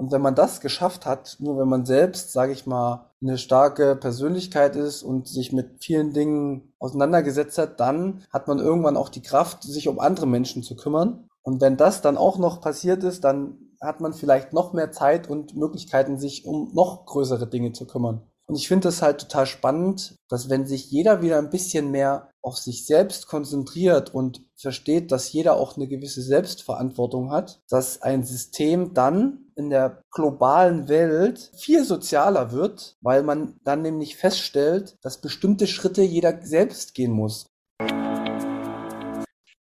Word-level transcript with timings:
Und 0.00 0.12
wenn 0.12 0.22
man 0.22 0.34
das 0.34 0.62
geschafft 0.62 1.04
hat, 1.04 1.36
nur 1.40 1.58
wenn 1.58 1.68
man 1.68 1.84
selbst, 1.84 2.32
sage 2.32 2.52
ich 2.52 2.64
mal, 2.64 3.10
eine 3.20 3.36
starke 3.36 3.96
Persönlichkeit 3.96 4.74
ist 4.74 5.02
und 5.02 5.28
sich 5.28 5.52
mit 5.52 5.84
vielen 5.84 6.14
Dingen 6.14 6.72
auseinandergesetzt 6.78 7.58
hat, 7.58 7.80
dann 7.80 8.24
hat 8.32 8.48
man 8.48 8.60
irgendwann 8.60 8.96
auch 8.96 9.10
die 9.10 9.20
Kraft, 9.20 9.62
sich 9.62 9.88
um 9.88 10.00
andere 10.00 10.26
Menschen 10.26 10.62
zu 10.62 10.74
kümmern. 10.74 11.28
Und 11.42 11.60
wenn 11.60 11.76
das 11.76 12.00
dann 12.00 12.16
auch 12.16 12.38
noch 12.38 12.62
passiert 12.62 13.04
ist, 13.04 13.24
dann 13.24 13.58
hat 13.78 14.00
man 14.00 14.14
vielleicht 14.14 14.54
noch 14.54 14.72
mehr 14.72 14.90
Zeit 14.90 15.28
und 15.28 15.54
Möglichkeiten, 15.54 16.18
sich 16.18 16.46
um 16.46 16.70
noch 16.72 17.04
größere 17.04 17.46
Dinge 17.46 17.72
zu 17.72 17.86
kümmern. 17.86 18.22
Und 18.50 18.56
ich 18.56 18.66
finde 18.66 18.88
es 18.88 19.00
halt 19.00 19.20
total 19.20 19.46
spannend, 19.46 20.16
dass 20.28 20.50
wenn 20.50 20.66
sich 20.66 20.90
jeder 20.90 21.22
wieder 21.22 21.38
ein 21.38 21.50
bisschen 21.50 21.92
mehr 21.92 22.32
auf 22.42 22.56
sich 22.56 22.84
selbst 22.84 23.28
konzentriert 23.28 24.12
und 24.12 24.42
versteht, 24.56 25.12
dass 25.12 25.32
jeder 25.32 25.54
auch 25.54 25.76
eine 25.76 25.86
gewisse 25.86 26.20
Selbstverantwortung 26.20 27.30
hat, 27.30 27.60
dass 27.70 28.02
ein 28.02 28.24
System 28.24 28.92
dann 28.92 29.52
in 29.54 29.70
der 29.70 30.02
globalen 30.10 30.88
Welt 30.88 31.52
viel 31.56 31.84
sozialer 31.84 32.50
wird, 32.50 32.96
weil 33.02 33.22
man 33.22 33.54
dann 33.62 33.82
nämlich 33.82 34.16
feststellt, 34.16 34.96
dass 35.00 35.20
bestimmte 35.20 35.68
Schritte 35.68 36.02
jeder 36.02 36.42
selbst 36.42 36.94
gehen 36.94 37.12
muss. 37.12 37.46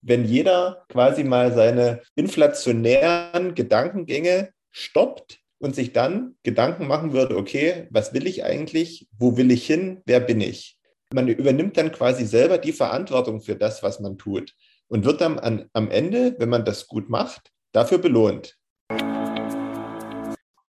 Wenn 0.01 0.25
jeder 0.25 0.85
quasi 0.89 1.25
mal 1.25 1.53
seine 1.53 2.03
inflationären 2.15 3.57
Gedankengänge 3.57 4.51
stoppt 4.71 5.41
und 5.59 5.75
sich 5.75 5.93
dann 5.93 6.37
Gedanken 6.43 6.87
machen 6.87 7.13
würde, 7.13 7.37
okay, 7.37 7.89
was 7.91 8.13
will 8.13 8.27
ich 8.27 8.45
eigentlich? 8.45 9.09
Wo 9.19 9.37
will 9.37 9.51
ich 9.51 9.67
hin? 9.67 10.03
Wer 10.07 10.21
bin 10.21 10.41
ich? 10.41 10.79
Man 11.13 11.29
übernimmt 11.29 11.77
dann 11.77 11.93
quasi 11.93 12.27
selber 12.27 12.59
die 12.59 12.73
Verantwortung 12.73 13.41
für 13.41 13.57
das, 13.57 13.83
was 13.83 14.01
man 14.01 14.19
tut 14.19 14.55
und 14.89 15.05
wird 15.05 15.21
dann 15.21 15.39
an, 15.39 15.69
am 15.73 15.91
Ende, 15.91 16.37
wenn 16.39 16.49
man 16.49 16.65
das 16.65 16.87
gut 16.87 17.09
macht, 17.09 17.53
dafür 17.73 17.99
belohnt. 17.99 18.59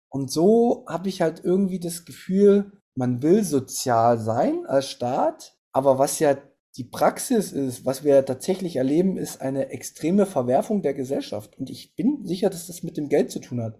Und 0.09 0.31
so 0.31 0.85
habe 0.87 1.09
ich 1.09 1.21
halt 1.21 1.41
irgendwie 1.43 1.79
das 1.79 2.05
Gefühl, 2.05 2.71
man 2.95 3.21
will 3.21 3.43
sozial 3.43 4.17
sein 4.17 4.65
als 4.65 4.89
Staat, 4.89 5.55
aber 5.71 5.99
was 5.99 6.19
ja 6.19 6.37
die 6.77 6.83
Praxis 6.83 7.51
ist, 7.51 7.85
was 7.85 8.03
wir 8.03 8.23
tatsächlich 8.25 8.75
erleben, 8.75 9.17
ist 9.17 9.41
eine 9.41 9.69
extreme 9.69 10.25
Verwerfung 10.25 10.81
der 10.81 10.93
Gesellschaft. 10.93 11.57
Und 11.57 11.69
ich 11.69 11.95
bin 11.95 12.25
sicher, 12.25 12.49
dass 12.49 12.67
das 12.67 12.83
mit 12.83 12.97
dem 12.97 13.09
Geld 13.09 13.31
zu 13.31 13.39
tun 13.39 13.61
hat. 13.61 13.79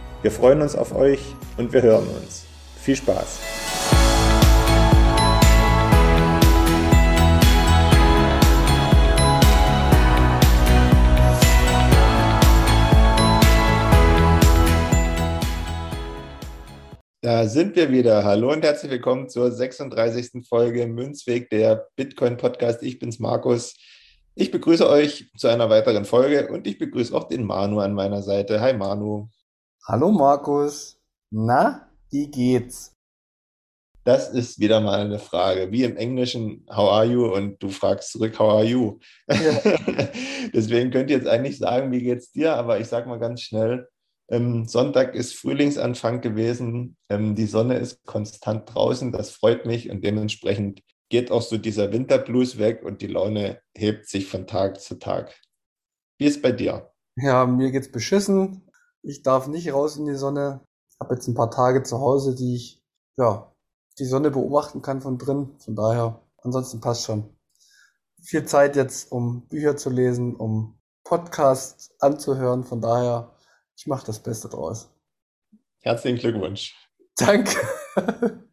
wir 0.21 0.31
freuen 0.31 0.61
uns 0.61 0.75
auf 0.75 0.95
euch 0.95 1.19
und 1.57 1.73
wir 1.73 1.81
hören 1.81 2.07
uns. 2.07 2.45
Viel 2.79 2.95
Spaß! 2.95 3.39
Da 17.23 17.47
sind 17.47 17.75
wir 17.75 17.91
wieder. 17.91 18.23
Hallo 18.23 18.51
und 18.51 18.63
herzlich 18.63 18.91
willkommen 18.91 19.29
zur 19.29 19.51
36. 19.51 20.47
Folge 20.47 20.87
Münzweg, 20.87 21.49
der 21.49 21.87
Bitcoin 21.95 22.37
Podcast. 22.37 22.81
Ich 22.83 22.99
bin's 22.99 23.19
Markus. 23.19 23.75
Ich 24.33 24.49
begrüße 24.49 24.87
euch 24.89 25.31
zu 25.37 25.47
einer 25.47 25.69
weiteren 25.69 26.05
Folge 26.05 26.47
und 26.51 26.65
ich 26.65 26.77
begrüße 26.79 27.15
auch 27.15 27.27
den 27.27 27.43
Manu 27.43 27.79
an 27.79 27.93
meiner 27.93 28.21
Seite. 28.21 28.59
Hi 28.59 28.73
Manu. 28.73 29.29
Hallo 29.83 30.11
Markus. 30.11 31.01
Na, 31.31 31.89
wie 32.11 32.29
geht's? 32.29 32.95
Das 34.03 34.29
ist 34.29 34.59
wieder 34.59 34.79
mal 34.79 34.99
eine 34.99 35.17
Frage. 35.17 35.71
Wie 35.71 35.83
im 35.83 35.97
Englischen, 35.97 36.67
how 36.69 36.91
are 36.91 37.05
you? 37.05 37.33
Und 37.33 37.61
du 37.63 37.69
fragst 37.69 38.11
zurück, 38.11 38.37
how 38.37 38.51
are 38.51 38.63
you? 38.63 38.99
Ja. 39.27 39.59
Deswegen 40.53 40.91
könnt 40.91 41.09
ihr 41.09 41.17
jetzt 41.17 41.27
eigentlich 41.27 41.57
sagen, 41.57 41.91
wie 41.91 42.03
geht's 42.03 42.31
dir? 42.31 42.57
Aber 42.57 42.79
ich 42.79 42.87
sag 42.87 43.07
mal 43.07 43.17
ganz 43.17 43.41
schnell, 43.41 43.89
ähm, 44.29 44.65
Sonntag 44.67 45.15
ist 45.15 45.33
Frühlingsanfang 45.33 46.21
gewesen. 46.21 46.95
Ähm, 47.09 47.33
die 47.33 47.47
Sonne 47.47 47.79
ist 47.79 48.05
konstant 48.05 48.71
draußen. 48.71 49.11
Das 49.11 49.31
freut 49.31 49.65
mich 49.65 49.89
und 49.89 50.05
dementsprechend 50.05 50.83
geht 51.09 51.31
auch 51.31 51.41
so 51.41 51.57
dieser 51.57 51.91
Winterblues 51.91 52.59
weg 52.59 52.83
und 52.83 53.01
die 53.01 53.07
Laune 53.07 53.59
hebt 53.75 54.07
sich 54.07 54.27
von 54.27 54.45
Tag 54.45 54.79
zu 54.79 54.99
Tag. 54.99 55.35
Wie 56.19 56.25
ist 56.25 56.43
bei 56.43 56.51
dir? 56.51 56.91
Ja, 57.15 57.47
mir 57.47 57.71
geht's 57.71 57.91
beschissen. 57.91 58.70
Ich 59.03 59.23
darf 59.23 59.47
nicht 59.47 59.73
raus 59.73 59.97
in 59.97 60.05
die 60.05 60.15
Sonne. 60.15 60.61
Habe 60.99 61.15
jetzt 61.15 61.27
ein 61.27 61.33
paar 61.33 61.49
Tage 61.49 61.83
zu 61.83 61.99
Hause, 61.99 62.35
die 62.35 62.55
ich, 62.55 62.83
ja, 63.17 63.51
die 63.97 64.05
Sonne 64.05 64.29
beobachten 64.29 64.81
kann 64.81 65.01
von 65.01 65.17
drin. 65.17 65.55
Von 65.59 65.75
daher, 65.75 66.21
ansonsten 66.37 66.81
passt 66.81 67.05
schon. 67.05 67.35
Viel 68.21 68.45
Zeit 68.45 68.75
jetzt, 68.75 69.11
um 69.11 69.47
Bücher 69.47 69.75
zu 69.75 69.89
lesen, 69.89 70.35
um 70.35 70.79
Podcasts 71.03 71.91
anzuhören. 71.99 72.63
Von 72.63 72.81
daher, 72.81 73.35
ich 73.75 73.87
mache 73.87 74.05
das 74.05 74.19
Beste 74.19 74.47
draus. 74.47 74.91
Herzlichen 75.79 76.19
Glückwunsch. 76.19 76.75
Danke. 77.15 77.57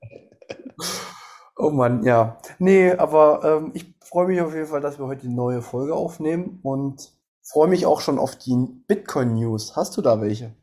oh 1.57 1.71
Mann, 1.71 2.03
ja. 2.05 2.39
Nee, 2.59 2.93
aber 2.93 3.45
ähm, 3.45 3.73
ich 3.75 3.95
freue 4.01 4.29
mich 4.29 4.41
auf 4.41 4.55
jeden 4.55 4.67
Fall, 4.67 4.81
dass 4.81 4.99
wir 4.99 5.07
heute 5.07 5.27
die 5.27 5.35
neue 5.35 5.61
Folge 5.61 5.95
aufnehmen 5.95 6.61
und 6.63 7.13
freue 7.49 7.69
mich 7.69 7.87
auch 7.87 8.01
schon 8.01 8.19
auf 8.19 8.37
die 8.37 8.57
Bitcoin-News. 8.87 9.77
Hast 9.77 9.97
du 9.97 10.03
da 10.03 10.21
welche? 10.21 10.55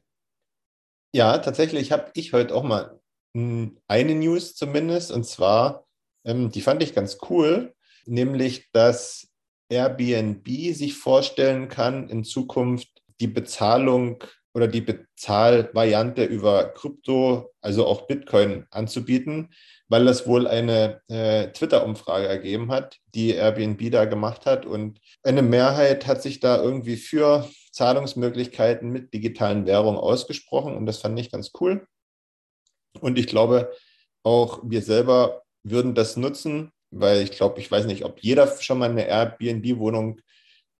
Ja, 1.13 1.37
tatsächlich 1.39 1.91
habe 1.91 2.11
ich 2.13 2.33
heute 2.33 2.53
auch 2.53 2.63
mal 2.63 2.99
eine 3.33 4.15
News 4.15 4.55
zumindest. 4.55 5.11
Und 5.11 5.25
zwar, 5.25 5.85
ähm, 6.25 6.51
die 6.51 6.61
fand 6.61 6.81
ich 6.83 6.95
ganz 6.95 7.17
cool, 7.29 7.75
nämlich, 8.05 8.69
dass 8.71 9.27
Airbnb 9.69 10.47
sich 10.73 10.95
vorstellen 10.95 11.67
kann, 11.67 12.09
in 12.09 12.23
Zukunft 12.23 12.89
die 13.19 13.27
Bezahlung 13.27 14.23
oder 14.55 14.69
die 14.69 14.81
Bezahlvariante 14.81 16.23
über 16.23 16.69
Krypto, 16.69 17.53
also 17.59 17.85
auch 17.85 18.07
Bitcoin 18.07 18.65
anzubieten, 18.71 19.49
weil 19.89 20.05
das 20.05 20.27
wohl 20.27 20.47
eine 20.47 21.01
äh, 21.09 21.51
Twitter-Umfrage 21.51 22.25
ergeben 22.25 22.71
hat, 22.71 22.97
die 23.13 23.31
Airbnb 23.31 23.91
da 23.91 24.05
gemacht 24.05 24.45
hat. 24.45 24.65
Und 24.65 25.01
eine 25.23 25.41
Mehrheit 25.41 26.07
hat 26.07 26.21
sich 26.21 26.39
da 26.39 26.55
irgendwie 26.63 26.95
für 26.95 27.49
Zahlungsmöglichkeiten 27.73 28.89
mit 28.89 29.13
digitalen 29.13 29.65
Währungen 29.65 29.99
ausgesprochen. 29.99 30.77
Und 30.77 30.85
das 30.85 30.99
fand 30.99 31.19
ich 31.19 31.33
ganz 31.33 31.51
cool. 31.59 31.85
Und 33.01 33.19
ich 33.19 33.27
glaube, 33.27 33.73
auch 34.23 34.61
wir 34.63 34.81
selber 34.81 35.43
würden 35.63 35.95
das 35.95 36.15
nutzen, 36.15 36.71
weil 36.91 37.21
ich 37.21 37.31
glaube, 37.31 37.59
ich 37.59 37.69
weiß 37.69 37.87
nicht, 37.87 38.05
ob 38.05 38.19
jeder 38.21 38.47
schon 38.61 38.79
mal 38.79 38.89
eine 38.89 39.05
Airbnb-Wohnung 39.05 40.21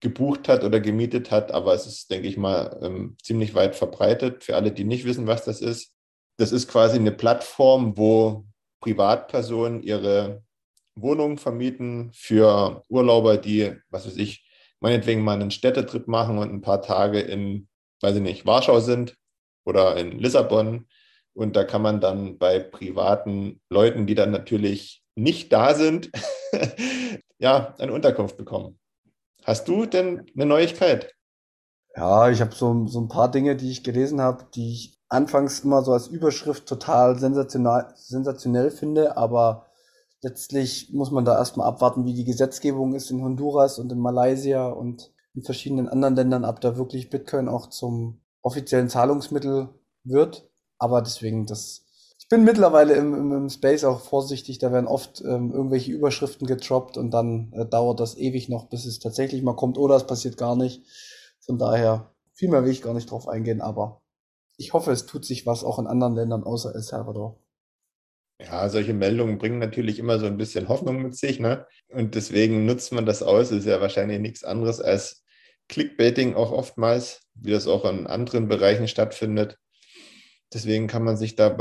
gebucht 0.01 0.47
hat 0.47 0.63
oder 0.63 0.79
gemietet 0.79 1.31
hat, 1.31 1.51
aber 1.51 1.73
es 1.73 1.85
ist, 1.88 2.11
denke 2.11 2.28
ich 2.28 2.38
mal, 2.38 2.79
ähm, 2.81 3.17
ziemlich 3.22 3.56
weit 3.56 3.75
verbreitet 3.75 4.44
für 4.44 4.56
alle, 4.56 4.72
die 4.72 4.83
nicht 4.83 5.05
wissen, 5.05 5.28
was 5.28 5.46
das 5.46 5.61
ist. 5.61 5.93
Das 6.37 6.52
ist 6.52 6.67
quasi 6.67 6.97
eine 6.97 7.11
Plattform, 7.11 7.97
wo 7.97 8.46
Privatpersonen 8.81 9.81
ihre 9.81 10.43
Wohnungen 10.96 11.37
vermieten 11.37 12.11
für 12.14 12.84
Urlauber, 12.90 13.37
die, 13.37 13.73
was 13.90 14.05
weiß 14.05 14.17
ich, 14.17 14.46
meinetwegen 14.79 15.23
mal 15.23 15.34
einen 15.34 15.52
Städtetrip 15.52 16.08
machen 16.08 16.37
und 16.37 16.53
ein 16.53 16.61
paar 16.61 16.81
Tage 16.81 17.19
in, 17.19 17.67
weiß 18.02 18.17
ich 18.17 18.22
nicht, 18.22 18.46
Warschau 18.46 18.79
sind 18.79 19.16
oder 19.66 19.97
in 19.97 20.19
Lissabon. 20.19 20.87
Und 21.34 21.55
da 21.55 21.64
kann 21.64 21.81
man 21.81 21.99
dann 21.99 22.37
bei 22.37 22.59
privaten 22.59 23.61
Leuten, 23.69 24.05
die 24.05 24.16
dann 24.16 24.31
natürlich 24.31 25.03
nicht 25.16 25.52
da 25.52 25.73
sind, 25.73 26.11
ja, 27.40 27.73
eine 27.78 27.91
Unterkunft 27.91 28.37
bekommen. 28.37 28.79
Hast 29.45 29.67
du 29.67 29.85
denn 29.85 30.25
eine 30.35 30.47
Neuigkeit? 30.47 31.13
Ja, 31.95 32.29
ich 32.31 32.41
habe 32.41 32.55
so, 32.55 32.87
so 32.87 32.99
ein 32.99 33.07
paar 33.07 33.29
Dinge, 33.29 33.55
die 33.55 33.69
ich 33.69 33.83
gelesen 33.83 34.19
habe, 34.19 34.47
die 34.55 34.71
ich 34.73 34.99
anfangs 35.07 35.59
immer 35.59 35.83
so 35.83 35.93
als 35.93 36.07
Überschrift 36.07 36.65
total 36.67 37.19
sensationell, 37.19 37.85
sensationell 37.95 38.71
finde, 38.71 39.17
aber 39.17 39.67
letztlich 40.23 40.91
muss 40.93 41.11
man 41.11 41.25
da 41.25 41.37
erstmal 41.37 41.67
abwarten, 41.67 42.05
wie 42.05 42.15
die 42.15 42.25
Gesetzgebung 42.25 42.95
ist 42.95 43.11
in 43.11 43.21
Honduras 43.21 43.77
und 43.77 43.91
in 43.91 43.99
Malaysia 43.99 44.67
und 44.67 45.13
in 45.35 45.43
verschiedenen 45.43 45.89
anderen 45.89 46.15
Ländern, 46.15 46.43
ab 46.43 46.59
da 46.59 46.75
wirklich 46.75 47.11
Bitcoin 47.11 47.47
auch 47.47 47.67
zum 47.67 48.21
offiziellen 48.41 48.89
Zahlungsmittel 48.89 49.69
wird. 50.03 50.49
Aber 50.79 51.03
deswegen, 51.03 51.45
das, 51.45 51.84
ich 52.25 52.29
bin 52.29 52.43
mittlerweile 52.43 52.95
im, 52.95 53.13
im, 53.13 53.31
im 53.33 53.49
Space 53.49 53.83
auch 53.83 54.01
vorsichtig. 54.01 54.57
Da 54.57 54.72
werden 54.72 54.87
oft 54.87 55.22
ähm, 55.22 55.51
irgendwelche 55.53 55.91
Überschriften 55.91 56.47
getroppt 56.47 56.97
und 56.97 57.11
dann 57.11 57.53
äh, 57.53 57.67
dauert 57.67 57.99
das 57.99 58.17
ewig 58.17 58.49
noch, 58.49 58.67
bis 58.67 58.85
es 58.85 58.97
tatsächlich 58.97 59.43
mal 59.43 59.55
kommt 59.55 59.77
oder 59.77 59.95
es 59.95 60.07
passiert 60.07 60.35
gar 60.35 60.55
nicht. 60.55 60.81
Von 61.41 61.59
daher, 61.59 62.16
viel 62.33 62.49
mehr 62.49 62.63
will 62.63 62.72
ich 62.72 62.81
gar 62.81 62.95
nicht 62.95 63.11
drauf 63.11 63.27
eingehen, 63.27 63.61
aber 63.61 64.01
ich 64.57 64.73
hoffe, 64.73 64.91
es 64.91 65.05
tut 65.05 65.23
sich 65.23 65.45
was 65.45 65.63
auch 65.63 65.77
in 65.77 65.85
anderen 65.85 66.16
Ländern 66.16 66.43
außer 66.43 66.73
El 66.73 66.81
Salvador. 66.81 67.37
Ja, 68.41 68.69
solche 68.69 68.95
Meldungen 68.95 69.37
bringen 69.37 69.59
natürlich 69.59 69.99
immer 69.99 70.17
so 70.17 70.25
ein 70.25 70.37
bisschen 70.37 70.67
Hoffnung 70.67 71.03
mit 71.03 71.16
sich, 71.16 71.39
ne? 71.39 71.67
Und 71.89 72.16
deswegen 72.16 72.66
nutzt 72.66 72.91
man 72.91 73.05
das 73.05 73.21
aus. 73.21 73.51
Ist 73.51 73.66
ja 73.66 73.79
wahrscheinlich 73.81 74.19
nichts 74.19 74.43
anderes 74.43 74.81
als 74.81 75.23
Clickbaiting 75.69 76.33
auch 76.33 76.51
oftmals, 76.51 77.21
wie 77.35 77.51
das 77.51 77.67
auch 77.67 77.85
in 77.85 78.07
anderen 78.07 78.47
Bereichen 78.47 78.87
stattfindet. 78.87 79.59
Deswegen 80.55 80.87
kann 80.87 81.03
man 81.03 81.17
sich 81.17 81.35
da 81.35 81.53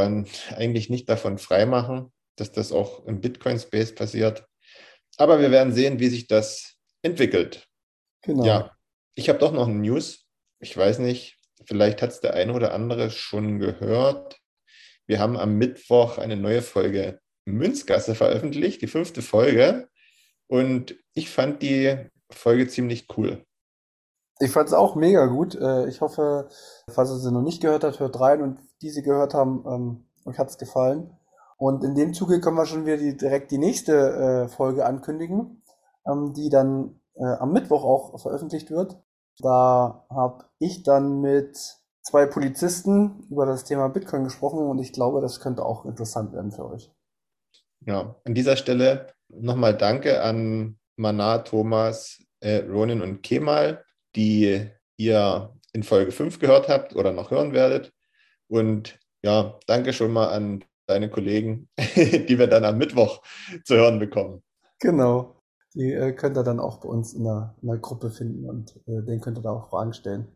eigentlich 0.55 0.89
nicht 0.89 1.09
davon 1.09 1.39
freimachen, 1.39 2.13
dass 2.37 2.53
das 2.53 2.71
auch 2.71 3.05
im 3.07 3.21
Bitcoin-Space 3.21 3.97
passiert. 3.97 4.47
Aber 5.17 5.41
wir 5.41 5.51
werden 5.51 5.73
sehen, 5.73 5.99
wie 5.99 6.07
sich 6.07 6.29
das 6.29 6.77
entwickelt. 7.03 7.67
Genau. 8.23 8.47
Ja, 8.47 8.71
ich 9.17 9.29
habe 9.29 9.41
doch 9.41 9.51
noch 9.51 9.67
eine 9.67 9.81
News. 9.81 10.27
Ich 10.61 10.77
weiß 10.77 11.01
nicht, 11.01 11.37
vielleicht 11.67 12.03
hat 12.03 12.11
es 12.11 12.21
der 12.21 12.35
eine 12.35 12.53
oder 12.53 12.73
andere 12.73 13.11
schon 13.11 13.59
gehört. 13.59 14.39
Wir 15.09 15.19
haben 15.19 15.37
am 15.37 15.59
Mittwoch 15.59 16.19
eine 16.19 16.37
neue 16.37 16.63
Folge 16.63 17.19
Münzgasse 17.47 18.15
veröffentlicht, 18.15 18.81
die 18.81 18.87
fünfte 18.87 19.23
Folge. 19.23 19.89
Und 20.47 20.95
ich 21.15 21.31
fand 21.31 21.63
die 21.63 21.97
Folge 22.31 22.69
ziemlich 22.69 23.09
cool. 23.17 23.45
Ich 24.41 24.51
fand 24.51 24.69
es 24.69 24.75
auch 24.75 24.97
mega 24.97 25.27
gut. 25.27 25.55
Äh, 25.55 25.87
ich 25.89 26.01
hoffe, 26.01 26.49
falls 26.89 27.11
ihr 27.11 27.19
sie 27.19 27.33
noch 27.33 27.43
nicht 27.43 27.63
gehört 27.63 27.85
habt, 27.85 28.01
hört 28.01 28.19
rein 28.21 28.43
und 28.43 28.59
die 28.83 28.91
sie 28.91 29.03
gehört 29.03 29.35
haben, 29.35 29.65
ähm, 29.67 30.05
euch 30.25 30.39
hat 30.39 30.49
es 30.49 30.59
gefallen. 30.59 31.17
Und 31.57 31.85
in 31.85 31.95
dem 31.95 32.15
Zuge 32.15 32.41
können 32.41 32.57
wir 32.57 32.67
schon 32.67 32.85
wieder 32.85 32.97
die, 32.97 33.17
direkt 33.17 33.51
die 33.51 33.59
nächste 33.59 33.93
äh, 33.95 34.49
Folge 34.49 34.85
ankündigen, 34.85 35.63
ähm, 36.07 36.33
die 36.35 36.49
dann 36.49 37.01
äh, 37.15 37.25
am 37.25 37.53
Mittwoch 37.53 37.85
auch 37.85 38.21
veröffentlicht 38.21 38.71
wird. 38.71 38.97
Da 39.39 40.07
habe 40.11 40.45
ich 40.59 40.83
dann 40.83 41.21
mit 41.21 41.57
zwei 42.03 42.27
Polizisten 42.27 43.27
über 43.31 43.47
das 43.47 43.65
Thema 43.65 43.89
Bitcoin 43.89 44.25
gesprochen 44.25 44.67
und 44.67 44.79
ich 44.79 44.93
glaube, 44.93 45.21
das 45.21 45.41
könnte 45.41 45.65
auch 45.65 45.85
interessant 45.85 46.33
werden 46.33 46.53
für 46.53 46.69
euch. 46.71 46.93
Ja, 47.81 48.15
an 48.25 48.35
dieser 48.35 48.57
Stelle 48.57 49.09
nochmal 49.29 49.77
Danke 49.77 50.23
an 50.23 50.79
Mana, 50.97 51.39
Thomas, 51.39 52.19
äh, 52.41 52.59
Ronin 52.59 53.03
und 53.03 53.23
Kemal, 53.23 53.85
die 54.17 54.69
ihr 54.97 55.55
in 55.73 55.83
Folge 55.83 56.13
5 56.13 56.39
gehört 56.39 56.69
habt 56.69 56.95
oder 56.95 57.13
noch 57.13 57.31
hören 57.31 57.53
werdet. 57.53 57.93
Und 58.49 58.99
ja, 59.23 59.59
danke 59.67 59.93
schon 59.93 60.13
mal 60.13 60.29
an 60.29 60.65
deine 60.87 61.11
Kollegen, 61.11 61.69
die 61.79 62.39
wir 62.39 62.47
dann 62.47 62.65
am 62.65 62.79
Mittwoch 62.79 63.23
zu 63.65 63.77
hören 63.77 63.99
bekommen. 63.99 64.43
Genau. 64.81 65.41
Die 65.75 65.93
äh, 65.93 66.13
könnt 66.13 66.37
ihr 66.37 66.45
dann 66.45 66.61
auch 66.61 66.79
bei 66.79 66.89
uns 66.89 67.15
in 67.15 67.25
der, 67.25 67.57
in 67.61 67.69
der 67.69 67.79
Gruppe 67.79 68.11
finden 68.11 68.49
und 68.49 68.77
äh, 68.87 69.03
den 69.03 69.21
könnt 69.21 69.39
ihr 69.39 69.43
da 69.43 69.51
auch 69.51 69.71
Fragen 69.71 69.93
stellen. 69.93 70.29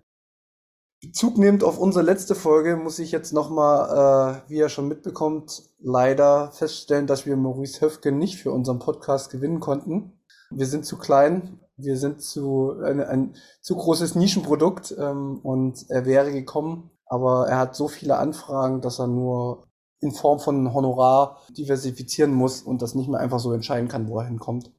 Bezug 1.00 1.38
nehmend 1.38 1.62
auf 1.62 1.78
unsere 1.78 2.04
letzte 2.04 2.34
Folge 2.34 2.74
muss 2.74 2.98
ich 2.98 3.12
jetzt 3.12 3.32
nochmal, 3.32 4.42
äh, 4.46 4.50
wie 4.50 4.56
ihr 4.56 4.68
schon 4.68 4.88
mitbekommt, 4.88 5.70
leider 5.78 6.50
feststellen, 6.50 7.06
dass 7.06 7.24
wir 7.24 7.36
Maurice 7.36 7.80
Höfke 7.80 8.10
nicht 8.10 8.42
für 8.42 8.50
unseren 8.50 8.80
Podcast 8.80 9.30
gewinnen 9.30 9.60
konnten. 9.60 10.18
Wir 10.50 10.66
sind 10.66 10.84
zu 10.84 10.98
klein, 10.98 11.60
wir 11.78 11.96
sind 11.96 12.20
zu 12.20 12.74
ein, 12.84 13.00
ein 13.00 13.36
zu 13.60 13.76
großes 13.76 14.16
Nischenprodukt 14.16 14.94
ähm, 14.98 15.38
und 15.42 15.88
er 15.88 16.04
wäre 16.04 16.32
gekommen, 16.32 16.90
aber 17.06 17.48
er 17.48 17.58
hat 17.58 17.76
so 17.76 17.88
viele 17.88 18.18
Anfragen, 18.18 18.80
dass 18.80 18.98
er 18.98 19.06
nur 19.06 19.64
in 20.00 20.12
Form 20.12 20.38
von 20.40 20.74
Honorar 20.74 21.38
diversifizieren 21.56 22.32
muss 22.32 22.62
und 22.62 22.82
das 22.82 22.94
nicht 22.94 23.08
mehr 23.08 23.20
einfach 23.20 23.40
so 23.40 23.52
entscheiden 23.52 23.88
kann, 23.88 24.08
wo 24.08 24.18
er 24.18 24.26
hinkommt. 24.26 24.70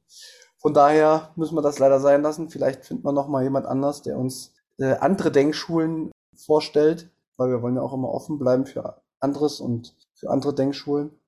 Von 0.58 0.74
daher 0.74 1.30
müssen 1.36 1.56
wir 1.56 1.62
das 1.62 1.78
leider 1.78 2.00
sein 2.00 2.22
lassen. 2.22 2.50
Vielleicht 2.50 2.84
findet 2.84 3.04
man 3.04 3.14
noch 3.14 3.28
mal 3.28 3.42
jemand 3.42 3.66
anders, 3.66 4.02
der 4.02 4.18
uns 4.18 4.52
äh, 4.78 4.94
andere 4.96 5.32
Denkschulen 5.32 6.10
vorstellt, 6.36 7.10
weil 7.36 7.50
wir 7.50 7.62
wollen 7.62 7.76
ja 7.76 7.82
auch 7.82 7.94
immer 7.94 8.10
offen 8.10 8.38
bleiben 8.38 8.66
für 8.66 9.02
anderes 9.20 9.60
und 9.60 9.96
für 10.14 10.30
andere 10.30 10.54
Denkschulen. 10.54 11.18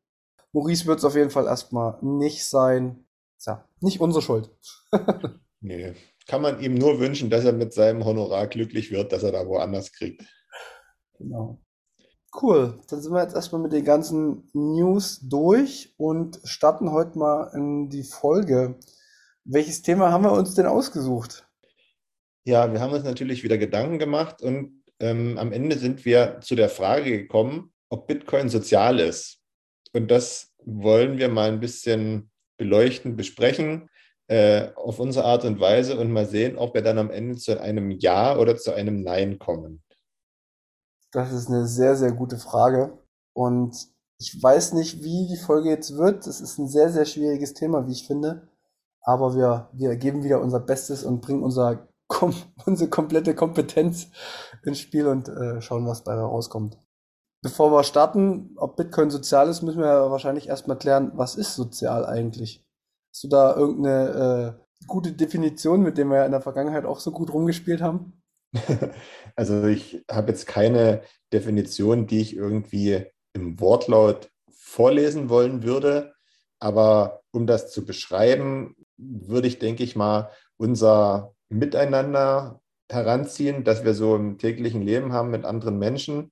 Maurice 0.52 0.86
wird 0.86 0.98
es 0.98 1.04
auf 1.04 1.14
jeden 1.14 1.30
Fall 1.30 1.46
erstmal 1.46 1.96
nicht 2.02 2.46
sein. 2.46 3.06
Tja, 3.38 3.64
nicht 3.80 4.00
unsere 4.00 4.22
Schuld. 4.22 4.50
nee, 5.62 5.94
kann 6.26 6.42
man 6.42 6.60
ihm 6.60 6.74
nur 6.74 7.00
wünschen, 7.00 7.30
dass 7.30 7.44
er 7.44 7.52
mit 7.52 7.72
seinem 7.72 8.04
Honorar 8.04 8.46
glücklich 8.46 8.90
wird, 8.90 9.12
dass 9.12 9.22
er 9.22 9.32
da 9.32 9.46
woanders 9.46 9.92
kriegt. 9.92 10.22
Genau. 11.18 11.60
Cool, 12.40 12.80
dann 12.88 13.00
sind 13.00 13.12
wir 13.12 13.22
jetzt 13.22 13.34
erstmal 13.34 13.60
mit 13.60 13.72
den 13.72 13.84
ganzen 13.84 14.48
News 14.54 15.20
durch 15.22 15.94
und 15.98 16.40
starten 16.44 16.90
heute 16.90 17.18
mal 17.18 17.50
in 17.54 17.90
die 17.90 18.04
Folge. 18.04 18.78
Welches 19.44 19.82
Thema 19.82 20.10
haben 20.10 20.24
wir 20.24 20.32
uns 20.32 20.54
denn 20.54 20.66
ausgesucht? 20.66 21.46
Ja, 22.44 22.72
wir 22.72 22.80
haben 22.80 22.92
uns 22.92 23.04
natürlich 23.04 23.44
wieder 23.44 23.58
Gedanken 23.58 23.98
gemacht 23.98 24.40
und 24.40 24.82
ähm, 24.98 25.36
am 25.36 25.52
Ende 25.52 25.78
sind 25.78 26.04
wir 26.04 26.40
zu 26.40 26.54
der 26.54 26.70
Frage 26.70 27.10
gekommen, 27.10 27.72
ob 27.90 28.06
Bitcoin 28.06 28.48
sozial 28.48 28.98
ist. 28.98 29.40
Und 29.92 30.10
das 30.10 30.54
wollen 30.64 31.18
wir 31.18 31.28
mal 31.28 31.50
ein 31.50 31.60
bisschen 31.60 32.30
beleuchten, 32.56 33.16
besprechen 33.16 33.90
äh, 34.28 34.68
auf 34.74 34.98
unsere 34.98 35.24
Art 35.24 35.44
und 35.44 35.60
Weise 35.60 35.98
und 35.98 36.10
mal 36.10 36.26
sehen, 36.26 36.56
ob 36.56 36.74
wir 36.74 36.82
dann 36.82 36.98
am 36.98 37.10
Ende 37.10 37.36
zu 37.36 37.60
einem 37.60 37.90
Ja 37.90 38.38
oder 38.38 38.56
zu 38.56 38.72
einem 38.72 39.02
Nein 39.02 39.38
kommen. 39.38 39.82
Das 41.12 41.32
ist 41.32 41.48
eine 41.48 41.66
sehr, 41.66 41.96
sehr 41.96 42.12
gute 42.12 42.38
Frage. 42.38 42.98
Und 43.34 43.76
ich 44.18 44.42
weiß 44.42 44.72
nicht, 44.74 45.02
wie 45.02 45.26
die 45.28 45.36
Folge 45.36 45.68
jetzt 45.68 45.96
wird. 45.96 46.26
Das 46.26 46.40
ist 46.40 46.58
ein 46.58 46.68
sehr, 46.68 46.90
sehr 46.90 47.04
schwieriges 47.04 47.54
Thema, 47.54 47.86
wie 47.86 47.92
ich 47.92 48.06
finde 48.06 48.48
aber 49.02 49.34
wir, 49.34 49.68
wir 49.72 49.96
geben 49.96 50.22
wieder 50.22 50.40
unser 50.40 50.60
Bestes 50.60 51.04
und 51.04 51.20
bringen 51.20 51.42
unser, 51.42 51.88
kom 52.06 52.34
unsere 52.66 52.88
komplette 52.88 53.34
Kompetenz 53.34 54.08
ins 54.64 54.78
Spiel 54.78 55.06
und 55.06 55.28
äh, 55.28 55.60
schauen, 55.60 55.86
was 55.86 56.04
dabei 56.04 56.20
rauskommt. 56.20 56.78
Bevor 57.42 57.72
wir 57.72 57.82
starten, 57.82 58.54
ob 58.56 58.76
Bitcoin 58.76 59.10
sozial 59.10 59.48
ist, 59.48 59.62
müssen 59.62 59.80
wir 59.80 60.10
wahrscheinlich 60.10 60.48
erstmal 60.48 60.78
klären, 60.78 61.10
was 61.16 61.34
ist 61.34 61.56
sozial 61.56 62.06
eigentlich? 62.06 62.64
Hast 63.12 63.24
du 63.24 63.28
da 63.28 63.54
irgendeine 63.54 64.56
äh, 64.58 64.86
gute 64.86 65.12
Definition, 65.12 65.82
mit 65.82 65.98
der 65.98 66.06
wir 66.06 66.16
ja 66.16 66.24
in 66.24 66.32
der 66.32 66.40
Vergangenheit 66.40 66.86
auch 66.86 66.98
so 66.98 67.10
gut 67.10 67.32
rumgespielt 67.32 67.82
haben? 67.82 68.22
Also 69.34 69.64
ich 69.64 70.04
habe 70.10 70.30
jetzt 70.30 70.46
keine 70.46 71.00
Definition, 71.32 72.06
die 72.06 72.20
ich 72.20 72.36
irgendwie 72.36 73.06
im 73.32 73.58
Wortlaut 73.60 74.30
vorlesen 74.50 75.30
wollen 75.30 75.62
würde, 75.62 76.12
aber 76.60 77.22
um 77.30 77.46
das 77.46 77.72
zu 77.72 77.86
beschreiben, 77.86 78.76
würde 78.98 79.48
ich, 79.48 79.58
denke 79.58 79.82
ich 79.84 79.96
mal, 79.96 80.30
unser 80.58 81.34
Miteinander 81.48 82.60
heranziehen, 82.90 83.64
dass 83.64 83.84
wir 83.84 83.94
so 83.94 84.16
im 84.16 84.36
täglichen 84.36 84.82
Leben 84.82 85.14
haben 85.14 85.30
mit 85.30 85.46
anderen 85.46 85.78
Menschen. 85.78 86.30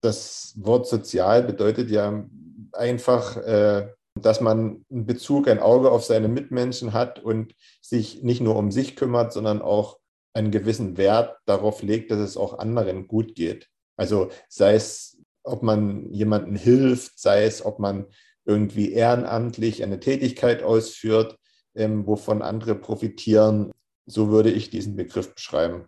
Das 0.00 0.54
Wort 0.56 0.86
sozial 0.86 1.42
bedeutet 1.42 1.90
ja 1.90 2.24
einfach, 2.72 3.36
äh, 3.36 3.88
dass 4.22 4.40
man 4.40 4.84
einen 4.90 5.06
Bezug, 5.06 5.48
ein 5.48 5.60
Auge 5.60 5.90
auf 5.90 6.04
seine 6.04 6.28
Mitmenschen 6.28 6.92
hat 6.92 7.18
und 7.18 7.54
sich 7.80 8.22
nicht 8.22 8.40
nur 8.40 8.56
um 8.56 8.70
sich 8.70 8.96
kümmert, 8.96 9.32
sondern 9.32 9.62
auch 9.62 9.98
einen 10.34 10.50
gewissen 10.50 10.96
Wert 10.96 11.36
darauf 11.46 11.82
legt, 11.82 12.10
dass 12.10 12.18
es 12.18 12.36
auch 12.36 12.58
anderen 12.58 13.08
gut 13.08 13.34
geht. 13.34 13.68
Also 13.96 14.30
sei 14.48 14.74
es, 14.74 15.20
ob 15.42 15.62
man 15.62 16.12
jemandem 16.12 16.54
hilft, 16.54 17.18
sei 17.18 17.44
es, 17.44 17.64
ob 17.64 17.78
man 17.78 18.06
irgendwie 18.44 18.92
ehrenamtlich 18.92 19.82
eine 19.82 20.00
Tätigkeit 20.00 20.62
ausführt, 20.62 21.38
ähm, 21.74 22.06
wovon 22.06 22.42
andere 22.42 22.74
profitieren. 22.74 23.72
So 24.06 24.30
würde 24.30 24.50
ich 24.50 24.70
diesen 24.70 24.96
Begriff 24.96 25.34
beschreiben. 25.34 25.86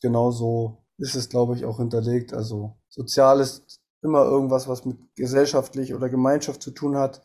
Genau 0.00 0.30
so 0.30 0.84
ist 0.98 1.14
es, 1.14 1.28
glaube 1.28 1.56
ich, 1.56 1.64
auch 1.64 1.78
hinterlegt. 1.78 2.32
Also 2.32 2.76
sozial 2.88 3.40
ist 3.40 3.80
immer 4.06 4.24
irgendwas, 4.24 4.68
was 4.68 4.84
mit 4.84 4.96
gesellschaftlich 5.16 5.94
oder 5.94 6.08
Gemeinschaft 6.08 6.62
zu 6.62 6.70
tun 6.70 6.96
hat. 6.96 7.22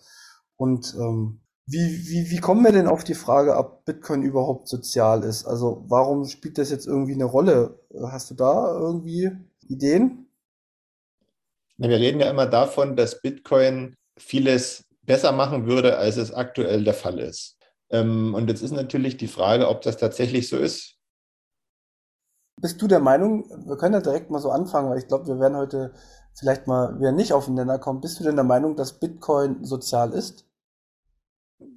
Und 0.58 0.96
ähm, 1.00 1.40
wie, 1.68 1.80
wie, 1.80 2.32
wie 2.32 2.40
kommen 2.40 2.66
wir 2.66 2.72
denn 2.72 2.88
auf 2.88 3.04
die 3.04 3.14
Frage, 3.14 3.56
ob 3.56 3.86
Bitcoin 3.86 4.24
überhaupt 4.24 4.68
sozial 4.68 5.24
ist? 5.24 5.46
Also 5.46 5.86
warum 5.88 6.26
spielt 6.26 6.58
das 6.58 6.70
jetzt 6.70 6.88
irgendwie 6.88 7.14
eine 7.14 7.26
Rolle? 7.26 7.80
Hast 8.04 8.32
du 8.32 8.36
da 8.36 8.78
irgendwie 8.78 9.32
Ideen? 9.68 10.28
Wir 11.78 11.98
reden 11.98 12.20
ja 12.20 12.30
immer 12.30 12.46
davon, 12.46 12.96
dass 12.96 13.22
Bitcoin 13.22 13.96
vieles 14.18 14.84
besser 15.04 15.32
machen 15.32 15.66
würde, 15.66 15.98
als 15.98 16.18
es 16.18 16.34
aktuell 16.34 16.84
der 16.84 16.94
Fall 16.94 17.20
ist. 17.20 17.58
Ähm, 17.90 18.34
und 18.34 18.50
jetzt 18.50 18.62
ist 18.62 18.72
natürlich 18.72 19.18
die 19.18 19.28
Frage, 19.28 19.68
ob 19.68 19.82
das 19.82 19.98
tatsächlich 19.98 20.50
so 20.50 20.58
ist. 20.58 20.98
Bist 22.62 22.82
du 22.82 22.88
der 22.88 23.00
Meinung, 23.00 23.50
wir 23.66 23.78
können 23.78 23.96
ja 23.96 24.02
direkt 24.02 24.30
mal 24.30 24.40
so 24.40 24.52
anfangen, 24.52 24.90
weil 24.90 25.00
ich 25.00 25.08
glaube, 25.08 25.28
wir 25.28 25.40
werden 25.40 25.58
heute 25.58 25.94
vielleicht 26.34 26.68
mal 26.68 27.00
wieder 27.00 27.12
nicht 27.12 27.34
aufeinander 27.34 27.80
kommen. 27.80 28.02
Bist 28.02 28.20
du 28.20 28.24
denn 28.24 28.36
der 28.36 28.46
Meinung, 28.46 28.76
dass 28.76 29.00
Bitcoin 29.00 29.64
sozial 29.64 30.14
ist? 30.14 30.46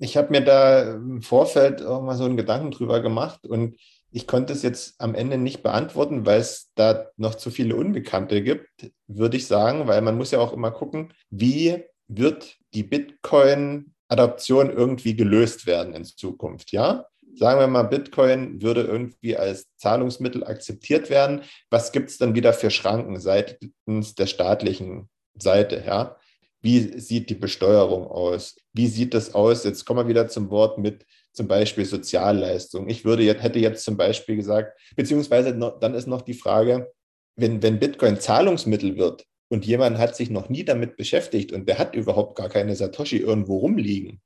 Ich 0.01 0.17
habe 0.17 0.31
mir 0.31 0.43
da 0.43 0.95
im 0.95 1.23
Vorfeld 1.23 1.83
auch 1.83 2.03
mal 2.03 2.17
so 2.17 2.25
einen 2.25 2.37
Gedanken 2.37 2.71
drüber 2.71 3.01
gemacht 3.01 3.47
und 3.47 3.77
Ich 4.17 4.29
konnte 4.29 4.53
es 4.53 4.63
jetzt 4.63 4.95
am 5.01 5.17
Ende 5.17 5.39
nicht 5.39 5.65
beantworten, 5.65 6.25
weil 6.25 6.39
es 6.39 6.71
da 6.77 7.09
noch 7.17 7.35
zu 7.35 7.51
viele 7.51 7.75
Unbekannte 7.75 8.45
gibt, 8.45 8.93
würde 9.09 9.37
ich 9.37 9.49
sagen, 9.49 9.89
weil 9.89 10.03
man 10.03 10.17
muss 10.17 10.31
ja 10.31 10.39
auch 10.39 10.53
immer 10.53 10.71
gucken, 10.71 11.13
wie 11.31 11.83
wird 12.07 12.59
die 12.75 12.85
Bitcoin-Adoption 12.85 14.71
irgendwie 14.71 15.17
gelöst 15.17 15.67
werden 15.67 15.95
in 15.95 16.05
Zukunft, 16.05 16.71
ja? 16.71 17.07
Sagen 17.37 17.61
wir 17.61 17.67
mal, 17.67 17.83
Bitcoin 17.83 18.63
würde 18.63 18.83
irgendwie 18.83 19.37
als 19.37 19.67
Zahlungsmittel 19.77 20.45
akzeptiert 20.45 21.11
werden. 21.11 21.43
Was 21.71 21.93
gibt 21.93 22.11
es 22.11 22.19
dann 22.19 22.35
wieder 22.35 22.53
für 22.53 22.71
Schranken 22.71 23.19
seitens 23.19 24.15
der 24.15 24.27
staatlichen 24.27 25.09
Seite, 25.35 25.83
ja? 25.87 26.17
Wie 26.63 26.99
sieht 26.99 27.29
die 27.29 27.35
Besteuerung 27.35 28.07
aus? 28.07 28.57
Wie 28.73 28.87
sieht 28.87 29.13
das 29.13 29.35
aus? 29.35 29.65
Jetzt 29.65 29.85
kommen 29.85 30.01
wir 30.01 30.09
wieder 30.09 30.29
zum 30.29 30.49
Wort 30.51 30.79
mit 30.79 31.05
zum 31.35 31.49
Beispiel 31.49 31.85
Sozialleistung. 31.85 32.89
Ich 32.89 33.05
würde 33.05 33.23
jetzt, 33.23 33.43
hätte 33.43 33.59
jetzt 33.59 33.85
zum 33.85 33.97
Beispiel 33.97 34.37
gesagt, 34.37 34.79
beziehungsweise 34.97 35.55
noch, 35.55 35.79
dann 35.81 35.95
ist 35.95 36.07
noch 36.07 36.23
die 36.23 36.35
Frage, 36.35 36.91
wenn, 37.37 37.63
wenn 37.63 37.81
Bitcoin 37.81 38.19
Zahlungsmittel 38.19 38.97
wird 38.97 39.27
und 39.49 39.67
jemand 39.67 39.99
hat 39.99 40.17
sich 40.17 40.31
noch 40.31 40.49
nie 40.49 40.65
damit 40.65 40.97
beschäftigt 40.97 41.53
und 41.53 41.69
der 41.69 41.79
hat 41.79 41.95
überhaupt 41.95 42.37
gar 42.37 42.49
keine 42.49 42.77
Satoshi 42.77 43.19
irgendwo 43.19 43.59
rumliegen, 43.59 44.23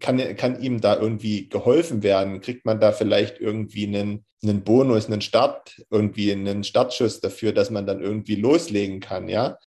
kann, 0.00 0.36
kann 0.36 0.60
ihm 0.60 0.80
da 0.80 0.96
irgendwie 0.96 1.48
geholfen 1.48 2.02
werden? 2.02 2.40
Kriegt 2.40 2.64
man 2.64 2.80
da 2.80 2.92
vielleicht 2.92 3.38
irgendwie 3.38 3.86
einen, 3.86 4.24
einen 4.42 4.62
Bonus, 4.62 5.06
einen 5.06 5.20
Start, 5.20 5.82
irgendwie 5.90 6.32
einen 6.32 6.64
Startschuss 6.64 7.20
dafür, 7.20 7.52
dass 7.52 7.70
man 7.70 7.86
dann 7.86 8.00
irgendwie 8.00 8.36
loslegen 8.36 9.00
kann, 9.00 9.28
ja? 9.28 9.58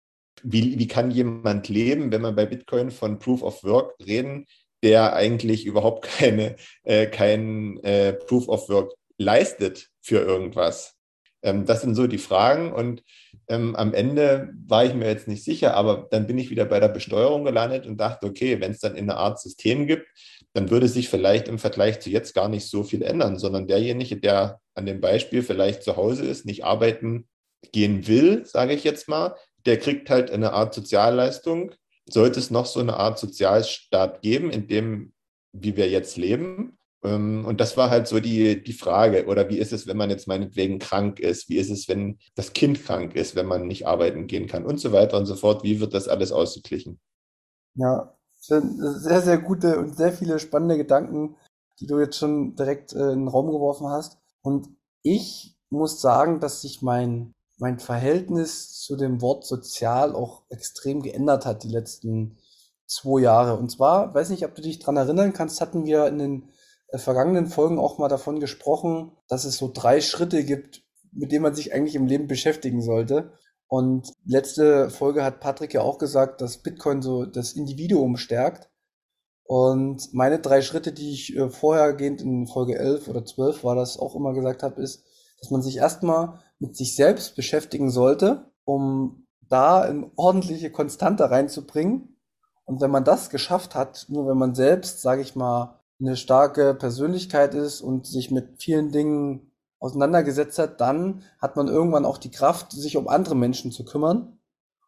wie, 0.43 0.77
wie 0.77 0.87
kann 0.87 1.11
jemand 1.11 1.69
leben, 1.69 2.11
wenn 2.11 2.21
man 2.21 2.35
bei 2.35 2.45
Bitcoin 2.45 2.91
von 2.91 3.19
Proof 3.19 3.41
of 3.41 3.63
Work 3.63 3.95
reden, 4.05 4.45
der 4.83 5.13
eigentlich 5.13 5.65
überhaupt 5.65 6.03
keine, 6.19 6.55
äh, 6.83 7.07
kein 7.07 7.77
äh, 7.83 8.13
Proof 8.13 8.47
of 8.49 8.69
Work 8.69 8.93
leistet 9.17 9.89
für 10.01 10.19
irgendwas? 10.19 10.95
Ähm, 11.41 11.65
das 11.65 11.81
sind 11.81 11.95
so 11.95 12.07
die 12.07 12.17
Fragen 12.17 12.73
und 12.73 13.03
ähm, 13.47 13.75
am 13.75 13.93
Ende 13.93 14.53
war 14.67 14.85
ich 14.85 14.93
mir 14.93 15.07
jetzt 15.07 15.27
nicht 15.27 15.43
sicher, 15.43 15.75
aber 15.75 16.07
dann 16.11 16.27
bin 16.27 16.37
ich 16.37 16.49
wieder 16.49 16.65
bei 16.65 16.79
der 16.79 16.87
Besteuerung 16.87 17.43
gelandet 17.43 17.85
und 17.85 17.97
dachte, 17.97 18.27
okay, 18.27 18.59
wenn 18.59 18.71
es 18.71 18.79
dann 18.79 18.95
in 18.95 19.09
einer 19.09 19.19
Art 19.19 19.39
System 19.39 19.87
gibt, 19.87 20.07
dann 20.53 20.69
würde 20.69 20.87
sich 20.87 21.09
vielleicht 21.09 21.47
im 21.47 21.59
Vergleich 21.59 21.99
zu 21.99 22.09
jetzt 22.09 22.33
gar 22.33 22.49
nicht 22.49 22.67
so 22.67 22.83
viel 22.83 23.01
ändern, 23.01 23.37
sondern 23.37 23.67
derjenige, 23.67 24.17
der 24.17 24.59
an 24.75 24.85
dem 24.85 25.01
Beispiel 25.01 25.43
vielleicht 25.43 25.83
zu 25.83 25.97
Hause 25.97 26.25
ist, 26.25 26.45
nicht 26.45 26.63
arbeiten 26.63 27.27
gehen 27.71 28.07
will, 28.07 28.45
sage 28.45 28.73
ich 28.73 28.83
jetzt 28.83 29.07
mal, 29.07 29.35
der 29.65 29.77
kriegt 29.77 30.09
halt 30.09 30.31
eine 30.31 30.53
Art 30.53 30.73
Sozialleistung. 30.73 31.71
Sollte 32.09 32.39
es 32.39 32.51
noch 32.51 32.65
so 32.65 32.79
eine 32.79 32.97
Art 32.97 33.17
Sozialstaat 33.17 34.21
geben, 34.21 34.51
in 34.51 34.67
dem, 34.67 35.13
wie 35.53 35.77
wir 35.77 35.89
jetzt 35.89 36.17
leben? 36.17 36.77
Ähm, 37.03 37.45
und 37.45 37.59
das 37.59 37.77
war 37.77 37.89
halt 37.89 38.07
so 38.07 38.19
die, 38.19 38.63
die 38.63 38.73
Frage. 38.73 39.25
Oder 39.25 39.49
wie 39.49 39.57
ist 39.57 39.73
es, 39.73 39.87
wenn 39.87 39.97
man 39.97 40.09
jetzt 40.09 40.27
meinetwegen 40.27 40.79
krank 40.79 41.19
ist? 41.19 41.49
Wie 41.49 41.57
ist 41.57 41.69
es, 41.69 41.87
wenn 41.87 42.17
das 42.35 42.53
Kind 42.53 42.83
krank 42.83 43.15
ist, 43.15 43.35
wenn 43.35 43.45
man 43.45 43.67
nicht 43.67 43.87
arbeiten 43.87 44.27
gehen 44.27 44.47
kann 44.47 44.65
und 44.65 44.79
so 44.79 44.91
weiter 44.91 45.17
und 45.17 45.25
so 45.25 45.35
fort? 45.35 45.63
Wie 45.63 45.79
wird 45.79 45.93
das 45.93 46.07
alles 46.07 46.31
ausgeglichen? 46.31 46.99
Ja, 47.75 48.15
sehr, 48.35 48.61
sehr 49.21 49.37
gute 49.37 49.79
und 49.79 49.95
sehr 49.95 50.13
viele 50.13 50.39
spannende 50.39 50.77
Gedanken, 50.77 51.35
die 51.79 51.87
du 51.87 51.99
jetzt 51.99 52.17
schon 52.17 52.55
direkt 52.55 52.93
äh, 52.93 53.11
in 53.11 53.21
den 53.21 53.27
Raum 53.27 53.51
geworfen 53.51 53.87
hast. 53.87 54.17
Und 54.41 54.69
ich 55.01 55.55
muss 55.69 56.01
sagen, 56.01 56.39
dass 56.39 56.61
sich 56.61 56.81
mein 56.81 57.33
mein 57.63 57.79
Verhältnis 57.79 58.81
zu 58.81 58.95
dem 58.95 59.21
Wort 59.21 59.45
sozial 59.45 60.15
auch 60.15 60.43
extrem 60.49 61.01
geändert 61.01 61.45
hat 61.45 61.63
die 61.63 61.69
letzten 61.69 62.37
zwei 62.87 63.21
Jahre. 63.21 63.57
Und 63.57 63.69
zwar, 63.69 64.13
weiß 64.13 64.29
nicht, 64.29 64.45
ob 64.45 64.55
du 64.55 64.61
dich 64.61 64.79
dran 64.79 64.97
erinnern 64.97 65.33
kannst, 65.33 65.61
hatten 65.61 65.85
wir 65.85 66.07
in 66.07 66.17
den 66.17 66.49
vergangenen 66.99 67.47
Folgen 67.47 67.79
auch 67.79 67.97
mal 67.97 68.09
davon 68.09 68.39
gesprochen, 68.39 69.11
dass 69.27 69.45
es 69.45 69.57
so 69.57 69.71
drei 69.73 70.01
Schritte 70.01 70.43
gibt, 70.43 70.83
mit 71.11 71.31
denen 71.31 71.43
man 71.43 71.55
sich 71.55 71.73
eigentlich 71.73 71.95
im 71.95 72.05
Leben 72.05 72.27
beschäftigen 72.27 72.81
sollte. 72.81 73.33
Und 73.67 74.13
letzte 74.25 74.89
Folge 74.89 75.23
hat 75.23 75.39
Patrick 75.39 75.73
ja 75.73 75.81
auch 75.81 75.97
gesagt, 75.97 76.41
dass 76.41 76.59
Bitcoin 76.59 77.01
so 77.01 77.25
das 77.25 77.53
Individuum 77.53 78.17
stärkt. 78.17 78.69
Und 79.45 80.13
meine 80.13 80.39
drei 80.39 80.61
Schritte, 80.61 80.91
die 80.91 81.11
ich 81.11 81.35
äh, 81.35 81.49
vorhergehend 81.49 82.21
in 82.21 82.47
Folge 82.47 82.77
11 82.77 83.07
oder 83.07 83.25
12 83.25 83.63
war 83.63 83.75
das 83.75 83.97
auch 83.97 84.15
immer 84.15 84.33
gesagt 84.33 84.63
habe, 84.63 84.81
ist, 84.81 85.03
dass 85.39 85.51
man 85.51 85.61
sich 85.61 85.77
erstmal 85.77 86.39
mit 86.59 86.77
sich 86.77 86.95
selbst 86.95 87.35
beschäftigen 87.35 87.89
sollte, 87.89 88.51
um 88.63 89.27
da 89.49 89.81
eine 89.81 90.09
ordentliche 90.15 90.71
Konstante 90.71 91.29
reinzubringen. 91.29 92.17
Und 92.65 92.79
wenn 92.79 92.91
man 92.91 93.03
das 93.03 93.29
geschafft 93.29 93.75
hat, 93.75 94.05
nur 94.07 94.27
wenn 94.27 94.37
man 94.37 94.55
selbst, 94.55 95.01
sage 95.01 95.21
ich 95.21 95.35
mal, 95.35 95.82
eine 96.03 96.17
starke 96.17 96.73
Persönlichkeit 96.73 97.53
ist 97.53 97.81
und 97.81 98.05
sich 98.05 98.31
mit 98.31 98.61
vielen 98.61 98.91
Dingen 98.91 99.51
auseinandergesetzt 99.79 100.59
hat, 100.59 100.81
dann 100.81 101.23
hat 101.39 101.55
man 101.55 101.67
irgendwann 101.67 102.05
auch 102.05 102.17
die 102.17 102.31
Kraft, 102.31 102.71
sich 102.71 102.97
um 102.97 103.07
andere 103.07 103.35
Menschen 103.35 103.71
zu 103.71 103.83
kümmern. 103.83 104.39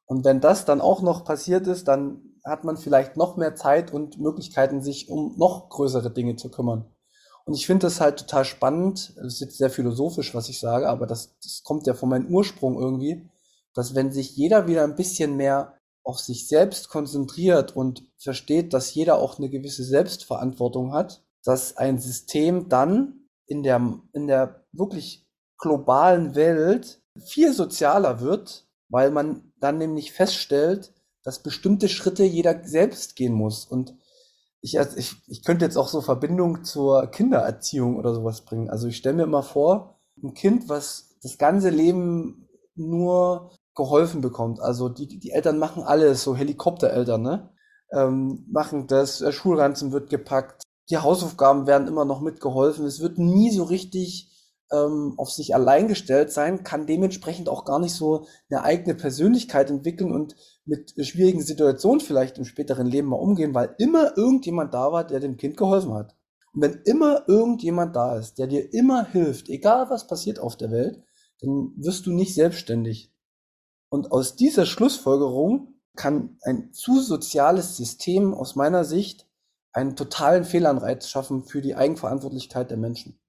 Und 0.05 0.23
wenn 0.23 0.41
das 0.41 0.65
dann 0.65 0.81
auch 0.81 1.01
noch 1.01 1.25
passiert 1.25 1.67
ist, 1.67 1.87
dann 1.87 2.21
hat 2.43 2.63
man 2.63 2.77
vielleicht 2.77 3.17
noch 3.17 3.37
mehr 3.37 3.55
Zeit 3.55 3.91
und 3.91 4.19
Möglichkeiten, 4.19 4.81
sich 4.81 5.09
um 5.09 5.35
noch 5.37 5.69
größere 5.69 6.11
Dinge 6.11 6.35
zu 6.35 6.49
kümmern. 6.49 6.85
Und 7.45 7.53
ich 7.55 7.65
finde 7.65 7.87
das 7.87 8.01
halt 8.01 8.19
total 8.19 8.45
spannend. 8.45 9.13
Das 9.17 9.33
ist 9.33 9.39
jetzt 9.39 9.57
sehr 9.57 9.69
philosophisch, 9.69 10.33
was 10.35 10.49
ich 10.49 10.59
sage, 10.59 10.89
aber 10.89 11.07
das, 11.07 11.37
das 11.43 11.63
kommt 11.63 11.87
ja 11.87 11.93
von 11.93 12.09
meinem 12.09 12.27
Ursprung 12.27 12.79
irgendwie, 12.79 13.29
dass 13.73 13.95
wenn 13.95 14.11
sich 14.11 14.35
jeder 14.35 14.67
wieder 14.67 14.83
ein 14.83 14.95
bisschen 14.95 15.35
mehr 15.35 15.73
auf 16.05 16.19
sich 16.19 16.47
selbst 16.47 16.89
konzentriert 16.89 17.75
und 17.75 18.03
versteht, 18.17 18.73
dass 18.73 18.93
jeder 18.93 19.17
auch 19.17 19.37
eine 19.37 19.49
gewisse 19.49 19.83
Selbstverantwortung 19.83 20.93
hat, 20.93 21.23
dass 21.43 21.77
ein 21.77 21.99
System 21.99 22.69
dann 22.69 23.27
in 23.47 23.63
der, 23.63 23.99
in 24.13 24.27
der 24.27 24.65
wirklich 24.71 25.27
globalen 25.57 26.35
Welt 26.35 27.01
viel 27.25 27.53
sozialer 27.53 28.21
wird, 28.21 28.67
weil 28.89 29.09
man 29.09 29.51
dann 29.59 29.79
nämlich 29.79 30.11
feststellt, 30.11 30.93
dass 31.23 31.41
bestimmte 31.41 31.89
Schritte 31.89 32.23
jeder 32.23 32.63
selbst 32.63 33.15
gehen 33.15 33.33
muss. 33.33 33.65
Und 33.65 33.95
ich, 34.61 34.75
ich, 34.75 35.15
ich 35.27 35.43
könnte 35.43 35.65
jetzt 35.65 35.77
auch 35.77 35.87
so 35.87 36.01
Verbindung 36.01 36.63
zur 36.63 37.07
Kindererziehung 37.07 37.97
oder 37.97 38.13
sowas 38.13 38.41
bringen. 38.41 38.69
Also 38.69 38.87
ich 38.87 38.97
stelle 38.97 39.15
mir 39.15 39.23
immer 39.23 39.43
vor, 39.43 39.99
ein 40.23 40.35
Kind, 40.35 40.69
was 40.69 41.17
das 41.23 41.39
ganze 41.39 41.69
Leben 41.69 42.47
nur 42.75 43.51
geholfen 43.75 44.21
bekommt. 44.21 44.59
Also 44.61 44.89
die, 44.89 45.19
die 45.19 45.31
Eltern 45.31 45.59
machen 45.59 45.83
alles, 45.83 46.23
so 46.23 46.35
Helikoptereltern, 46.35 47.21
ne? 47.21 47.49
Ähm, 47.91 48.45
machen 48.51 48.87
das, 48.87 49.19
der 49.19 49.31
Schulranzen 49.31 49.91
wird 49.91 50.09
gepackt, 50.09 50.63
die 50.89 50.97
Hausaufgaben 50.97 51.67
werden 51.67 51.87
immer 51.87 52.05
noch 52.05 52.21
mitgeholfen. 52.21 52.85
Es 52.85 52.99
wird 52.99 53.17
nie 53.19 53.51
so 53.51 53.63
richtig 53.63 54.31
ähm, 54.71 55.13
auf 55.17 55.31
sich 55.31 55.53
allein 55.53 55.87
gestellt 55.87 56.31
sein, 56.31 56.63
kann 56.63 56.87
dementsprechend 56.87 57.49
auch 57.49 57.65
gar 57.65 57.79
nicht 57.79 57.93
so 57.93 58.25
eine 58.49 58.63
eigene 58.63 58.95
Persönlichkeit 58.95 59.69
entwickeln 59.69 60.11
und 60.11 60.35
mit 60.65 60.93
schwierigen 61.05 61.41
Situationen 61.41 61.99
vielleicht 61.99 62.37
im 62.37 62.45
späteren 62.45 62.87
Leben 62.87 63.09
mal 63.09 63.17
umgehen, 63.17 63.53
weil 63.53 63.75
immer 63.77 64.17
irgendjemand 64.17 64.73
da 64.73 64.91
war, 64.91 65.05
der 65.05 65.19
dem 65.19 65.37
Kind 65.37 65.57
geholfen 65.57 65.93
hat. 65.93 66.15
Und 66.53 66.61
wenn 66.61 66.81
immer 66.85 67.27
irgendjemand 67.27 67.95
da 67.95 68.17
ist, 68.17 68.37
der 68.39 68.47
dir 68.47 68.73
immer 68.73 69.05
hilft, 69.05 69.49
egal 69.49 69.89
was 69.89 70.07
passiert 70.07 70.39
auf 70.39 70.55
der 70.55 70.71
Welt, 70.71 71.03
dann 71.41 71.73
wirst 71.75 72.05
du 72.05 72.11
nicht 72.11 72.33
selbstständig. 72.33 73.11
Und 73.89 74.11
aus 74.11 74.35
dieser 74.35 74.65
Schlussfolgerung 74.65 75.75
kann 75.95 76.37
ein 76.43 76.73
zu 76.73 76.99
soziales 77.01 77.77
System 77.77 78.33
aus 78.33 78.55
meiner 78.55 78.83
Sicht 78.83 79.27
einen 79.71 79.95
totalen 79.95 80.45
Fehlanreiz 80.45 81.09
schaffen 81.09 81.43
für 81.43 81.61
die 81.61 81.75
Eigenverantwortlichkeit 81.75 82.69
der 82.69 82.77
Menschen. 82.77 83.19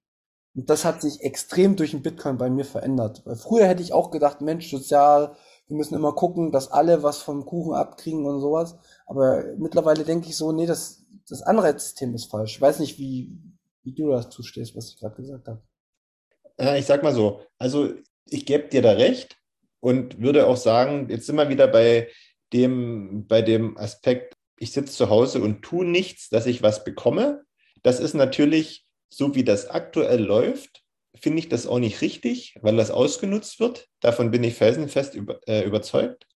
Und 0.55 0.69
das 0.69 0.85
hat 0.85 1.01
sich 1.01 1.21
extrem 1.21 1.75
durch 1.75 1.91
den 1.91 2.01
Bitcoin 2.01 2.37
bei 2.37 2.49
mir 2.49 2.65
verändert. 2.65 3.21
Weil 3.25 3.35
früher 3.35 3.67
hätte 3.67 3.83
ich 3.83 3.93
auch 3.93 4.09
gedacht, 4.09 4.41
Mensch, 4.41 4.71
sozial, 4.71 5.35
wir 5.67 5.77
müssen 5.77 5.93
immer 5.93 6.13
gucken, 6.13 6.51
dass 6.51 6.71
alle 6.71 7.03
was 7.03 7.21
vom 7.21 7.45
Kuchen 7.45 7.75
abkriegen 7.75 8.25
und 8.25 8.41
sowas. 8.41 8.75
Aber 9.05 9.43
mittlerweile 9.57 10.03
denke 10.03 10.29
ich 10.29 10.37
so, 10.37 10.51
nee, 10.51 10.65
das, 10.65 11.05
das 11.29 11.43
Anreizsystem 11.43 12.15
ist 12.15 12.31
falsch. 12.31 12.55
Ich 12.55 12.61
weiß 12.61 12.79
nicht, 12.79 12.97
wie, 12.97 13.37
wie 13.83 13.93
du 13.93 14.09
dazu 14.09 14.41
stehst, 14.41 14.75
was 14.75 14.89
ich 14.89 14.99
gerade 14.99 15.15
gesagt 15.15 15.47
habe. 15.47 15.61
Äh, 16.57 16.79
ich 16.79 16.85
sag 16.85 17.03
mal 17.03 17.13
so, 17.13 17.41
also 17.59 17.93
ich 18.25 18.45
gebe 18.45 18.67
dir 18.67 18.81
da 18.81 18.93
recht 18.93 19.36
und 19.87 20.19
würde 20.19 20.47
auch 20.47 20.57
sagen, 20.57 21.07
jetzt 21.09 21.27
sind 21.27 21.37
wir 21.37 21.47
wieder 21.47 21.65
bei 21.65 22.09
dem, 22.51 23.25
bei 23.25 23.41
dem 23.41 23.77
Aspekt, 23.77 24.33
ich 24.59 24.73
sitze 24.73 24.91
zu 24.91 25.09
Hause 25.09 25.39
und 25.39 25.61
tue 25.61 25.85
nichts, 25.85 26.27
dass 26.27 26.45
ich 26.45 26.61
was 26.61 26.83
bekomme. 26.83 27.45
Das 27.83 28.01
ist 28.01 28.13
natürlich 28.13 28.85
so 29.09 29.33
wie 29.33 29.45
das 29.45 29.69
aktuell 29.69 30.21
läuft, 30.21 30.83
finde 31.15 31.39
ich 31.39 31.47
das 31.47 31.67
auch 31.67 31.79
nicht 31.79 32.01
richtig, 32.01 32.57
weil 32.61 32.75
das 32.75 32.91
ausgenutzt 32.91 33.61
wird. 33.61 33.87
Davon 34.01 34.29
bin 34.29 34.43
ich 34.43 34.55
felsenfest 34.55 35.15
über, 35.15 35.39
äh, 35.47 35.63
überzeugt, 35.63 36.27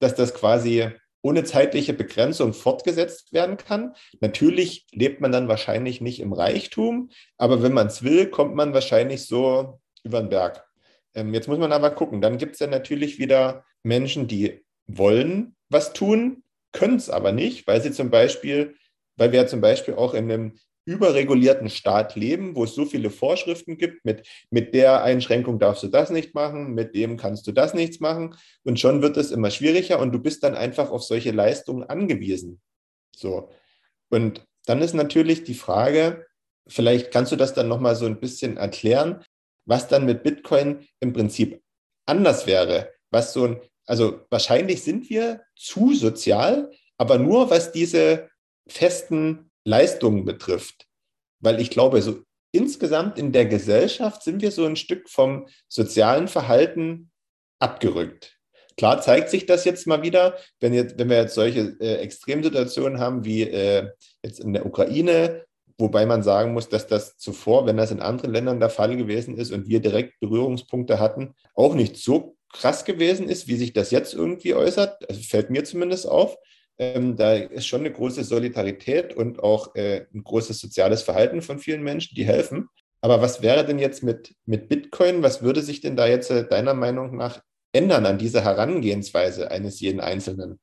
dass 0.00 0.16
das 0.16 0.34
quasi 0.34 0.88
ohne 1.22 1.44
zeitliche 1.44 1.92
Begrenzung 1.92 2.52
fortgesetzt 2.54 3.32
werden 3.32 3.56
kann. 3.56 3.94
Natürlich 4.20 4.88
lebt 4.90 5.20
man 5.20 5.30
dann 5.30 5.46
wahrscheinlich 5.46 6.00
nicht 6.00 6.18
im 6.18 6.32
Reichtum, 6.32 7.10
aber 7.36 7.62
wenn 7.62 7.72
man 7.72 7.86
es 7.86 8.02
will, 8.02 8.26
kommt 8.26 8.56
man 8.56 8.74
wahrscheinlich 8.74 9.26
so 9.26 9.78
über 10.02 10.18
den 10.18 10.28
Berg. 10.28 10.66
Ähm, 11.14 11.34
jetzt 11.34 11.48
muss 11.48 11.58
man 11.58 11.72
aber 11.72 11.90
gucken, 11.90 12.20
dann 12.20 12.38
gibt 12.38 12.54
es 12.54 12.60
ja 12.60 12.66
natürlich 12.66 13.18
wieder 13.18 13.64
Menschen, 13.82 14.28
die 14.28 14.64
wollen 14.86 15.56
was 15.68 15.92
tun, 15.92 16.42
können 16.72 16.96
es 16.96 17.10
aber 17.10 17.32
nicht, 17.32 17.66
weil 17.66 17.80
sie 17.80 17.92
zum 17.92 18.10
Beispiel, 18.10 18.76
weil 19.16 19.32
wir 19.32 19.42
ja 19.42 19.46
zum 19.46 19.60
Beispiel 19.60 19.94
auch 19.94 20.14
in 20.14 20.30
einem 20.30 20.58
überregulierten 20.86 21.68
Staat 21.68 22.16
leben, 22.16 22.56
wo 22.56 22.64
es 22.64 22.74
so 22.74 22.84
viele 22.84 23.10
Vorschriften 23.10 23.76
gibt, 23.76 24.04
mit, 24.04 24.26
mit 24.50 24.74
der 24.74 25.04
Einschränkung 25.04 25.58
darfst 25.58 25.82
du 25.82 25.88
das 25.88 26.10
nicht 26.10 26.34
machen, 26.34 26.74
mit 26.74 26.94
dem 26.94 27.16
kannst 27.16 27.46
du 27.46 27.52
das 27.52 27.74
nichts 27.74 28.00
machen. 28.00 28.34
Und 28.64 28.80
schon 28.80 29.02
wird 29.02 29.16
es 29.16 29.30
immer 29.30 29.50
schwieriger 29.50 30.00
und 30.00 30.12
du 30.12 30.18
bist 30.18 30.42
dann 30.42 30.54
einfach 30.54 30.90
auf 30.90 31.02
solche 31.02 31.30
Leistungen 31.32 31.84
angewiesen. 31.84 32.60
So. 33.14 33.50
Und 34.08 34.44
dann 34.66 34.80
ist 34.80 34.94
natürlich 34.94 35.44
die 35.44 35.54
Frage, 35.54 36.26
vielleicht 36.66 37.12
kannst 37.12 37.30
du 37.30 37.36
das 37.36 37.54
dann 37.54 37.68
nochmal 37.68 37.94
so 37.94 38.06
ein 38.06 38.18
bisschen 38.18 38.56
erklären, 38.56 39.22
was 39.70 39.86
dann 39.86 40.04
mit 40.04 40.24
Bitcoin 40.24 40.86
im 40.98 41.12
Prinzip 41.12 41.62
anders 42.04 42.46
wäre. 42.46 42.92
Was 43.10 43.32
so 43.32 43.44
ein, 43.44 43.60
also 43.86 44.20
wahrscheinlich 44.28 44.82
sind 44.82 45.08
wir 45.08 45.42
zu 45.56 45.94
sozial, 45.94 46.72
aber 46.98 47.18
nur 47.18 47.50
was 47.50 47.70
diese 47.70 48.28
festen 48.66 49.50
Leistungen 49.64 50.24
betrifft. 50.24 50.88
Weil 51.38 51.60
ich 51.60 51.70
glaube, 51.70 52.02
so 52.02 52.20
insgesamt 52.52 53.16
in 53.16 53.30
der 53.30 53.46
Gesellschaft 53.46 54.24
sind 54.24 54.42
wir 54.42 54.50
so 54.50 54.66
ein 54.66 54.74
Stück 54.74 55.08
vom 55.08 55.46
sozialen 55.68 56.26
Verhalten 56.26 57.12
abgerückt. 57.60 58.40
Klar 58.76 59.00
zeigt 59.00 59.30
sich 59.30 59.46
das 59.46 59.64
jetzt 59.64 59.86
mal 59.86 60.02
wieder, 60.02 60.36
wenn, 60.58 60.74
jetzt, 60.74 60.98
wenn 60.98 61.10
wir 61.10 61.18
jetzt 61.18 61.34
solche 61.34 61.76
äh, 61.80 61.96
Extremsituationen 61.96 62.98
haben 62.98 63.24
wie 63.24 63.42
äh, 63.42 63.88
jetzt 64.24 64.40
in 64.40 64.52
der 64.52 64.66
Ukraine, 64.66 65.44
wobei 65.80 66.06
man 66.06 66.22
sagen 66.22 66.52
muss, 66.52 66.68
dass 66.68 66.86
das 66.86 67.16
zuvor, 67.16 67.66
wenn 67.66 67.76
das 67.76 67.90
in 67.90 68.00
anderen 68.00 68.32
Ländern 68.32 68.60
der 68.60 68.70
Fall 68.70 68.96
gewesen 68.96 69.36
ist 69.36 69.52
und 69.52 69.68
wir 69.68 69.80
direkt 69.80 70.20
Berührungspunkte 70.20 71.00
hatten, 71.00 71.34
auch 71.54 71.74
nicht 71.74 71.96
so 71.96 72.36
krass 72.52 72.84
gewesen 72.84 73.28
ist, 73.28 73.48
wie 73.48 73.56
sich 73.56 73.72
das 73.72 73.90
jetzt 73.90 74.14
irgendwie 74.14 74.54
äußert. 74.54 75.08
Also 75.08 75.22
fällt 75.22 75.50
mir 75.50 75.64
zumindest 75.64 76.08
auf. 76.08 76.36
Ähm, 76.78 77.16
da 77.16 77.34
ist 77.34 77.66
schon 77.66 77.80
eine 77.80 77.92
große 77.92 78.24
Solidarität 78.24 79.14
und 79.14 79.42
auch 79.42 79.74
äh, 79.74 80.06
ein 80.14 80.24
großes 80.24 80.58
soziales 80.58 81.02
Verhalten 81.02 81.42
von 81.42 81.58
vielen 81.58 81.82
Menschen, 81.82 82.14
die 82.14 82.24
helfen. 82.24 82.68
Aber 83.02 83.22
was 83.22 83.42
wäre 83.42 83.64
denn 83.64 83.78
jetzt 83.78 84.02
mit, 84.02 84.34
mit 84.46 84.68
Bitcoin? 84.68 85.22
Was 85.22 85.42
würde 85.42 85.62
sich 85.62 85.80
denn 85.80 85.96
da 85.96 86.06
jetzt 86.06 86.30
äh, 86.30 86.46
deiner 86.46 86.74
Meinung 86.74 87.16
nach 87.16 87.42
ändern 87.72 88.06
an 88.06 88.18
dieser 88.18 88.42
Herangehensweise 88.42 89.50
eines 89.50 89.80
jeden 89.80 90.00
Einzelnen? 90.00 90.58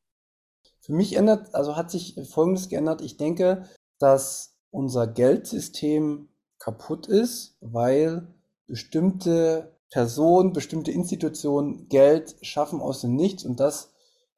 Für 0.82 0.94
mich 0.94 1.16
ändert, 1.16 1.54
also 1.54 1.76
hat 1.76 1.92
sich 1.92 2.16
Folgendes 2.30 2.70
geändert. 2.70 3.02
Ich 3.02 3.18
denke, 3.18 3.64
dass 4.00 4.57
unser 4.72 5.08
Geldsystem 5.08 6.30
kaputt 6.60 7.08
ist, 7.08 7.56
weil 7.62 8.28
bestimmte 8.68 9.78
Personen, 9.90 10.54
bestimmte 10.54 10.92
Institutionen 10.92 11.88
Geld 11.88 12.36
schaffen 12.42 12.82
aus 12.82 13.02
dem 13.02 13.16
Nichts 13.16 13.44
und 13.46 13.60
das 13.60 13.92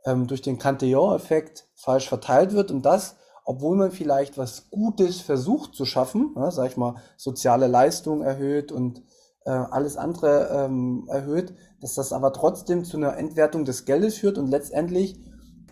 ähm, 0.05 0.27
durch 0.27 0.41
den 0.41 0.59
Cantillon-Effekt 0.59 1.67
falsch 1.75 2.07
verteilt 2.07 2.53
wird 2.53 2.71
und 2.71 2.83
das, 2.83 3.15
obwohl 3.45 3.75
man 3.75 3.91
vielleicht 3.91 4.37
was 4.37 4.69
Gutes 4.69 5.21
versucht 5.21 5.73
zu 5.73 5.85
schaffen, 5.85 6.33
ja, 6.35 6.51
sag 6.51 6.69
ich 6.69 6.77
mal, 6.77 6.95
soziale 7.17 7.67
Leistung 7.67 8.21
erhöht 8.21 8.71
und 8.71 9.01
äh, 9.45 9.49
alles 9.49 9.97
andere 9.97 10.49
ähm, 10.51 11.07
erhöht, 11.09 11.55
dass 11.81 11.95
das 11.95 12.13
aber 12.13 12.31
trotzdem 12.33 12.85
zu 12.85 12.97
einer 12.97 13.17
Entwertung 13.17 13.65
des 13.65 13.85
Geldes 13.85 14.17
führt 14.19 14.37
und 14.37 14.47
letztendlich 14.47 15.19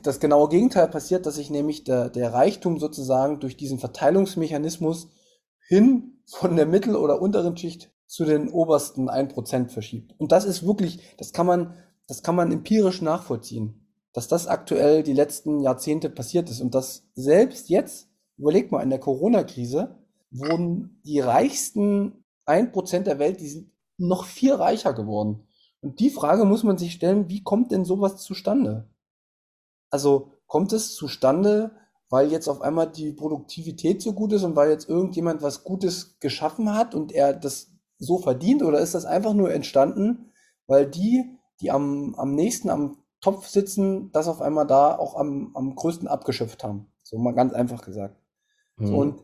das 0.04 0.20
genaue 0.20 0.50
Gegenteil 0.50 0.88
passiert, 0.88 1.26
dass 1.26 1.36
sich 1.36 1.50
nämlich 1.50 1.84
der, 1.84 2.10
der 2.10 2.34
Reichtum 2.34 2.80
sozusagen 2.80 3.40
durch 3.40 3.58
diesen 3.58 3.80
Verteilungsmechanismus 3.80 5.10
hin 5.68 6.22
von 6.26 6.56
der 6.56 6.66
Mittel- 6.66 6.96
oder 6.96 7.22
unteren 7.22 7.58
Schicht 7.58 7.92
zu 8.06 8.26
den 8.26 8.50
obersten 8.50 9.10
1% 9.10 9.70
verschiebt. 9.70 10.16
Und 10.18 10.32
das 10.32 10.46
ist 10.46 10.66
wirklich, 10.66 11.00
das 11.18 11.34
kann 11.34 11.46
man, 11.46 11.74
das 12.08 12.24
kann 12.24 12.36
man 12.36 12.52
empirisch 12.52 13.02
nachvollziehen 13.02 13.88
dass 14.18 14.28
das 14.28 14.48
aktuell 14.48 15.04
die 15.04 15.14
letzten 15.14 15.60
Jahrzehnte 15.60 16.10
passiert 16.10 16.50
ist 16.50 16.60
und 16.60 16.74
dass 16.74 17.04
selbst 17.14 17.70
jetzt, 17.70 18.10
überlegt 18.40 18.72
mal, 18.72 18.82
in 18.82 18.90
der 18.90 18.98
Corona-Krise 18.98 19.96
wurden 20.32 21.00
die 21.06 21.20
reichsten 21.20 22.24
1% 22.48 23.04
der 23.04 23.20
Welt, 23.20 23.42
die 23.42 23.48
sind 23.48 23.72
noch 24.00 24.26
viel 24.26 24.54
reicher 24.54 24.94
geworden. 24.94 25.44
Und 25.82 26.00
die 26.00 26.10
Frage 26.10 26.46
muss 26.46 26.64
man 26.64 26.80
sich 26.80 26.94
stellen, 26.94 27.30
wie 27.30 27.44
kommt 27.44 27.72
denn 27.72 27.86
sowas 27.86 28.18
zustande? 28.18 28.90
Also 29.90 30.32
kommt 30.48 30.74
es 30.74 30.96
zustande, 30.96 31.72
weil 32.10 32.32
jetzt 32.32 32.48
auf 32.48 32.62
einmal 32.62 32.90
die 32.90 33.12
Produktivität 33.12 34.02
so 34.02 34.14
gut 34.14 34.34
ist 34.34 34.44
und 34.44 34.56
weil 34.56 34.70
jetzt 34.70 34.88
irgendjemand 34.88 35.42
was 35.42 35.64
Gutes 35.64 36.20
geschaffen 36.20 36.74
hat 36.74 36.96
und 36.96 37.12
er 37.12 37.34
das 37.34 37.72
so 38.00 38.18
verdient? 38.18 38.64
Oder 38.64 38.80
ist 38.80 38.96
das 38.96 39.06
einfach 39.06 39.34
nur 39.34 39.54
entstanden, 39.54 40.32
weil 40.68 40.86
die, 40.86 41.38
die 41.62 41.72
am, 41.72 42.16
am 42.16 42.36
nächsten 42.36 42.70
am 42.70 42.98
Topf 43.20 43.48
sitzen, 43.48 44.12
das 44.12 44.28
auf 44.28 44.42
einmal 44.42 44.68
da 44.68 44.98
auch 44.98 45.16
am, 45.16 45.52
am 45.56 45.76
größten 45.76 46.08
abgeschöpft 46.08 46.64
haben. 46.64 46.88
So 47.04 47.18
mal 47.18 47.34
ganz 47.34 47.54
einfach 47.54 47.84
gesagt. 47.84 48.22
Mhm. 48.78 48.94
und 48.94 49.24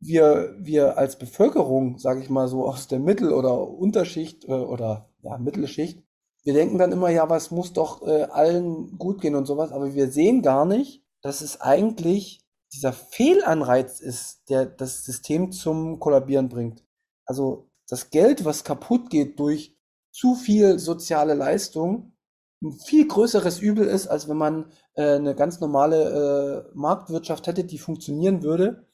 wir, 0.00 0.54
wir 0.58 0.98
als 0.98 1.18
Bevölkerung, 1.18 1.98
sage 1.98 2.20
ich 2.20 2.28
mal 2.28 2.48
so 2.48 2.66
aus 2.66 2.88
der 2.88 2.98
Mittel- 2.98 3.32
oder 3.32 3.66
Unterschicht 3.66 4.44
äh, 4.44 4.52
oder 4.52 5.08
ja, 5.22 5.38
Mittelschicht, 5.38 6.03
wir 6.44 6.52
denken 6.52 6.78
dann 6.78 6.92
immer, 6.92 7.08
ja, 7.08 7.28
was 7.28 7.50
muss 7.50 7.72
doch 7.72 8.06
äh, 8.06 8.24
allen 8.24 8.98
gut 8.98 9.20
gehen 9.20 9.34
und 9.34 9.46
sowas, 9.46 9.72
aber 9.72 9.94
wir 9.94 10.10
sehen 10.10 10.42
gar 10.42 10.66
nicht, 10.66 11.02
dass 11.22 11.40
es 11.40 11.60
eigentlich 11.60 12.44
dieser 12.72 12.92
Fehlanreiz 12.92 14.00
ist, 14.00 14.48
der 14.50 14.66
das 14.66 15.04
System 15.04 15.52
zum 15.52 16.00
Kollabieren 16.00 16.48
bringt. 16.48 16.84
Also 17.24 17.70
das 17.88 18.10
Geld, 18.10 18.44
was 18.44 18.64
kaputt 18.64 19.10
geht 19.10 19.38
durch 19.38 19.78
zu 20.12 20.34
viel 20.34 20.78
soziale 20.78 21.34
Leistung, 21.34 22.12
ein 22.62 22.72
viel 22.72 23.06
größeres 23.06 23.60
Übel 23.60 23.86
ist, 23.86 24.06
als 24.06 24.28
wenn 24.28 24.36
man 24.36 24.72
äh, 24.94 25.16
eine 25.16 25.34
ganz 25.34 25.60
normale 25.60 26.68
äh, 26.72 26.76
Marktwirtschaft 26.76 27.46
hätte, 27.46 27.64
die 27.64 27.78
funktionieren 27.78 28.42
würde 28.42 28.86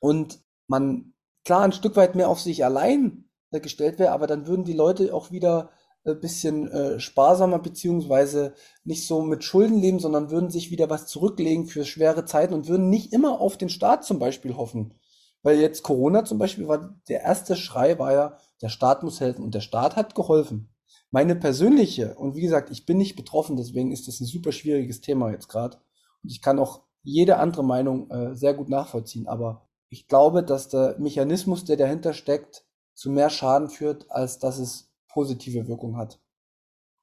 und 0.00 0.40
man 0.68 1.14
klar 1.44 1.62
ein 1.62 1.72
Stück 1.72 1.96
weit 1.96 2.14
mehr 2.14 2.28
auf 2.28 2.40
sich 2.40 2.64
allein 2.64 3.28
äh, 3.50 3.60
gestellt 3.60 3.98
wäre, 3.98 4.12
aber 4.12 4.26
dann 4.26 4.46
würden 4.46 4.64
die 4.64 4.74
Leute 4.74 5.12
auch 5.14 5.30
wieder 5.30 5.70
ein 6.06 6.20
bisschen 6.20 6.68
äh, 6.68 7.00
sparsamer 7.00 7.58
beziehungsweise 7.58 8.54
nicht 8.84 9.06
so 9.06 9.22
mit 9.22 9.44
Schulden 9.44 9.78
leben, 9.78 9.98
sondern 9.98 10.30
würden 10.30 10.50
sich 10.50 10.70
wieder 10.70 10.90
was 10.90 11.06
zurücklegen 11.06 11.66
für 11.66 11.84
schwere 11.84 12.24
Zeiten 12.24 12.54
und 12.54 12.68
würden 12.68 12.88
nicht 12.88 13.12
immer 13.12 13.40
auf 13.40 13.56
den 13.56 13.68
Staat 13.68 14.04
zum 14.04 14.18
Beispiel 14.18 14.56
hoffen. 14.56 14.94
Weil 15.42 15.60
jetzt 15.60 15.82
Corona 15.82 16.24
zum 16.24 16.38
Beispiel 16.38 16.68
war, 16.68 16.96
der 17.08 17.22
erste 17.22 17.56
Schrei 17.56 17.98
war 17.98 18.12
ja, 18.12 18.38
der 18.62 18.68
Staat 18.68 19.02
muss 19.02 19.20
helfen 19.20 19.44
und 19.44 19.54
der 19.54 19.60
Staat 19.60 19.96
hat 19.96 20.14
geholfen. 20.14 20.68
Meine 21.10 21.36
persönliche, 21.36 22.14
und 22.16 22.34
wie 22.34 22.40
gesagt, 22.40 22.70
ich 22.70 22.84
bin 22.84 22.98
nicht 22.98 23.16
betroffen, 23.16 23.56
deswegen 23.56 23.92
ist 23.92 24.08
das 24.08 24.20
ein 24.20 24.26
super 24.26 24.52
schwieriges 24.52 25.00
Thema 25.00 25.30
jetzt 25.30 25.48
gerade. 25.48 25.76
Und 26.22 26.30
ich 26.30 26.42
kann 26.42 26.58
auch 26.58 26.82
jede 27.02 27.38
andere 27.38 27.64
Meinung 27.64 28.10
äh, 28.10 28.34
sehr 28.34 28.54
gut 28.54 28.68
nachvollziehen. 28.68 29.28
Aber 29.28 29.68
ich 29.88 30.08
glaube, 30.08 30.42
dass 30.42 30.68
der 30.68 30.96
Mechanismus, 30.98 31.64
der 31.64 31.76
dahinter 31.76 32.12
steckt, 32.12 32.64
zu 32.94 33.10
mehr 33.10 33.30
Schaden 33.30 33.68
führt, 33.68 34.10
als 34.10 34.38
dass 34.38 34.58
es 34.58 34.90
positive 35.16 35.66
Wirkung 35.66 35.96
hat. 35.96 36.20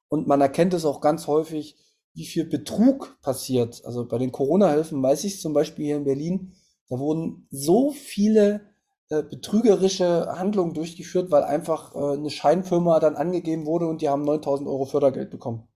Und 0.08 0.28
man 0.28 0.40
erkennt 0.40 0.72
es 0.72 0.84
auch 0.84 1.00
ganz 1.00 1.26
häufig, 1.26 1.76
wie 2.12 2.26
viel 2.26 2.44
Betrug 2.44 3.18
passiert. 3.22 3.84
Also 3.84 4.06
bei 4.06 4.18
den 4.18 4.30
Corona-Hilfen 4.30 5.02
weiß 5.02 5.24
ich 5.24 5.40
zum 5.40 5.52
Beispiel 5.52 5.86
hier 5.86 5.96
in 5.96 6.04
Berlin, 6.04 6.52
da 6.88 7.00
wurden 7.00 7.48
so 7.50 7.90
viele 7.90 8.60
äh, 9.08 9.24
betrügerische 9.24 10.26
Handlungen 10.38 10.74
durchgeführt, 10.74 11.32
weil 11.32 11.42
einfach 11.42 11.92
äh, 11.96 12.16
eine 12.16 12.30
Scheinfirma 12.30 13.00
dann 13.00 13.16
angegeben 13.16 13.66
wurde 13.66 13.88
und 13.88 14.00
die 14.00 14.08
haben 14.08 14.22
9000 14.22 14.68
Euro 14.68 14.84
Fördergeld 14.84 15.30
bekommen. 15.30 15.66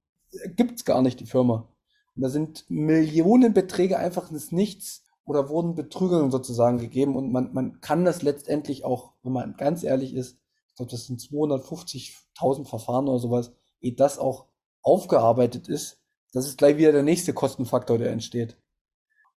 Gibt's 0.55 0.85
gar 0.85 1.03
nicht, 1.03 1.18
die 1.18 1.27
Firma. 1.27 1.68
Und 2.14 2.22
da 2.22 2.29
sind 2.29 2.66
Millionenbeträge 2.68 3.98
einfach 3.98 4.31
ins 4.31 4.53
Nichts 4.53 5.03
oder 5.24 5.48
wurden 5.48 5.74
Betrügern 5.74 6.31
sozusagen 6.31 6.79
gegeben 6.79 7.16
und 7.16 7.33
man, 7.33 7.53
man 7.53 7.81
kann 7.81 8.05
das 8.05 8.22
letztendlich 8.22 8.85
auch, 8.85 9.14
wenn 9.24 9.33
man 9.33 9.57
ganz 9.57 9.83
ehrlich 9.83 10.14
ist, 10.14 10.38
glaube, 10.79 10.91
das 10.91 11.07
sind 11.07 11.21
250.000 11.21 12.67
Verfahren 12.67 13.09
oder 13.09 13.19
sowas, 13.19 13.53
ehe 13.81 13.95
das 13.95 14.19
auch 14.19 14.47
aufgearbeitet 14.83 15.69
ist, 15.69 16.01
das 16.33 16.47
ist 16.47 16.59
gleich 16.59 16.77
wieder 16.77 16.93
der 16.93 17.03
nächste 17.03 17.33
Kostenfaktor, 17.33 17.99
der 17.99 18.11
entsteht. 18.11 18.57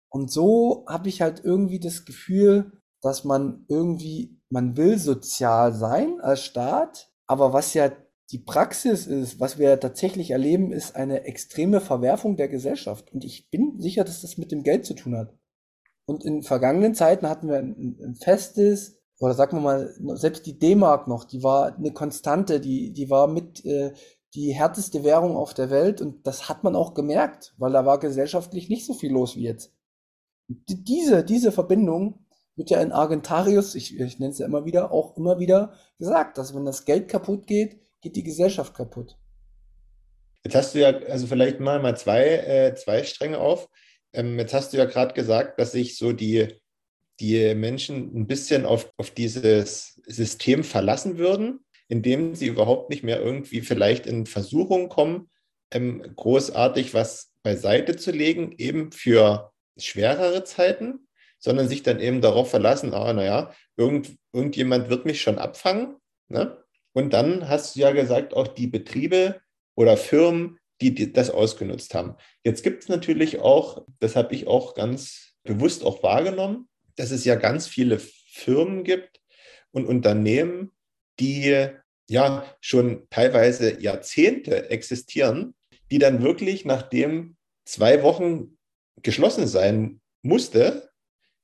Und 0.10 0.32
so 0.32 0.86
habe 0.88 1.10
ich 1.10 1.22
halt 1.22 1.44
irgendwie 1.44 1.80
das 1.80 2.06
Gefühl, 2.06 2.72
dass 3.02 3.24
man 3.24 3.66
irgendwie, 3.68 4.40
man 4.50 4.78
will 4.78 4.98
sozial 4.98 5.74
sein 5.74 6.20
als 6.22 6.44
Staat, 6.44 7.12
aber 7.28 7.54
was 7.54 7.74
ja 7.74 7.92
die 8.30 8.40
Praxis 8.40 9.08
ist, 9.08 9.40
was 9.40 9.58
wir 9.58 9.80
tatsächlich 9.80 10.32
erleben, 10.32 10.72
ist 10.72 10.96
eine 10.96 11.24
extreme 11.24 11.82
Verwerfung 11.82 12.38
der 12.38 12.48
Gesellschaft. 12.48 13.12
Und 13.14 13.26
ich 13.26 13.50
bin 13.50 13.80
sicher, 13.80 14.04
dass 14.04 14.22
das 14.22 14.38
mit 14.38 14.52
dem 14.52 14.64
Geld 14.64 14.86
zu 14.86 14.94
tun 14.94 15.18
hat. 15.18 15.34
Und 16.06 16.24
in 16.24 16.44
vergangenen 16.44 16.94
Zeiten 16.94 17.28
hatten 17.28 17.48
wir 17.48 17.58
ein, 17.58 17.98
ein 18.02 18.16
festes, 18.16 19.01
oder 19.22 19.36
sagen 19.36 19.58
wir 19.58 19.62
mal, 19.62 20.18
selbst 20.18 20.48
die 20.48 20.58
D-Mark 20.58 21.08
noch, 21.08 21.26
die 21.26 21.44
war 21.44 21.76
eine 21.76 21.94
Konstante, 21.94 22.60
die, 22.60 22.92
die 22.92 23.12
war 23.12 23.28
mit 23.28 23.64
äh, 23.66 23.94
die 24.34 24.52
härteste 24.52 25.04
Währung 25.04 25.38
auf 25.38 25.54
der 25.54 25.70
Welt. 25.70 26.02
Und 26.02 26.26
das 26.26 26.50
hat 26.50 26.64
man 26.64 26.76
auch 26.76 26.96
gemerkt, 26.96 27.54
weil 27.60 27.72
da 27.72 27.86
war 27.86 28.00
gesellschaftlich 28.00 28.68
nicht 28.68 28.84
so 28.84 28.96
viel 28.96 29.12
los 29.12 29.36
wie 29.36 29.44
jetzt. 29.44 29.76
diese, 30.48 31.24
diese 31.24 31.52
Verbindung 31.52 32.26
wird 32.56 32.72
ja 32.72 32.82
in 32.82 32.92
Argentarius, 32.92 33.76
ich, 33.76 34.00
ich 34.00 34.18
nenne 34.18 34.32
es 34.32 34.40
ja 34.40 34.48
immer 34.48 34.66
wieder, 34.66 34.92
auch 34.92 35.16
immer 35.16 35.38
wieder 35.38 35.74
gesagt, 36.00 36.40
dass 36.40 36.56
wenn 36.56 36.66
das 36.66 36.86
Geld 36.86 37.08
kaputt 37.08 37.46
geht, 37.46 37.80
geht 38.02 38.16
die 38.16 38.24
Gesellschaft 38.24 38.74
kaputt. 38.74 39.20
Jetzt 40.44 40.56
hast 40.56 40.74
du 40.74 40.80
ja, 40.80 40.98
also 41.10 41.28
vielleicht 41.28 41.60
mal, 41.60 41.80
mal 41.80 41.96
zwei, 41.96 42.24
äh, 42.24 42.74
zwei 42.74 43.04
Stränge 43.04 43.38
auf. 43.38 43.70
Ähm, 44.14 44.40
jetzt 44.40 44.56
hast 44.56 44.74
du 44.74 44.78
ja 44.78 44.86
gerade 44.86 45.14
gesagt, 45.14 45.60
dass 45.60 45.74
sich 45.74 45.96
so 45.96 46.12
die, 46.12 46.60
die 47.22 47.56
Menschen 47.56 48.16
ein 48.16 48.28
bisschen 48.28 48.66
auf, 48.66 48.92
auf 48.98 49.12
dieses 49.12 50.02
System 50.06 50.64
verlassen 50.64 51.18
würden, 51.18 51.60
indem 51.88 52.36
sie 52.36 52.48
überhaupt 52.48 52.90
nicht 52.90 53.04
mehr 53.04 53.22
irgendwie 53.22 53.62
vielleicht 53.62 54.08
in 54.08 54.26
Versuchung 54.26 54.90
kommen, 54.90 55.30
ähm, 55.72 56.02
großartig 56.16 56.94
was 56.94 57.32
beiseite 57.44 57.96
zu 57.96 58.12
legen, 58.12 58.54
eben 58.58 58.92
für 58.92 59.52
schwerere 59.78 60.44
Zeiten, 60.44 61.08
sondern 61.40 61.68
sich 61.68 61.84
dann 61.84 62.00
eben 62.00 62.22
darauf 62.22 62.50
verlassen, 62.50 62.94
ah, 62.94 63.14
naja, 63.14 63.54
irgend, 63.78 64.16
irgendjemand 64.34 64.90
wird 64.90 65.06
mich 65.06 65.22
schon 65.22 65.38
abfangen. 65.38 65.96
Ne? 66.28 66.64
Und 66.94 67.14
dann 67.14 67.48
hast 67.48 67.76
du 67.76 67.82
ja 67.82 67.92
gesagt, 67.92 68.34
auch 68.36 68.48
die 68.48 68.68
Betriebe 68.68 69.42
oder 69.76 69.98
Firmen, 69.98 70.60
die, 70.82 70.94
die 70.94 71.14
das 71.14 71.30
ausgenutzt 71.30 71.94
haben. 71.94 72.16
Jetzt 72.44 72.64
gibt 72.64 72.84
es 72.84 72.90
natürlich 72.90 73.40
auch, 73.40 73.86
das 74.00 74.16
habe 74.16 74.34
ich 74.34 74.48
auch 74.48 74.74
ganz 74.74 75.34
bewusst 75.44 75.84
auch 75.84 76.04
wahrgenommen, 76.04 76.68
dass 76.96 77.12
es 77.12 77.26
ja 77.26 77.36
ganz 77.36 77.68
viele 77.68 78.00
Firmen 78.00 78.84
gibt 78.84 79.20
und 79.72 79.86
Unternehmen, 79.86 80.72
die 81.20 81.68
ja 82.10 82.56
schon 82.60 83.08
teilweise 83.10 83.82
Jahrzehnte 83.82 84.70
existieren, 84.70 85.54
die 85.92 86.00
dann 86.00 86.22
wirklich, 86.24 86.66
nachdem 86.66 87.36
zwei 87.66 88.04
Wochen 88.04 88.58
geschlossen 89.02 89.48
sein 89.48 90.02
musste, 90.22 90.90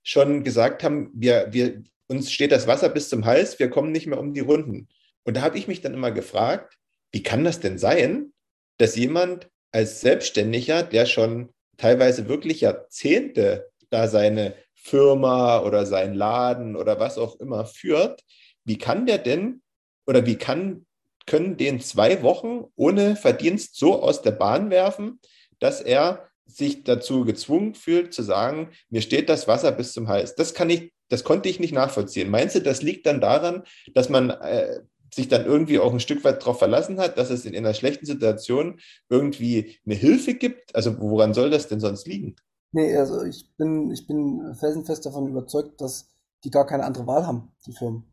schon 0.04 0.44
gesagt 0.44 0.84
haben, 0.84 1.12
wir, 1.14 1.48
wir, 1.52 1.84
uns 2.08 2.32
steht 2.32 2.52
das 2.52 2.68
Wasser 2.68 2.90
bis 2.90 3.10
zum 3.10 3.26
Hals, 3.26 3.60
wir 3.60 3.70
kommen 3.70 3.92
nicht 3.92 4.08
mehr 4.08 4.20
um 4.20 4.34
die 4.34 4.42
Runden. 4.42 4.88
Und 5.24 5.38
da 5.38 5.42
habe 5.42 5.58
ich 5.58 5.68
mich 5.68 5.82
dann 5.82 5.94
immer 5.94 6.12
gefragt, 6.12 6.78
wie 7.12 7.24
kann 7.24 7.44
das 7.44 7.60
denn 7.60 7.78
sein, 7.78 8.34
dass 8.78 8.96
jemand 8.96 9.50
als 9.72 10.02
Selbstständiger, 10.02 10.84
der 10.84 11.06
schon 11.06 11.54
teilweise 11.78 12.28
wirklich 12.28 12.62
Jahrzehnte 12.62 13.70
da 13.90 14.08
seine 14.08 14.56
Firma 14.88 15.60
oder 15.60 15.86
seinen 15.86 16.16
Laden 16.16 16.76
oder 16.76 17.00
was 17.00 17.18
auch 17.18 17.40
immer 17.40 17.66
führt, 17.66 18.24
wie 18.64 18.78
kann 18.78 19.06
der 19.06 19.18
denn 19.18 19.62
oder 20.06 20.26
wie 20.26 20.38
kann, 20.38 20.86
können 21.26 21.58
den 21.58 21.82
zwei 21.82 22.24
Wochen 22.24 22.66
ohne 22.76 23.18
Verdienst 23.18 23.76
so 23.76 24.02
aus 24.02 24.22
der 24.22 24.32
Bahn 24.32 24.70
werfen, 24.70 25.20
dass 25.60 25.82
er 25.82 26.30
sich 26.46 26.86
dazu 26.86 27.26
gezwungen 27.26 27.76
fühlt 27.76 28.14
zu 28.14 28.24
sagen, 28.24 28.70
mir 28.90 29.02
steht 29.02 29.28
das 29.28 29.50
Wasser 29.50 29.74
bis 29.74 29.92
zum 29.92 30.08
Hals. 30.08 30.36
Das 30.36 30.54
kann 30.54 30.70
ich, 30.70 30.94
das 31.10 31.26
konnte 31.26 31.50
ich 31.50 31.60
nicht 31.60 31.74
nachvollziehen. 31.74 32.30
Meinst 32.30 32.56
du, 32.56 32.62
das 32.62 32.82
liegt 32.82 33.06
dann 33.06 33.20
daran, 33.20 33.64
dass 33.94 34.08
man 34.08 34.30
äh, 34.30 34.80
sich 35.14 35.28
dann 35.28 35.46
irgendwie 35.46 35.80
auch 35.80 35.92
ein 35.92 36.00
Stück 36.00 36.24
weit 36.24 36.42
darauf 36.42 36.60
verlassen 36.60 37.00
hat, 37.00 37.18
dass 37.18 37.30
es 37.30 37.44
in 37.44 37.56
einer 37.58 37.74
schlechten 37.74 38.06
Situation 38.06 38.80
irgendwie 39.10 39.78
eine 39.86 39.96
Hilfe 39.96 40.36
gibt? 40.36 40.74
Also 40.74 40.98
woran 41.00 41.34
soll 41.34 41.50
das 41.50 41.68
denn 41.68 41.82
sonst 41.82 42.08
liegen? 42.08 42.38
Nee, 42.72 42.96
also 42.96 43.24
ich 43.24 43.56
bin, 43.58 43.92
ich 43.92 44.08
bin 44.08 44.54
felsenfest 44.56 45.06
davon 45.06 45.28
überzeugt, 45.28 45.82
dass 45.82 46.10
die 46.44 46.52
gar 46.52 46.66
keine 46.66 46.84
andere 46.84 47.08
Wahl 47.08 47.26
haben, 47.26 47.52
die 47.66 47.74
Firmen. 47.74 48.04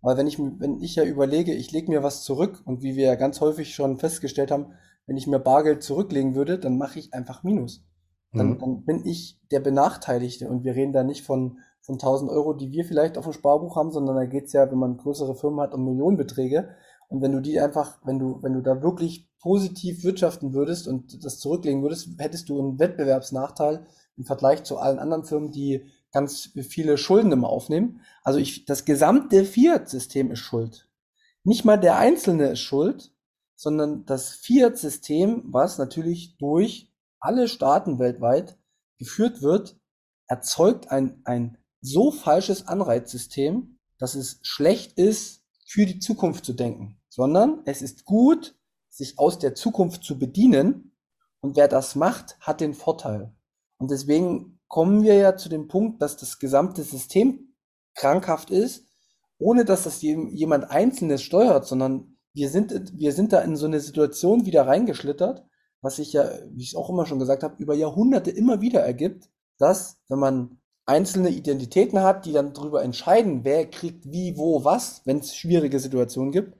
Weil 0.00 0.16
wenn 0.16 0.26
ich, 0.26 0.38
wenn 0.38 0.80
ich 0.80 0.94
ja 0.94 1.04
überlege, 1.04 1.52
ich 1.52 1.72
lege 1.72 1.90
mir 1.90 2.02
was 2.02 2.22
zurück 2.22 2.62
und 2.64 2.82
wie 2.82 2.96
wir 2.96 3.06
ja 3.06 3.14
ganz 3.16 3.40
häufig 3.40 3.74
schon 3.74 3.98
festgestellt 3.98 4.50
haben, 4.50 4.72
wenn 5.06 5.16
ich 5.16 5.26
mir 5.26 5.38
Bargeld 5.38 5.82
zurücklegen 5.82 6.34
würde, 6.34 6.58
dann 6.58 6.78
mache 6.78 6.98
ich 6.98 7.12
einfach 7.12 7.42
Minus. 7.42 7.84
Dann, 8.32 8.50
mhm. 8.50 8.58
dann 8.58 8.84
bin 8.84 9.04
ich 9.04 9.40
der 9.50 9.60
Benachteiligte 9.60 10.48
und 10.48 10.64
wir 10.64 10.74
reden 10.74 10.92
da 10.92 11.02
nicht 11.02 11.24
von 11.24 11.58
von 11.86 11.94
1000 11.94 12.30
Euro, 12.30 12.52
die 12.52 12.72
wir 12.72 12.84
vielleicht 12.84 13.16
auf 13.16 13.24
dem 13.24 13.32
Sparbuch 13.32 13.76
haben, 13.76 13.92
sondern 13.92 14.16
da 14.16 14.26
geht's 14.26 14.52
ja, 14.52 14.70
wenn 14.70 14.78
man 14.78 14.96
größere 14.96 15.36
Firmen 15.36 15.60
hat, 15.60 15.72
um 15.72 15.84
Millionenbeträge. 15.84 16.68
Und 17.08 17.22
wenn 17.22 17.32
du 17.32 17.40
die 17.40 17.60
einfach, 17.60 17.98
wenn 18.04 18.18
du, 18.18 18.42
wenn 18.42 18.52
du 18.52 18.62
da 18.62 18.82
wirklich 18.82 19.28
positiv 19.40 20.02
wirtschaften 20.02 20.54
würdest 20.54 20.88
und 20.88 21.24
das 21.24 21.38
zurücklegen 21.38 21.82
würdest, 21.82 22.08
hättest 22.18 22.48
du 22.48 22.58
einen 22.58 22.78
Wettbewerbsnachteil 22.78 23.86
im 24.16 24.24
Vergleich 24.24 24.64
zu 24.64 24.78
allen 24.78 24.98
anderen 24.98 25.24
Firmen, 25.24 25.52
die 25.52 25.86
ganz 26.10 26.50
viele 26.68 26.98
Schulden 26.98 27.32
immer 27.32 27.48
aufnehmen. 27.48 28.00
Also 28.22 28.38
ich, 28.38 28.64
das 28.64 28.84
gesamte 28.84 29.44
Fiat-System 29.44 30.30
ist 30.30 30.40
schuld. 30.40 30.88
Nicht 31.44 31.64
mal 31.64 31.76
der 31.76 31.96
Einzelne 31.96 32.48
ist 32.48 32.60
schuld, 32.60 33.12
sondern 33.54 34.04
das 34.04 34.30
Fiat-System, 34.30 35.44
was 35.46 35.78
natürlich 35.78 36.36
durch 36.38 36.92
alle 37.20 37.48
Staaten 37.48 37.98
weltweit 37.98 38.58
geführt 38.98 39.42
wird, 39.42 39.78
erzeugt 40.26 40.90
ein, 40.90 41.20
ein 41.24 41.58
so 41.80 42.10
falsches 42.10 42.66
Anreizsystem, 42.66 43.78
dass 43.98 44.14
es 44.14 44.40
schlecht 44.42 44.98
ist, 44.98 45.42
für 45.66 45.84
die 45.84 45.98
Zukunft 45.98 46.44
zu 46.44 46.52
denken, 46.52 46.98
sondern 47.08 47.60
es 47.66 47.82
ist 47.82 48.04
gut, 48.04 48.56
sich 48.88 49.18
aus 49.18 49.38
der 49.38 49.54
Zukunft 49.54 50.04
zu 50.04 50.18
bedienen 50.18 50.96
und 51.40 51.56
wer 51.56 51.68
das 51.68 51.96
macht, 51.96 52.38
hat 52.40 52.60
den 52.60 52.72
Vorteil. 52.72 53.34
Und 53.78 53.90
deswegen 53.90 54.60
kommen 54.68 55.02
wir 55.02 55.14
ja 55.14 55.36
zu 55.36 55.48
dem 55.48 55.68
Punkt, 55.68 56.00
dass 56.00 56.16
das 56.16 56.38
gesamte 56.38 56.82
System 56.82 57.54
krankhaft 57.94 58.50
ist, 58.50 58.86
ohne 59.38 59.64
dass 59.64 59.82
das 59.82 60.00
jemand 60.02 60.70
Einzelnes 60.70 61.22
steuert, 61.22 61.66
sondern 61.66 62.16
wir 62.32 62.48
sind, 62.48 62.92
wir 62.96 63.12
sind 63.12 63.32
da 63.32 63.40
in 63.40 63.56
so 63.56 63.66
eine 63.66 63.80
Situation 63.80 64.46
wieder 64.46 64.66
reingeschlittert, 64.66 65.44
was 65.82 65.96
sich 65.96 66.12
ja, 66.12 66.30
wie 66.50 66.62
ich 66.62 66.70
es 66.70 66.74
auch 66.74 66.90
immer 66.90 67.06
schon 67.06 67.18
gesagt 67.18 67.42
habe, 67.42 67.60
über 67.62 67.74
Jahrhunderte 67.74 68.30
immer 68.30 68.60
wieder 68.60 68.80
ergibt, 68.80 69.28
dass, 69.58 69.98
wenn 70.08 70.18
man 70.18 70.60
einzelne 70.86 71.30
Identitäten 71.30 72.00
hat, 72.00 72.24
die 72.24 72.32
dann 72.32 72.54
darüber 72.54 72.82
entscheiden, 72.82 73.44
wer 73.44 73.68
kriegt 73.68 74.10
wie, 74.10 74.38
wo, 74.38 74.64
was, 74.64 75.02
wenn 75.04 75.18
es 75.18 75.34
schwierige 75.34 75.80
Situationen 75.80 76.32
gibt. 76.32 76.56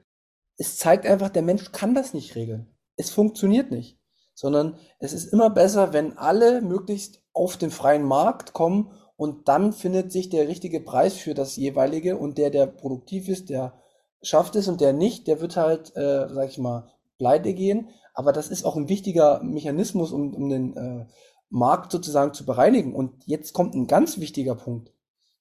Es 0.58 0.78
zeigt 0.78 1.06
einfach, 1.06 1.30
der 1.30 1.42
Mensch 1.42 1.72
kann 1.72 1.94
das 1.94 2.12
nicht 2.12 2.34
regeln. 2.34 2.74
Es 2.96 3.10
funktioniert 3.10 3.70
nicht. 3.70 3.98
Sondern 4.34 4.76
es 4.98 5.12
ist 5.12 5.32
immer 5.32 5.48
besser, 5.48 5.92
wenn 5.92 6.18
alle 6.18 6.60
möglichst 6.60 7.22
auf 7.32 7.56
den 7.56 7.70
freien 7.70 8.02
Markt 8.02 8.52
kommen 8.52 8.90
und 9.16 9.48
dann 9.48 9.72
findet 9.72 10.12
sich 10.12 10.28
der 10.28 10.48
richtige 10.48 10.80
Preis 10.80 11.14
für 11.14 11.32
das 11.32 11.56
jeweilige 11.56 12.18
und 12.18 12.36
der, 12.36 12.50
der 12.50 12.66
produktiv 12.66 13.28
ist, 13.28 13.48
der 13.48 13.80
schafft 14.22 14.56
es 14.56 14.68
und 14.68 14.80
der 14.80 14.92
nicht, 14.92 15.26
der 15.26 15.40
wird 15.40 15.56
halt, 15.56 15.96
äh, 15.96 16.28
sag 16.28 16.50
ich 16.50 16.58
mal, 16.58 16.92
pleite 17.18 17.54
gehen. 17.54 17.88
Aber 18.12 18.32
das 18.32 18.48
ist 18.48 18.64
auch 18.64 18.76
ein 18.76 18.88
wichtiger 18.88 19.42
Mechanismus, 19.42 20.12
um, 20.12 20.34
um 20.34 20.48
den 20.48 20.76
äh, 20.76 21.06
Markt 21.48 21.92
sozusagen 21.92 22.34
zu 22.34 22.44
bereinigen. 22.44 22.94
Und 22.94 23.24
jetzt 23.26 23.52
kommt 23.52 23.74
ein 23.74 23.86
ganz 23.86 24.18
wichtiger 24.18 24.54
Punkt. 24.54 24.92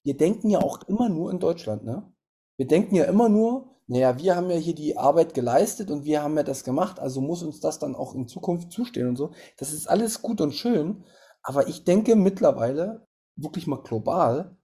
Wir 0.02 0.16
denken 0.16 0.50
ja 0.50 0.60
auch 0.60 0.82
immer 0.88 1.08
nur 1.08 1.30
in 1.30 1.40
Deutschland, 1.40 1.84
ne? 1.84 2.12
Wir 2.56 2.66
denken 2.66 2.94
ja 2.94 3.04
immer 3.04 3.28
nur, 3.28 3.76
naja, 3.86 4.18
wir 4.18 4.34
haben 4.34 4.50
ja 4.50 4.56
hier 4.56 4.74
die 4.74 4.96
Arbeit 4.96 5.34
geleistet 5.34 5.90
und 5.90 6.04
wir 6.04 6.22
haben 6.22 6.36
ja 6.36 6.42
das 6.42 6.64
gemacht, 6.64 6.98
also 6.98 7.20
muss 7.20 7.42
uns 7.42 7.60
das 7.60 7.78
dann 7.78 7.94
auch 7.94 8.14
in 8.14 8.26
Zukunft 8.26 8.72
zustehen 8.72 9.08
und 9.08 9.16
so. 9.16 9.30
Das 9.58 9.72
ist 9.72 9.88
alles 9.88 10.22
gut 10.22 10.40
und 10.40 10.54
schön, 10.54 11.04
aber 11.42 11.68
ich 11.68 11.84
denke 11.84 12.16
mittlerweile 12.16 13.06
wirklich 13.36 13.66
mal 13.66 13.82
global 13.82 14.56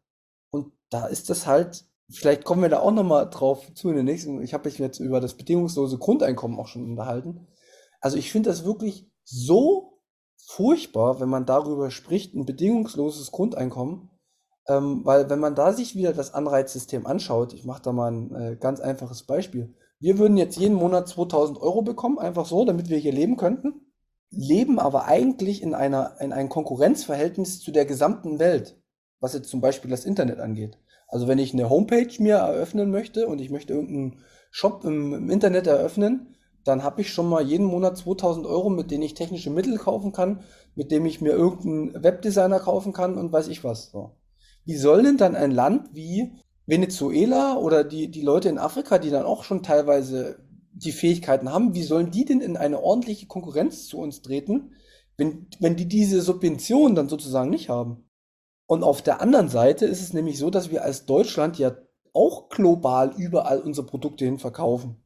und 0.51 0.73
da 0.91 1.07
ist 1.07 1.31
das 1.31 1.47
halt, 1.47 1.85
vielleicht 2.11 2.45
kommen 2.45 2.63
wir 2.63 2.69
da 2.69 2.81
auch 2.81 2.91
nochmal 2.91 3.31
drauf 3.31 3.73
zu 3.75 3.91
in 3.91 3.97
den 3.97 4.07
nächsten, 4.07 4.43
ich 4.43 4.55
habe 4.55 4.69
mich 4.69 4.79
jetzt 4.79 4.99
über 4.99 5.21
das 5.21 5.35
bedingungslose 5.35 5.99
Grundeinkommen 5.99 6.59
auch 6.59 6.67
schon 6.67 6.85
unterhalten. 6.85 7.47
Also 8.01 8.17
ich 8.17 8.33
finde 8.33 8.51
das 8.51 8.65
wirklich 8.65 9.09
so 9.23 9.92
furchtbar, 10.47 11.21
wenn 11.21 11.29
man 11.29 11.47
darüber 11.47 11.91
spricht, 11.91 12.35
ein 12.35 12.47
bedingungsloses 12.47 13.31
Grundeinkommen, 13.31 14.11
ähm, 14.69 15.05
weil 15.05 15.29
wenn 15.31 15.41
man 15.41 15.55
da 15.55 15.73
sich 15.73 15.97
wieder 15.97 16.13
das 16.13 16.35
Anreizsystem 16.35 17.07
anschaut, 17.07 17.53
ich 17.53 17.65
mache 17.65 17.83
da 17.83 17.93
mal 17.93 18.13
ein 18.13 18.35
äh, 18.35 18.57
ganz 18.57 18.81
einfaches 18.81 19.25
Beispiel. 19.25 19.75
Wir 19.99 20.19
würden 20.19 20.37
jetzt 20.37 20.57
jeden 20.57 20.75
Monat 20.75 21.09
2000 21.09 21.61
Euro 21.61 21.83
bekommen, 21.83 22.19
einfach 22.19 22.47
so, 22.47 22.65
damit 22.65 22.89
wir 22.89 22.99
hier 22.99 23.13
leben 23.13 23.37
könnten, 23.37 23.93
leben 24.31 24.79
aber 24.79 25.05
eigentlich 25.05 25.63
in 25.63 25.75
einer 25.75 26.17
in 26.21 26.33
einem 26.33 26.49
Konkurrenzverhältnis 26.49 27.61
zu 27.61 27.71
der 27.71 27.85
gesamten 27.85 28.39
Welt, 28.39 28.81
was 29.21 29.35
jetzt 29.35 29.49
zum 29.49 29.61
Beispiel 29.61 29.91
das 29.91 30.05
Internet 30.05 30.41
angeht. 30.41 30.79
Also 31.07 31.29
wenn 31.29 31.39
ich 31.39 31.53
eine 31.53 31.69
Homepage 31.69 32.11
mir 32.19 32.37
eröffnen 32.37 32.91
möchte 32.91 33.27
und 33.27 33.41
ich 33.41 33.51
möchte 33.51 33.75
irgendeinen 33.75 34.23
Shop 34.51 34.85
im, 34.85 35.13
im 35.13 35.31
Internet 35.31 35.67
eröffnen, 35.67 36.37
dann 36.65 36.83
habe 36.83 37.01
ich 37.01 37.13
schon 37.13 37.29
mal 37.29 37.43
jeden 37.43 37.67
Monat 37.67 37.97
2000 37.97 38.47
Euro, 38.47 38.71
mit 38.71 38.91
denen 38.91 39.03
ich 39.03 39.15
technische 39.15 39.51
Mittel 39.51 39.79
kaufen 39.79 40.13
kann, 40.13 40.41
mit 40.75 40.91
dem 40.91 41.07
ich 41.07 41.21
mir 41.21 41.33
irgendeinen 41.33 42.03
Webdesigner 42.03 42.61
kaufen 42.61 42.93
kann 42.93 43.19
und 43.19 43.33
weiß 43.33 43.49
ich 43.49 43.65
was. 43.65 43.91
So. 43.91 44.13
Wie 44.65 44.77
soll 44.77 45.03
denn 45.03 45.17
dann 45.17 45.35
ein 45.35 45.51
Land 45.51 45.91
wie 45.93 46.33
Venezuela 46.67 47.57
oder 47.57 47.85
die, 47.85 48.11
die 48.11 48.23
Leute 48.23 48.49
in 48.49 48.59
Afrika, 48.59 48.99
die 48.99 49.11
dann 49.11 49.25
auch 49.25 49.45
schon 49.45 49.63
teilweise 49.63 50.39
die 50.73 50.93
Fähigkeiten 50.93 51.53
haben, 51.53 51.75
wie 51.75 51.83
sollen 51.83 52.11
die 52.11 52.25
denn 52.25 52.41
in 52.41 52.57
eine 52.57 52.83
ordentliche 52.83 53.27
Konkurrenz 53.27 53.87
zu 53.87 53.99
uns 53.99 54.23
treten, 54.23 54.73
wenn, 55.17 55.49
wenn 55.59 55.77
die 55.77 55.87
diese 55.87 56.23
Subvention 56.23 56.95
dann 56.95 57.09
sozusagen 57.09 57.51
nicht 57.51 57.69
haben? 57.69 58.09
Und 58.67 58.85
auf 58.85 59.03
der 59.03 59.21
anderen 59.21 59.49
Seite 59.49 59.85
ist 59.85 60.01
es 60.01 60.13
nämlich 60.13 60.39
so, 60.39 60.49
dass 60.49 60.71
wir 60.71 60.83
als 60.83 61.05
Deutschland 61.05 61.59
ja 61.59 61.77
auch 62.15 62.49
global 62.49 63.13
überall 63.17 63.61
unsere 63.61 63.87
Produkte 63.87 64.25
hin 64.25 64.39
verkaufen. 64.39 65.02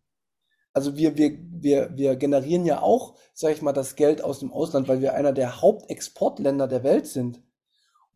Also 0.77 0.95
wir, 0.95 1.17
wir, 1.17 1.39
wir, 1.41 1.97
wir 1.97 2.17
generieren 2.17 2.67
ja 2.67 2.83
auch, 2.83 3.17
sage 3.33 3.55
ich 3.55 3.63
mal, 3.63 3.73
das 3.73 3.97
Geld 3.97 4.23
aus 4.23 4.41
dem 4.41 4.53
Ausland, 4.53 4.89
weil 4.89 5.01
wir 5.01 5.15
einer 5.15 5.33
der 5.33 5.63
Hauptexportländer 5.63 6.69
der 6.69 6.85
Welt 6.85 7.07
sind. 7.07 7.43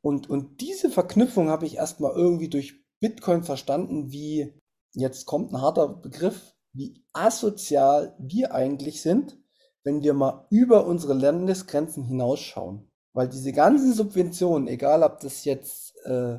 Und, 0.02 0.28
und 0.28 0.60
diese 0.60 0.90
Verknüpfung 0.90 1.48
habe 1.48 1.64
ich 1.64 1.76
erstmal 1.76 2.12
irgendwie 2.14 2.50
durch 2.50 2.74
Bitcoin 3.00 3.44
verstanden, 3.44 4.12
wie, 4.12 4.52
jetzt 4.92 5.24
kommt 5.24 5.54
ein 5.54 5.62
harter 5.62 5.88
Begriff, 5.88 6.54
wie 6.74 7.02
asozial 7.14 8.14
wir 8.18 8.52
eigentlich 8.52 9.00
sind, 9.00 9.38
wenn 9.82 10.02
wir 10.02 10.12
mal 10.12 10.46
über 10.50 10.84
unsere 10.84 11.14
Landesgrenzen 11.14 12.04
hinausschauen. 12.04 12.90
Weil 13.14 13.30
diese 13.30 13.52
ganzen 13.52 13.94
Subventionen, 13.94 14.68
egal 14.68 15.02
ob 15.02 15.20
das 15.20 15.46
jetzt 15.46 15.96
äh, 16.04 16.38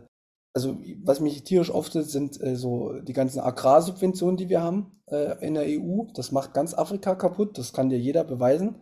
also 0.53 0.77
was 1.03 1.19
mich 1.19 1.43
tierisch 1.43 1.71
auftritt, 1.71 2.09
sind 2.09 2.41
äh, 2.41 2.55
so 2.55 2.93
die 3.01 3.13
ganzen 3.13 3.39
Agrarsubventionen, 3.39 4.37
die 4.37 4.49
wir 4.49 4.61
haben 4.61 5.01
äh, 5.07 5.45
in 5.45 5.53
der 5.53 5.65
EU. 5.65 6.05
Das 6.13 6.31
macht 6.31 6.53
ganz 6.53 6.73
Afrika 6.73 7.15
kaputt. 7.15 7.57
Das 7.57 7.73
kann 7.73 7.89
dir 7.89 7.99
jeder 7.99 8.23
beweisen, 8.23 8.75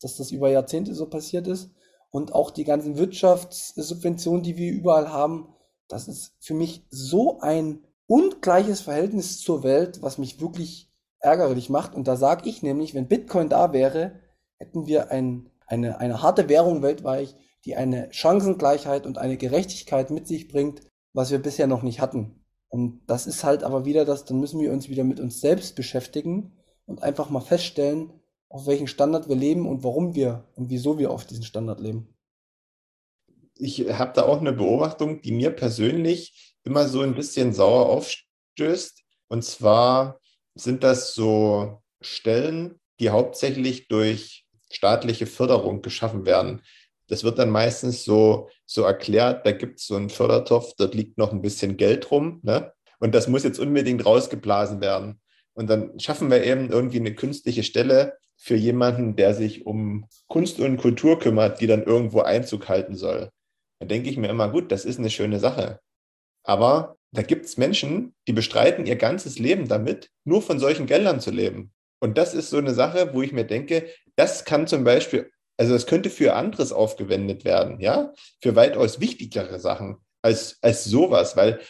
dass 0.00 0.16
das 0.16 0.30
über 0.30 0.50
Jahrzehnte 0.50 0.94
so 0.94 1.06
passiert 1.06 1.48
ist. 1.48 1.70
Und 2.10 2.32
auch 2.32 2.50
die 2.50 2.64
ganzen 2.64 2.96
Wirtschaftssubventionen, 2.96 4.42
die 4.42 4.56
wir 4.56 4.72
überall 4.72 5.12
haben, 5.12 5.48
das 5.88 6.08
ist 6.08 6.34
für 6.40 6.54
mich 6.54 6.86
so 6.90 7.40
ein 7.40 7.84
ungleiches 8.06 8.80
Verhältnis 8.80 9.40
zur 9.40 9.64
Welt, 9.64 10.02
was 10.02 10.18
mich 10.18 10.40
wirklich 10.40 10.92
ärgerlich 11.18 11.70
macht. 11.70 11.94
Und 11.94 12.06
da 12.06 12.16
sage 12.16 12.48
ich 12.48 12.62
nämlich, 12.62 12.94
wenn 12.94 13.08
Bitcoin 13.08 13.48
da 13.48 13.72
wäre, 13.72 14.20
hätten 14.58 14.86
wir 14.86 15.10
ein, 15.10 15.50
eine, 15.66 15.98
eine 15.98 16.22
harte 16.22 16.48
Währung 16.48 16.82
weltweit, 16.82 17.36
die 17.64 17.74
eine 17.74 18.08
Chancengleichheit 18.12 19.06
und 19.06 19.18
eine 19.18 19.36
Gerechtigkeit 19.36 20.10
mit 20.10 20.28
sich 20.28 20.46
bringt, 20.46 20.82
was 21.16 21.30
wir 21.30 21.38
bisher 21.38 21.66
noch 21.66 21.82
nicht 21.82 22.00
hatten. 22.00 22.44
Und 22.68 23.00
das 23.06 23.26
ist 23.26 23.42
halt 23.42 23.64
aber 23.64 23.86
wieder 23.86 24.04
das, 24.04 24.26
dann 24.26 24.38
müssen 24.38 24.60
wir 24.60 24.70
uns 24.70 24.90
wieder 24.90 25.02
mit 25.02 25.18
uns 25.18 25.40
selbst 25.40 25.74
beschäftigen 25.74 26.52
und 26.84 27.02
einfach 27.02 27.30
mal 27.30 27.40
feststellen, 27.40 28.12
auf 28.50 28.66
welchen 28.66 28.86
Standard 28.86 29.26
wir 29.26 29.34
leben 29.34 29.66
und 29.66 29.82
warum 29.82 30.14
wir 30.14 30.46
und 30.56 30.68
wieso 30.68 30.98
wir 30.98 31.10
auf 31.10 31.24
diesen 31.24 31.42
Standard 31.42 31.80
leben. 31.80 32.14
Ich 33.54 33.80
habe 33.98 34.12
da 34.14 34.24
auch 34.24 34.40
eine 34.40 34.52
Beobachtung, 34.52 35.22
die 35.22 35.32
mir 35.32 35.50
persönlich 35.52 36.54
immer 36.64 36.86
so 36.86 37.00
ein 37.00 37.14
bisschen 37.14 37.54
sauer 37.54 37.86
aufstößt. 37.86 39.02
Und 39.28 39.42
zwar 39.42 40.20
sind 40.54 40.84
das 40.84 41.14
so 41.14 41.82
Stellen, 42.02 42.78
die 43.00 43.08
hauptsächlich 43.08 43.88
durch 43.88 44.46
staatliche 44.70 45.26
Förderung 45.26 45.80
geschaffen 45.80 46.26
werden. 46.26 46.60
Das 47.08 47.24
wird 47.24 47.38
dann 47.38 47.48
meistens 47.48 48.04
so, 48.04 48.50
so 48.66 48.82
erklärt, 48.82 49.46
da 49.46 49.52
gibt 49.52 49.78
es 49.78 49.86
so 49.86 49.96
einen 49.96 50.10
Fördertopf, 50.10 50.74
dort 50.76 50.94
liegt 50.94 51.18
noch 51.18 51.32
ein 51.32 51.42
bisschen 51.42 51.76
Geld 51.76 52.10
rum, 52.10 52.40
ne? 52.42 52.72
Und 52.98 53.14
das 53.14 53.28
muss 53.28 53.44
jetzt 53.44 53.58
unbedingt 53.58 54.04
rausgeblasen 54.04 54.80
werden. 54.80 55.20
Und 55.54 55.68
dann 55.70 55.98
schaffen 56.00 56.30
wir 56.30 56.44
eben 56.44 56.70
irgendwie 56.70 56.98
eine 56.98 57.14
künstliche 57.14 57.62
Stelle 57.62 58.16
für 58.36 58.56
jemanden, 58.56 59.16
der 59.16 59.34
sich 59.34 59.66
um 59.66 60.06
Kunst 60.28 60.60
und 60.60 60.76
Kultur 60.76 61.18
kümmert, 61.18 61.60
die 61.60 61.66
dann 61.66 61.82
irgendwo 61.82 62.20
Einzug 62.20 62.68
halten 62.68 62.94
soll. 62.94 63.30
Da 63.78 63.86
denke 63.86 64.10
ich 64.10 64.16
mir 64.16 64.28
immer, 64.28 64.50
gut, 64.50 64.72
das 64.72 64.84
ist 64.84 64.98
eine 64.98 65.10
schöne 65.10 65.38
Sache. 65.38 65.80
Aber 66.42 66.96
da 67.12 67.22
gibt 67.22 67.46
es 67.46 67.56
Menschen, 67.56 68.14
die 68.26 68.32
bestreiten 68.32 68.86
ihr 68.86 68.96
ganzes 68.96 69.38
Leben 69.38 69.68
damit, 69.68 70.10
nur 70.24 70.42
von 70.42 70.58
solchen 70.58 70.86
Geldern 70.86 71.20
zu 71.20 71.30
leben. 71.30 71.72
Und 72.00 72.18
das 72.18 72.34
ist 72.34 72.50
so 72.50 72.58
eine 72.58 72.74
Sache, 72.74 73.14
wo 73.14 73.22
ich 73.22 73.32
mir 73.32 73.44
denke, 73.44 73.88
das 74.16 74.44
kann 74.44 74.66
zum 74.66 74.84
Beispiel 74.84 75.30
also 75.56 75.74
es 75.74 75.86
könnte 75.86 76.10
für 76.10 76.34
anderes 76.34 76.72
aufgewendet 76.72 77.44
werden, 77.44 77.80
ja, 77.80 78.12
für 78.42 78.56
weitaus 78.56 79.00
wichtigere 79.00 79.58
Sachen 79.58 79.96
als, 80.22 80.58
als 80.60 80.84
sowas, 80.84 81.36
weil 81.36 81.60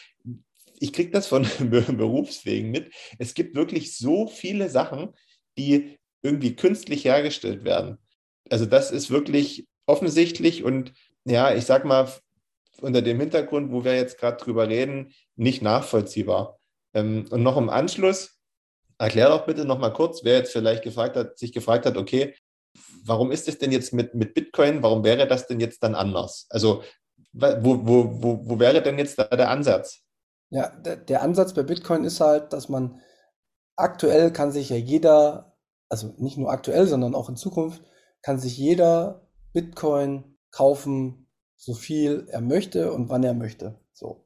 ich 0.79 0.93
kriege 0.93 1.11
das 1.11 1.27
von 1.27 1.47
Berufswegen 1.59 2.71
mit. 2.71 2.93
Es 3.19 3.35
gibt 3.35 3.55
wirklich 3.55 3.97
so 3.97 4.27
viele 4.27 4.69
Sachen, 4.69 5.15
die 5.57 5.99
irgendwie 6.23 6.57
künstlich 6.57 7.05
hergestellt 7.05 7.65
werden. 7.65 7.99
Also 8.51 8.67
das 8.67 8.91
ist 8.91 9.11
wirklich 9.11 9.67
offensichtlich 9.87 10.65
und 10.65 10.93
ja, 11.25 11.55
ich 11.55 11.65
sag 11.65 11.85
mal, 11.85 12.09
unter 12.81 13.03
dem 13.03 13.19
Hintergrund, 13.21 13.73
wo 13.73 13.85
wir 13.85 13.95
jetzt 13.95 14.19
gerade 14.19 14.37
drüber 14.37 14.69
reden, 14.69 15.13
nicht 15.35 15.63
nachvollziehbar. 15.63 16.59
Ähm, 16.95 17.27
und 17.31 17.43
noch 17.43 17.57
im 17.57 17.71
Anschluss, 17.71 18.39
erklär 18.99 19.29
doch 19.29 19.47
bitte 19.47 19.65
noch 19.65 19.79
mal 19.79 19.93
kurz, 19.93 20.25
wer 20.25 20.39
jetzt 20.39 20.53
vielleicht 20.53 20.83
gefragt 20.83 21.17
hat, 21.17 21.39
sich 21.39 21.53
gefragt 21.53 21.87
hat, 21.87 21.97
okay, 21.97 22.35
warum 23.05 23.31
ist 23.33 23.49
es 23.49 23.59
denn 23.59 23.73
jetzt 23.73 23.93
mit, 23.93 24.15
mit 24.15 24.35
Bitcoin, 24.35 24.83
warum 24.83 25.05
wäre 25.05 25.27
das 25.27 25.47
denn 25.47 25.61
jetzt 25.61 25.83
dann 25.83 25.95
anders? 25.95 26.47
Also 26.51 26.83
wo, 27.33 27.87
wo, 27.87 28.23
wo, 28.23 28.41
wo 28.45 28.59
wäre 28.59 28.83
denn 28.83 28.99
jetzt 28.99 29.19
da 29.19 29.25
der 29.25 29.51
Ansatz? 29.51 30.01
Ja, 30.51 30.71
der, 30.71 30.97
der 30.97 31.23
Ansatz 31.23 31.53
bei 31.55 31.63
Bitcoin 31.63 32.05
ist 32.05 32.21
halt, 32.21 32.53
dass 32.53 32.69
man 32.69 33.01
aktuell 33.77 34.33
kann 34.33 34.53
sich 34.53 34.71
ja 34.71 34.77
jeder, 34.77 35.57
also 35.89 36.15
nicht 36.19 36.39
nur 36.39 36.51
aktuell, 36.51 36.87
sondern 36.87 37.15
auch 37.15 37.29
in 37.29 37.37
Zukunft, 37.37 37.83
kann 38.23 38.39
sich 38.39 38.57
jeder 38.57 39.29
Bitcoin 39.53 40.37
kaufen, 40.51 41.29
so 41.57 41.75
viel 41.75 42.27
er 42.31 42.41
möchte 42.41 42.93
und 42.93 43.09
wann 43.09 43.25
er 43.25 43.35
möchte. 43.35 43.79
So. 43.93 44.25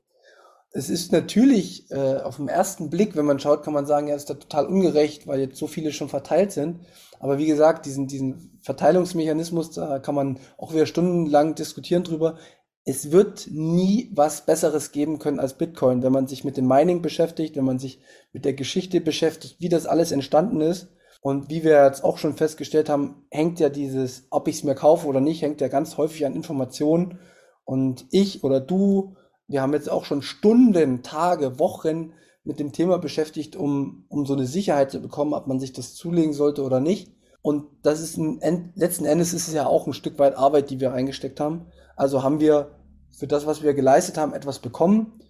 Es 0.73 0.89
ist 0.89 1.11
natürlich 1.11 1.91
äh, 1.91 2.19
auf 2.19 2.37
den 2.37 2.49
ersten 2.49 2.91
Blick, 2.91 3.17
wenn 3.17 3.27
man 3.27 3.41
schaut, 3.41 3.65
kann 3.65 3.75
man 3.75 3.87
sagen, 3.87 4.07
ja, 4.07 4.15
ist 4.15 4.31
da 4.31 4.35
total 4.35 4.67
ungerecht, 4.67 5.27
weil 5.27 5.41
jetzt 5.41 5.59
so 5.59 5.67
viele 5.67 5.93
schon 5.93 6.09
verteilt 6.09 6.53
sind. 6.53 6.87
Aber 7.21 7.39
wie 7.39 7.47
gesagt, 7.47 7.87
diesen, 7.87 8.09
diesen 8.09 8.59
Verteilungsmechanismus, 8.63 9.73
da 9.73 9.99
kann 9.99 10.15
man 10.15 10.39
auch 10.57 10.73
wieder 10.73 10.87
stundenlang 10.87 11.55
diskutieren 11.55 12.03
drüber. 12.03 12.39
Es 12.85 13.13
wird 13.13 13.47
nie 13.51 14.11
was 14.15 14.47
Besseres 14.47 14.91
geben 14.91 15.19
können 15.19 15.39
als 15.39 15.59
Bitcoin, 15.59 16.03
wenn 16.03 16.13
man 16.13 16.27
sich 16.27 16.45
mit 16.45 16.57
dem 16.57 16.67
Mining 16.67 17.03
beschäftigt, 17.03 17.57
wenn 17.57 17.65
man 17.67 17.79
sich 17.79 18.01
mit 18.33 18.47
der 18.47 18.55
Geschichte 18.55 19.03
beschäftigt, 19.03 19.57
wie 19.61 19.69
das 19.69 19.87
alles 19.87 20.13
entstanden 20.13 20.63
ist. 20.63 20.89
Und 21.21 21.51
wie 21.51 21.63
wir 21.63 21.85
jetzt 21.85 22.03
auch 22.03 22.17
schon 22.17 22.33
festgestellt 22.33 22.89
haben, 22.89 23.27
hängt 23.31 23.61
ja 23.61 23.69
dieses, 23.69 24.27
ob 24.31 24.49
ich 24.49 24.57
es 24.57 24.65
mir 24.65 24.75
kaufe 24.75 25.07
oder 25.07 25.21
nicht, 25.21 25.43
hängt 25.43 25.61
ja 25.61 25.69
ganz 25.69 25.99
häufig 25.99 26.25
an 26.25 26.35
Informationen. 26.35 27.19
Und 27.65 28.07
ich 28.11 28.43
oder 28.43 28.61
du, 28.61 29.15
wir 29.47 29.61
haben 29.61 29.75
jetzt 29.75 29.91
auch 29.91 30.07
schon 30.07 30.23
Stunden, 30.23 31.03
Tage, 31.03 31.59
Wochen 31.59 32.15
mit 32.51 32.59
dem 32.59 32.73
Thema 32.73 32.99
beschäftigt, 32.99 33.55
um, 33.55 34.07
um 34.09 34.27
so 34.27 34.35
eine 34.35 34.45
Sicherheit 34.45 34.91
zu 34.91 35.01
bekommen, 35.01 35.35
ob 35.35 35.47
man 35.47 35.61
sich 35.61 35.73
das 35.73 35.95
zulegen 35.95 36.33
sollte 36.33 36.65
oder 36.65 36.81
nicht. 36.81 37.13
Und 37.43 37.67
das 37.85 38.01
ist 38.01 38.19
ein, 38.19 38.73
letzten 38.75 39.05
Endes 39.05 39.33
ist 39.33 39.47
es 39.47 39.55
ja 39.55 39.67
auch 39.67 39.87
ein 39.87 39.93
Stück 39.93 40.19
weit 40.19 40.37
Arbeit, 40.37 40.69
die 40.69 40.81
wir 40.81 40.91
reingesteckt 40.91 41.39
haben. 41.39 41.67
Also 41.95 42.25
haben 42.25 42.41
wir 42.41 42.73
für 43.17 43.29
das, 43.29 43.47
was 43.47 43.63
wir 43.63 43.73
geleistet 43.73 44.19
haben, 44.19 44.35
etwas 44.35 44.59
bekommen. 44.59 45.21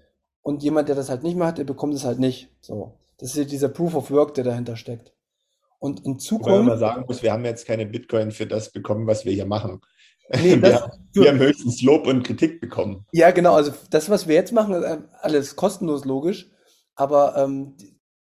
Und 0.40 0.62
jemand, 0.62 0.88
der 0.88 0.96
das 0.96 1.10
halt 1.10 1.22
nicht 1.22 1.36
macht, 1.36 1.58
der 1.58 1.64
bekommt 1.64 1.92
es 1.92 2.06
halt 2.06 2.18
nicht. 2.18 2.48
So. 2.62 2.98
Das 3.18 3.28
ist 3.32 3.36
ja 3.36 3.44
dieser 3.44 3.68
Proof 3.68 3.94
of 3.94 4.10
Work, 4.10 4.32
der 4.32 4.44
dahinter 4.44 4.76
steckt. 4.76 5.12
Und 5.78 6.06
in 6.06 6.18
Zukunft. 6.18 6.50
Weil 6.50 6.62
man 6.62 6.78
sagen 6.78 7.04
muss, 7.06 7.22
wir 7.22 7.32
haben 7.32 7.44
jetzt 7.44 7.66
keine 7.66 7.84
Bitcoin 7.84 8.30
für 8.30 8.46
das 8.46 8.72
bekommen, 8.72 9.06
was 9.06 9.26
wir 9.26 9.34
hier 9.34 9.44
machen. 9.44 9.82
Nee, 10.32 10.52
wir, 10.62 10.70
das, 10.70 10.82
haben, 10.82 10.92
wir, 11.12 11.28
haben, 11.28 11.38
höchstens 11.38 11.82
Lob 11.82 12.06
und 12.06 12.22
Kritik 12.22 12.62
bekommen. 12.62 13.04
Ja, 13.12 13.30
genau. 13.30 13.56
Also 13.56 13.72
das, 13.90 14.08
was 14.08 14.26
wir 14.26 14.36
jetzt 14.36 14.52
machen, 14.52 14.74
ist 14.74 15.02
alles 15.20 15.54
kostenlos 15.54 16.06
logisch. 16.06 16.50
Aber 16.94 17.36
ähm, 17.36 17.76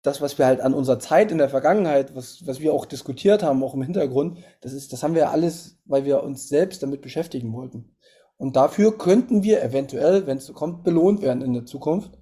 das, 0.02 0.22
was 0.22 0.38
wir 0.38 0.46
halt 0.46 0.62
an 0.62 0.74
unserer 0.74 1.00
Zeit 1.00 1.32
in 1.32 1.38
der 1.38 1.50
Vergangenheit, 1.50 2.16
was, 2.16 2.46
was 2.46 2.60
wir 2.60 2.74
auch 2.74 2.86
diskutiert 2.86 3.44
haben, 3.44 3.64
auch 3.64 3.76
im 3.76 3.84
Hintergrund, 3.84 4.40
das 4.62 4.74
ist, 4.74 4.94
das 4.94 5.04
haben 5.04 5.16
wir 5.16 5.30
alles, 5.30 5.80
weil 5.86 6.06
wir 6.06 6.24
uns 6.24 6.50
selbst 6.50 6.82
damit 6.82 7.02
beschäftigen 7.02 7.54
wollten. 7.54 7.96
Und 8.38 8.56
dafür 8.56 8.98
könnten 8.98 9.44
wir 9.44 9.62
eventuell, 9.62 10.26
wenn 10.26 10.38
es 10.38 10.48
so 10.48 10.54
kommt, 10.54 10.84
belohnt 10.84 11.22
werden 11.22 11.44
in 11.44 11.54
der 11.54 11.66
Zukunft. 11.66 12.18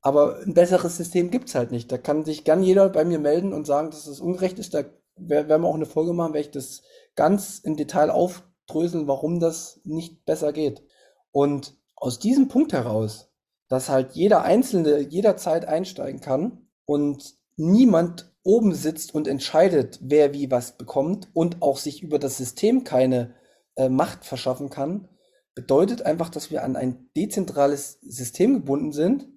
Aber 0.00 0.38
ein 0.40 0.54
besseres 0.54 0.96
System 0.96 1.30
gibt's 1.30 1.54
halt 1.56 1.72
nicht. 1.72 1.90
Da 1.90 1.98
kann 1.98 2.24
sich 2.24 2.44
gern 2.44 2.62
jeder 2.62 2.88
bei 2.90 3.04
mir 3.04 3.18
melden 3.18 3.52
und 3.52 3.66
sagen, 3.66 3.90
dass 3.90 4.04
das 4.04 4.20
ungerecht 4.20 4.60
ist. 4.60 4.74
Da 4.74 4.84
werden 5.16 5.62
wir 5.62 5.68
auch 5.68 5.74
eine 5.74 5.86
Folge 5.86 6.12
machen, 6.12 6.34
werde 6.34 6.46
ich 6.46 6.52
das 6.52 6.82
ganz 7.16 7.58
im 7.58 7.76
Detail 7.76 8.10
aufdröseln, 8.10 9.08
warum 9.08 9.40
das 9.40 9.80
nicht 9.82 10.24
besser 10.24 10.52
geht. 10.52 10.84
Und 11.32 11.76
aus 11.96 12.20
diesem 12.20 12.46
Punkt 12.46 12.72
heraus 12.72 13.32
dass 13.74 13.88
halt 13.88 14.12
jeder 14.12 14.44
Einzelne 14.44 15.00
jederzeit 15.00 15.66
einsteigen 15.66 16.20
kann 16.20 16.68
und 16.86 17.34
niemand 17.56 18.32
oben 18.44 18.72
sitzt 18.72 19.12
und 19.16 19.26
entscheidet, 19.26 19.98
wer 20.00 20.32
wie 20.32 20.48
was 20.48 20.76
bekommt 20.76 21.28
und 21.34 21.60
auch 21.60 21.78
sich 21.78 22.00
über 22.00 22.20
das 22.20 22.36
System 22.36 22.84
keine 22.84 23.34
äh, 23.74 23.88
Macht 23.88 24.24
verschaffen 24.24 24.70
kann, 24.70 25.08
bedeutet 25.56 26.02
einfach, 26.02 26.28
dass 26.28 26.52
wir 26.52 26.62
an 26.62 26.76
ein 26.76 27.10
dezentrales 27.16 27.98
System 28.02 28.54
gebunden 28.54 28.92
sind 28.92 29.28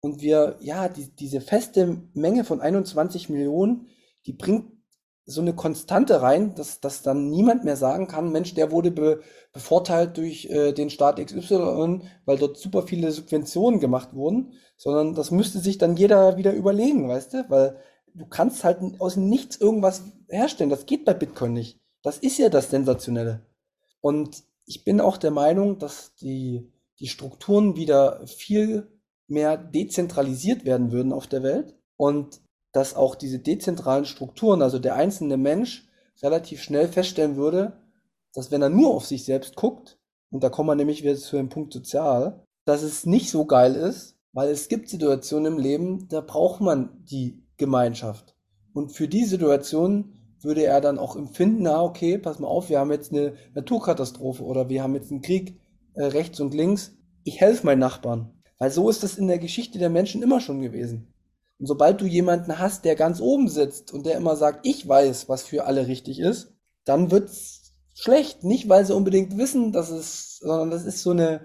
und 0.00 0.20
wir, 0.20 0.56
ja, 0.60 0.88
die, 0.88 1.12
diese 1.16 1.40
feste 1.40 2.00
Menge 2.14 2.44
von 2.44 2.60
21 2.60 3.28
Millionen, 3.28 3.88
die 4.24 4.34
bringt 4.34 4.69
so 5.30 5.40
eine 5.40 5.54
Konstante 5.54 6.22
rein, 6.22 6.54
dass, 6.54 6.80
dass 6.80 7.02
dann 7.02 7.30
niemand 7.30 7.64
mehr 7.64 7.76
sagen 7.76 8.08
kann, 8.08 8.32
Mensch, 8.32 8.54
der 8.54 8.70
wurde 8.70 8.90
be, 8.90 9.20
bevorteilt 9.52 10.16
durch 10.16 10.46
äh, 10.46 10.72
den 10.72 10.90
Staat 10.90 11.24
XY, 11.24 12.02
weil 12.24 12.38
dort 12.38 12.56
super 12.56 12.82
viele 12.82 13.10
Subventionen 13.12 13.80
gemacht 13.80 14.14
wurden, 14.14 14.52
sondern 14.76 15.14
das 15.14 15.30
müsste 15.30 15.58
sich 15.60 15.78
dann 15.78 15.96
jeder 15.96 16.36
wieder 16.36 16.52
überlegen, 16.52 17.08
weißt 17.08 17.34
du? 17.34 17.44
Weil 17.48 17.76
du 18.14 18.26
kannst 18.26 18.64
halt 18.64 18.78
aus 18.98 19.16
nichts 19.16 19.56
irgendwas 19.56 20.02
herstellen. 20.28 20.70
Das 20.70 20.86
geht 20.86 21.04
bei 21.04 21.14
Bitcoin 21.14 21.52
nicht. 21.52 21.78
Das 22.02 22.18
ist 22.18 22.38
ja 22.38 22.48
das 22.48 22.70
Sensationelle. 22.70 23.40
Und 24.00 24.42
ich 24.66 24.84
bin 24.84 25.00
auch 25.00 25.16
der 25.16 25.30
Meinung, 25.30 25.78
dass 25.78 26.14
die, 26.14 26.72
die 26.98 27.08
Strukturen 27.08 27.76
wieder 27.76 28.26
viel 28.26 28.88
mehr 29.26 29.56
dezentralisiert 29.56 30.64
werden 30.64 30.92
würden 30.92 31.12
auf 31.12 31.26
der 31.26 31.42
Welt. 31.42 31.76
Und 31.96 32.40
dass 32.72 32.94
auch 32.94 33.14
diese 33.14 33.38
dezentralen 33.38 34.04
Strukturen, 34.04 34.62
also 34.62 34.78
der 34.78 34.94
einzelne 34.94 35.36
Mensch, 35.36 35.88
relativ 36.22 36.62
schnell 36.62 36.88
feststellen 36.88 37.36
würde, 37.36 37.72
dass 38.34 38.50
wenn 38.50 38.62
er 38.62 38.68
nur 38.68 38.94
auf 38.94 39.06
sich 39.06 39.24
selbst 39.24 39.56
guckt, 39.56 39.98
und 40.30 40.44
da 40.44 40.48
kommen 40.48 40.68
wir 40.68 40.74
nämlich 40.76 41.02
wieder 41.02 41.16
zu 41.16 41.36
dem 41.36 41.48
Punkt 41.48 41.72
sozial, 41.72 42.44
dass 42.64 42.82
es 42.82 43.06
nicht 43.06 43.30
so 43.30 43.46
geil 43.46 43.74
ist, 43.74 44.16
weil 44.32 44.50
es 44.50 44.68
gibt 44.68 44.88
Situationen 44.88 45.54
im 45.54 45.58
Leben, 45.58 46.08
da 46.08 46.20
braucht 46.20 46.60
man 46.60 47.04
die 47.04 47.42
Gemeinschaft. 47.56 48.36
Und 48.72 48.92
für 48.92 49.08
die 49.08 49.24
Situation 49.24 50.14
würde 50.40 50.64
er 50.64 50.80
dann 50.80 50.98
auch 50.98 51.16
empfinden, 51.16 51.64
na 51.64 51.82
okay, 51.82 52.16
pass 52.16 52.38
mal 52.38 52.48
auf, 52.48 52.68
wir 52.68 52.78
haben 52.78 52.92
jetzt 52.92 53.12
eine 53.12 53.34
Naturkatastrophe 53.54 54.44
oder 54.44 54.68
wir 54.68 54.82
haben 54.82 54.94
jetzt 54.94 55.10
einen 55.10 55.22
Krieg 55.22 55.60
äh, 55.94 56.04
rechts 56.04 56.40
und 56.40 56.54
links. 56.54 56.96
Ich 57.24 57.40
helfe 57.40 57.66
meinen 57.66 57.80
Nachbarn. 57.80 58.32
Weil 58.58 58.70
so 58.70 58.88
ist 58.88 59.02
das 59.02 59.18
in 59.18 59.26
der 59.26 59.38
Geschichte 59.38 59.78
der 59.78 59.90
Menschen 59.90 60.22
immer 60.22 60.40
schon 60.40 60.60
gewesen. 60.60 61.09
Und 61.60 61.66
sobald 61.66 62.00
du 62.00 62.06
jemanden 62.06 62.58
hast, 62.58 62.86
der 62.86 62.96
ganz 62.96 63.20
oben 63.20 63.48
sitzt 63.48 63.92
und 63.92 64.06
der 64.06 64.16
immer 64.16 64.34
sagt, 64.34 64.66
ich 64.66 64.88
weiß, 64.88 65.28
was 65.28 65.42
für 65.42 65.66
alle 65.66 65.86
richtig 65.86 66.18
ist, 66.18 66.54
dann 66.86 67.10
wird's 67.10 67.74
schlecht. 67.94 68.44
Nicht, 68.44 68.70
weil 68.70 68.86
sie 68.86 68.94
unbedingt 68.94 69.36
wissen, 69.36 69.70
dass 69.70 69.90
es, 69.90 70.38
sondern 70.38 70.70
das 70.70 70.86
ist 70.86 71.02
so 71.02 71.10
eine, 71.10 71.42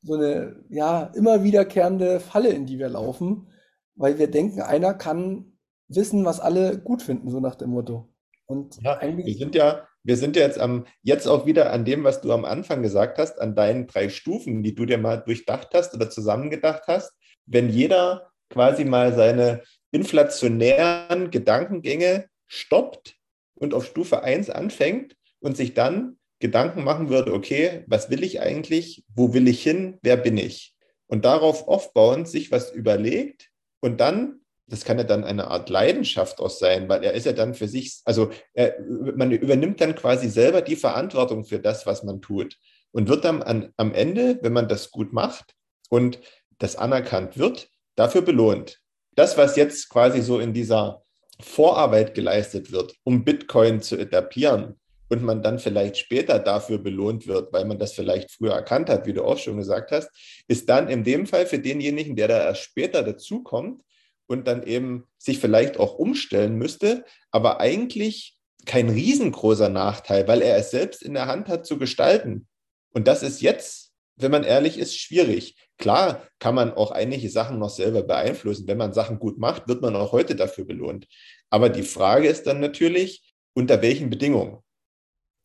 so 0.00 0.14
eine, 0.14 0.64
ja, 0.70 1.12
immer 1.14 1.44
wiederkehrende 1.44 2.18
Falle, 2.18 2.48
in 2.48 2.64
die 2.64 2.78
wir 2.78 2.88
laufen, 2.88 3.48
weil 3.94 4.18
wir 4.18 4.30
denken, 4.30 4.62
einer 4.62 4.94
kann 4.94 5.58
wissen, 5.88 6.24
was 6.24 6.40
alle 6.40 6.78
gut 6.78 7.02
finden, 7.02 7.30
so 7.30 7.38
nach 7.38 7.54
dem 7.54 7.70
Motto. 7.70 8.08
Und 8.46 8.80
ja, 8.82 8.98
wir 9.02 9.34
sind 9.34 9.54
ja, 9.54 9.86
wir 10.02 10.16
sind 10.16 10.34
ja 10.36 10.44
jetzt 10.44 10.58
am, 10.58 10.86
jetzt 11.02 11.26
auch 11.26 11.44
wieder 11.44 11.72
an 11.72 11.84
dem, 11.84 12.04
was 12.04 12.22
du 12.22 12.32
am 12.32 12.46
Anfang 12.46 12.82
gesagt 12.82 13.18
hast, 13.18 13.38
an 13.38 13.54
deinen 13.54 13.86
drei 13.86 14.08
Stufen, 14.08 14.62
die 14.62 14.74
du 14.74 14.86
dir 14.86 14.96
mal 14.96 15.18
durchdacht 15.18 15.68
hast 15.74 15.94
oder 15.94 16.08
zusammengedacht 16.08 16.84
hast. 16.86 17.12
Wenn 17.44 17.68
jeder 17.68 18.30
quasi 18.50 18.84
mal 18.84 19.14
seine 19.14 19.62
inflationären 19.90 21.30
Gedankengänge 21.30 22.26
stoppt 22.46 23.16
und 23.54 23.74
auf 23.74 23.86
Stufe 23.86 24.22
1 24.22 24.50
anfängt 24.50 25.16
und 25.40 25.56
sich 25.56 25.74
dann 25.74 26.18
Gedanken 26.40 26.84
machen 26.84 27.08
würde, 27.08 27.32
okay, 27.32 27.84
was 27.86 28.10
will 28.10 28.22
ich 28.22 28.40
eigentlich? 28.40 29.04
Wo 29.14 29.34
will 29.34 29.48
ich 29.48 29.62
hin? 29.62 29.98
Wer 30.02 30.16
bin 30.16 30.36
ich? 30.36 30.74
Und 31.06 31.24
darauf 31.24 31.66
aufbauend 31.66 32.28
sich 32.28 32.52
was 32.52 32.70
überlegt 32.70 33.50
und 33.80 34.00
dann 34.00 34.40
das 34.68 34.84
kann 34.84 34.98
ja 34.98 35.04
dann 35.04 35.24
eine 35.24 35.48
Art 35.48 35.70
Leidenschaft 35.70 36.40
auch 36.40 36.50
sein, 36.50 36.88
weil 36.88 37.02
er 37.02 37.14
ist 37.14 37.26
ja 37.26 37.32
dann 37.32 37.54
für 37.54 37.68
sich, 37.68 38.00
also 38.04 38.30
er, 38.52 38.76
man 39.16 39.32
übernimmt 39.32 39.80
dann 39.80 39.94
quasi 39.94 40.28
selber 40.28 40.60
die 40.60 40.76
Verantwortung 40.76 41.44
für 41.44 41.58
das, 41.58 41.86
was 41.86 42.02
man 42.02 42.20
tut 42.20 42.56
und 42.92 43.08
wird 43.08 43.24
dann 43.24 43.42
an, 43.42 43.72
am 43.76 43.94
Ende, 43.94 44.38
wenn 44.42 44.52
man 44.52 44.68
das 44.68 44.90
gut 44.90 45.12
macht 45.12 45.54
und 45.88 46.20
das 46.58 46.76
anerkannt 46.76 47.38
wird, 47.38 47.70
dafür 47.98 48.22
belohnt. 48.22 48.80
Das, 49.14 49.36
was 49.36 49.56
jetzt 49.56 49.88
quasi 49.88 50.22
so 50.22 50.38
in 50.38 50.52
dieser 50.52 51.02
Vorarbeit 51.40 52.14
geleistet 52.14 52.72
wird, 52.72 52.94
um 53.04 53.24
Bitcoin 53.24 53.80
zu 53.80 53.96
etablieren 53.96 54.74
und 55.08 55.22
man 55.22 55.42
dann 55.42 55.58
vielleicht 55.58 55.98
später 55.98 56.38
dafür 56.38 56.78
belohnt 56.78 57.26
wird, 57.26 57.52
weil 57.52 57.64
man 57.64 57.78
das 57.78 57.92
vielleicht 57.92 58.30
früher 58.30 58.52
erkannt 58.52 58.88
hat, 58.88 59.06
wie 59.06 59.12
du 59.12 59.24
auch 59.24 59.38
schon 59.38 59.56
gesagt 59.56 59.90
hast, 59.90 60.10
ist 60.46 60.68
dann 60.68 60.88
in 60.88 61.04
dem 61.04 61.26
Fall 61.26 61.46
für 61.46 61.58
denjenigen, 61.58 62.16
der 62.16 62.28
da 62.28 62.44
erst 62.44 62.62
später 62.62 63.02
dazukommt, 63.02 63.82
und 64.28 64.46
dann 64.46 64.62
eben 64.62 65.08
sich 65.16 65.40
vielleicht 65.40 65.78
auch 65.78 65.94
umstellen 65.98 66.56
müsste, 66.56 67.04
aber 67.32 67.60
eigentlich 67.60 68.36
kein 68.66 68.90
riesengroßer 68.90 69.70
Nachteil, 69.70 70.28
weil 70.28 70.42
er 70.42 70.56
es 70.56 70.70
selbst 70.70 71.02
in 71.02 71.14
der 71.14 71.26
Hand 71.26 71.48
hat 71.48 71.66
zu 71.66 71.78
gestalten. 71.78 72.46
Und 72.92 73.08
das 73.08 73.22
ist 73.22 73.40
jetzt, 73.40 73.87
wenn 74.20 74.30
man 74.30 74.44
ehrlich 74.44 74.78
ist, 74.78 74.98
schwierig. 74.98 75.56
Klar 75.78 76.22
kann 76.38 76.54
man 76.54 76.72
auch 76.72 76.90
einige 76.90 77.30
Sachen 77.30 77.58
noch 77.58 77.70
selber 77.70 78.02
beeinflussen. 78.02 78.66
Wenn 78.66 78.78
man 78.78 78.92
Sachen 78.92 79.18
gut 79.18 79.38
macht, 79.38 79.68
wird 79.68 79.82
man 79.82 79.96
auch 79.96 80.12
heute 80.12 80.34
dafür 80.34 80.64
belohnt. 80.64 81.06
Aber 81.50 81.68
die 81.68 81.82
Frage 81.82 82.28
ist 82.28 82.46
dann 82.46 82.60
natürlich, 82.60 83.34
unter 83.54 83.80
welchen 83.82 84.10
Bedingungen? 84.10 84.58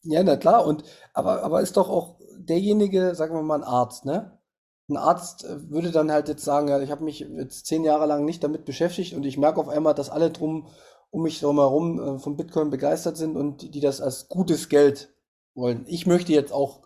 Ja, 0.04 0.24
na 0.24 0.38
klar. 0.38 0.66
Und 0.66 0.84
aber, 1.14 1.44
aber 1.44 1.62
ist 1.62 1.78
doch 1.78 1.90
auch 1.90 2.20
derjenige, 2.38 3.16
sagen 3.16 3.36
wir 3.36 3.42
mal, 3.42 3.60
ein 3.60 3.64
Arzt, 3.64 4.06
ne? 4.06 4.38
ein 4.90 4.98
Arzt 4.98 5.46
äh, 5.46 5.70
würde 5.70 5.92
dann 5.92 6.12
halt 6.12 6.28
jetzt 6.28 6.44
sagen, 6.44 6.68
ja, 6.68 6.82
ich 6.82 6.92
habe 6.92 7.04
mich 7.04 7.20
jetzt 7.20 7.66
zehn 7.66 7.84
Jahre 7.84 8.06
lang 8.06 8.26
nicht 8.26 8.44
damit 8.44 8.66
beschäftigt 8.66 9.14
und 9.14 9.26
ich 9.26 9.38
merke 9.38 9.60
auf 9.60 9.70
einmal, 9.70 9.94
dass 9.94 10.10
alle 10.10 10.32
drum 10.32 10.68
um 11.10 11.24
mich 11.24 11.42
herum 11.42 12.00
äh, 12.00 12.20
von 12.20 12.38
Bitcoin 12.38 12.70
begeistert 12.70 13.18
sind 13.18 13.38
und 13.38 13.74
die 13.76 13.80
das 13.80 14.02
als 14.02 14.28
gutes 14.30 14.70
Geld 14.70 15.14
wollen. 15.56 15.86
Ich 15.88 16.06
möchte 16.06 16.34
jetzt 16.34 16.52
auch, 16.52 16.82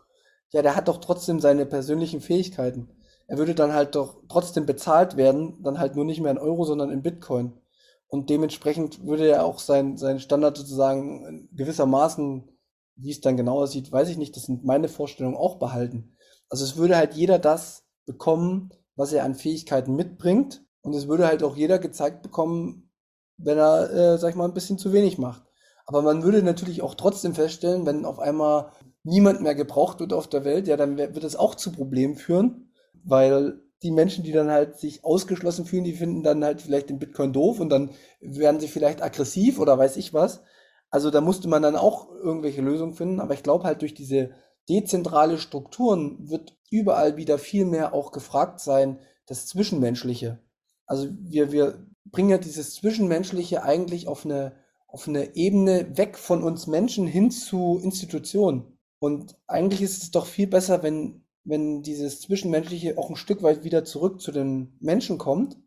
ja, 0.52 0.62
der 0.62 0.76
hat 0.76 0.88
doch 0.88 0.98
trotzdem 0.98 1.40
seine 1.40 1.66
persönlichen 1.66 2.22
Fähigkeiten. 2.22 2.90
Er 3.28 3.38
würde 3.38 3.56
dann 3.56 3.74
halt 3.74 3.96
doch 3.96 4.22
trotzdem 4.30 4.66
bezahlt 4.66 5.18
werden, 5.18 5.62
dann 5.64 5.80
halt 5.80 5.96
nur 5.96 6.06
nicht 6.06 6.22
mehr 6.22 6.32
in 6.32 6.38
Euro, 6.38 6.64
sondern 6.64 6.92
in 6.92 7.02
Bitcoin. 7.02 7.60
Und 8.08 8.30
dementsprechend 8.30 9.06
würde 9.06 9.28
er 9.28 9.46
auch 9.46 9.60
sein, 9.60 9.98
sein 9.98 10.20
Standard 10.20 10.56
sozusagen 10.56 11.50
gewissermaßen, 11.52 12.48
wie 12.96 13.12
es 13.12 13.20
dann 13.20 13.36
genau 13.36 13.62
aussieht, 13.62 13.92
weiß 13.92 14.08
ich 14.10 14.18
nicht, 14.18 14.36
das 14.36 14.44
sind 14.44 14.64
meine 14.64 14.88
Vorstellungen 14.88 15.36
auch 15.36 15.60
behalten. 15.60 16.16
Also 16.50 16.64
es 16.64 16.78
würde 16.78 16.96
halt 16.96 17.14
jeder 17.14 17.38
das 17.38 17.84
bekommen, 18.06 18.72
was 18.96 19.12
er 19.12 19.26
an 19.26 19.36
Fähigkeiten 19.36 19.96
mitbringt. 19.96 20.64
Und 20.82 20.94
es 20.94 21.10
würde 21.10 21.28
halt 21.28 21.44
auch 21.44 21.58
jeder 21.58 21.80
gezeigt 21.80 22.22
bekommen, 22.22 22.90
wenn 23.38 23.58
er, 23.58 23.92
äh, 23.92 24.18
sag 24.18 24.30
ich 24.30 24.36
mal, 24.36 24.46
ein 24.46 24.54
bisschen 24.54 24.78
zu 24.78 24.94
wenig 24.94 25.18
macht. 25.18 25.44
Aber 25.86 26.02
man 26.02 26.24
würde 26.24 26.44
natürlich 26.44 26.82
auch 26.82 26.96
trotzdem 26.96 27.36
feststellen, 27.36 27.86
wenn 27.86 28.06
auf 28.06 28.20
einmal 28.20 28.72
niemand 29.04 29.42
mehr 29.42 29.56
gebraucht 29.56 30.00
wird 30.00 30.14
auf 30.14 30.28
der 30.28 30.44
Welt, 30.46 30.68
ja, 30.68 30.78
dann 30.78 30.98
wird 30.98 31.24
es 31.24 31.36
auch 31.36 31.56
zu 31.56 31.72
Problemen 31.72 32.16
führen, 32.16 32.72
weil 33.04 33.62
die 33.84 33.92
Menschen, 33.92 34.24
die 34.24 34.32
dann 34.32 34.50
halt 34.50 34.78
sich 34.80 35.04
ausgeschlossen 35.06 35.66
fühlen, 35.66 35.84
die 35.84 35.94
finden 35.94 36.24
dann 36.24 36.44
halt 36.44 36.62
vielleicht 36.62 36.90
den 36.90 37.00
Bitcoin 37.00 37.32
doof 37.32 37.60
und 37.60 37.70
dann 37.70 37.92
werden 38.22 38.60
sie 38.60 38.68
vielleicht 38.68 39.04
aggressiv 39.04 39.60
oder 39.60 39.78
weiß 39.78 39.98
ich 39.98 40.14
was. 40.14 40.42
Also 40.90 41.12
da 41.12 41.22
musste 41.22 41.48
man 41.48 41.62
dann 41.62 41.76
auch 41.76 42.10
irgendwelche 42.12 42.62
Lösungen 42.62 42.94
finden. 42.94 43.20
Aber 43.20 43.34
ich 43.34 43.44
glaube 43.44 43.66
halt 43.66 43.82
durch 43.82 43.94
diese 43.94 44.32
dezentrale 44.70 45.38
Strukturen 45.38 46.30
wird 46.30 46.58
überall 46.70 47.18
wieder 47.18 47.38
viel 47.38 47.66
mehr 47.66 47.94
auch 47.94 48.12
gefragt 48.12 48.60
sein, 48.60 49.00
das 49.26 49.46
Zwischenmenschliche. 49.48 50.40
Also 50.86 51.10
wir, 51.20 51.52
wir 51.52 51.86
bringen 52.06 52.30
ja 52.30 52.38
dieses 52.38 52.74
Zwischenmenschliche 52.76 53.64
eigentlich 53.64 54.08
auf 54.08 54.26
eine, 54.26 54.54
auf 54.88 55.08
eine 55.08 55.36
Ebene 55.36 55.98
weg 55.98 56.18
von 56.18 56.44
uns 56.44 56.68
Menschen 56.68 57.06
hin 57.08 57.30
zu 57.32 57.80
Institutionen. 57.84 58.77
Und 59.00 59.38
eigentlich 59.48 59.82
ist 59.82 60.04
es 60.04 60.12
doch 60.12 60.26
viel 60.26 60.48
besser, 60.48 60.84
wenn, 60.84 61.24
wenn 61.44 61.84
dieses 61.84 62.22
Zwischenmenschliche 62.22 62.98
auch 62.98 63.10
ein 63.10 63.16
Stück 63.16 63.44
weit 63.44 63.64
wieder 63.64 63.86
zurück 63.86 64.22
zu 64.22 64.32
den 64.32 64.76
Menschen 64.80 65.18
kommt. 65.18 65.58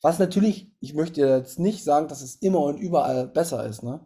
Was 0.00 0.18
natürlich, 0.18 0.70
ich 0.80 0.94
möchte 0.94 1.20
jetzt 1.20 1.58
nicht 1.58 1.84
sagen, 1.84 2.08
dass 2.08 2.22
es 2.22 2.36
immer 2.36 2.60
und 2.60 2.78
überall 2.78 3.26
besser 3.26 3.66
ist, 3.66 3.82
ne? 3.82 4.00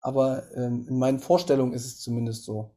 Aber 0.00 0.44
ähm, 0.54 0.86
in 0.86 0.98
meinen 0.98 1.18
Vorstellungen 1.18 1.72
ist 1.72 1.86
es 1.86 1.98
zumindest 1.98 2.44
so. 2.44 2.74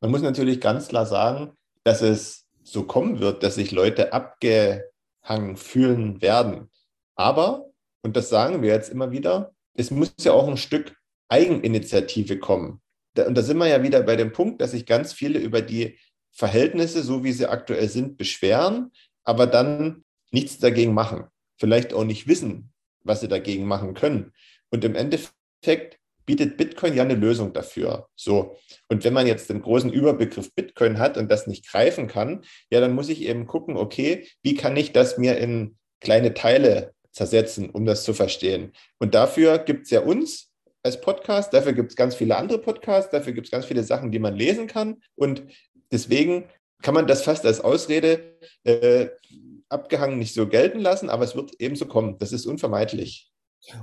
Man 0.00 0.10
muss 0.10 0.22
natürlich 0.22 0.60
ganz 0.60 0.88
klar 0.88 1.06
sagen, 1.06 1.56
dass 1.84 2.02
es 2.02 2.46
so 2.64 2.82
kommen 2.82 3.20
wird, 3.20 3.44
dass 3.44 3.54
sich 3.54 3.70
Leute 3.70 4.12
abgehangen 4.12 5.56
fühlen 5.56 6.20
werden. 6.20 6.68
Aber, 7.14 7.70
und 8.02 8.16
das 8.16 8.28
sagen 8.28 8.60
wir 8.60 8.70
jetzt 8.70 8.90
immer 8.90 9.12
wieder, 9.12 9.54
es 9.74 9.90
muss 9.92 10.12
ja 10.18 10.32
auch 10.32 10.48
ein 10.48 10.56
Stück 10.56 10.96
Eigeninitiative 11.28 12.38
kommen. 12.38 12.82
Und 13.16 13.34
da 13.34 13.42
sind 13.42 13.58
wir 13.58 13.68
ja 13.68 13.82
wieder 13.82 14.02
bei 14.02 14.16
dem 14.16 14.32
Punkt, 14.32 14.60
dass 14.60 14.72
sich 14.72 14.86
ganz 14.86 15.12
viele 15.12 15.38
über 15.38 15.62
die 15.62 15.98
Verhältnisse, 16.32 17.02
so 17.02 17.22
wie 17.22 17.32
sie 17.32 17.46
aktuell 17.46 17.88
sind, 17.88 18.16
beschweren, 18.16 18.90
aber 19.22 19.46
dann 19.46 20.04
nichts 20.32 20.58
dagegen 20.58 20.92
machen. 20.92 21.24
Vielleicht 21.58 21.94
auch 21.94 22.04
nicht 22.04 22.26
wissen, 22.26 22.72
was 23.02 23.20
sie 23.20 23.28
dagegen 23.28 23.66
machen 23.66 23.94
können. 23.94 24.32
Und 24.70 24.84
im 24.84 24.96
Endeffekt 24.96 25.98
bietet 26.26 26.56
Bitcoin 26.56 26.94
ja 26.94 27.02
eine 27.02 27.14
Lösung 27.14 27.52
dafür. 27.52 28.08
So. 28.16 28.56
Und 28.88 29.04
wenn 29.04 29.12
man 29.12 29.26
jetzt 29.26 29.50
den 29.50 29.62
großen 29.62 29.92
Überbegriff 29.92 30.52
Bitcoin 30.54 30.98
hat 30.98 31.16
und 31.16 31.30
das 31.30 31.46
nicht 31.46 31.68
greifen 31.68 32.08
kann, 32.08 32.44
ja, 32.70 32.80
dann 32.80 32.94
muss 32.94 33.08
ich 33.08 33.22
eben 33.22 33.46
gucken, 33.46 33.76
okay, 33.76 34.26
wie 34.42 34.54
kann 34.54 34.76
ich 34.76 34.92
das 34.92 35.18
mir 35.18 35.38
in 35.38 35.76
kleine 36.00 36.34
Teile 36.34 36.94
zersetzen, 37.12 37.70
um 37.70 37.84
das 37.84 38.04
zu 38.04 38.14
verstehen? 38.14 38.72
Und 38.98 39.14
dafür 39.14 39.58
gibt 39.58 39.84
es 39.84 39.90
ja 39.90 40.00
uns 40.00 40.50
als 40.84 41.00
Podcast, 41.00 41.52
dafür 41.54 41.72
gibt 41.72 41.90
es 41.90 41.96
ganz 41.96 42.14
viele 42.14 42.36
andere 42.36 42.58
Podcasts, 42.58 43.10
dafür 43.10 43.32
gibt 43.32 43.46
es 43.46 43.50
ganz 43.50 43.64
viele 43.64 43.82
Sachen, 43.82 44.12
die 44.12 44.18
man 44.18 44.36
lesen 44.36 44.66
kann. 44.66 45.02
Und 45.16 45.42
deswegen 45.90 46.44
kann 46.82 46.94
man 46.94 47.06
das 47.06 47.22
fast 47.22 47.46
als 47.46 47.62
Ausrede 47.62 48.38
äh, 48.64 49.08
abgehangen 49.70 50.18
nicht 50.18 50.34
so 50.34 50.46
gelten 50.46 50.78
lassen, 50.78 51.08
aber 51.08 51.24
es 51.24 51.34
wird 51.34 51.52
ebenso 51.58 51.86
kommen. 51.86 52.18
Das 52.18 52.32
ist 52.32 52.44
unvermeidlich. 52.44 53.32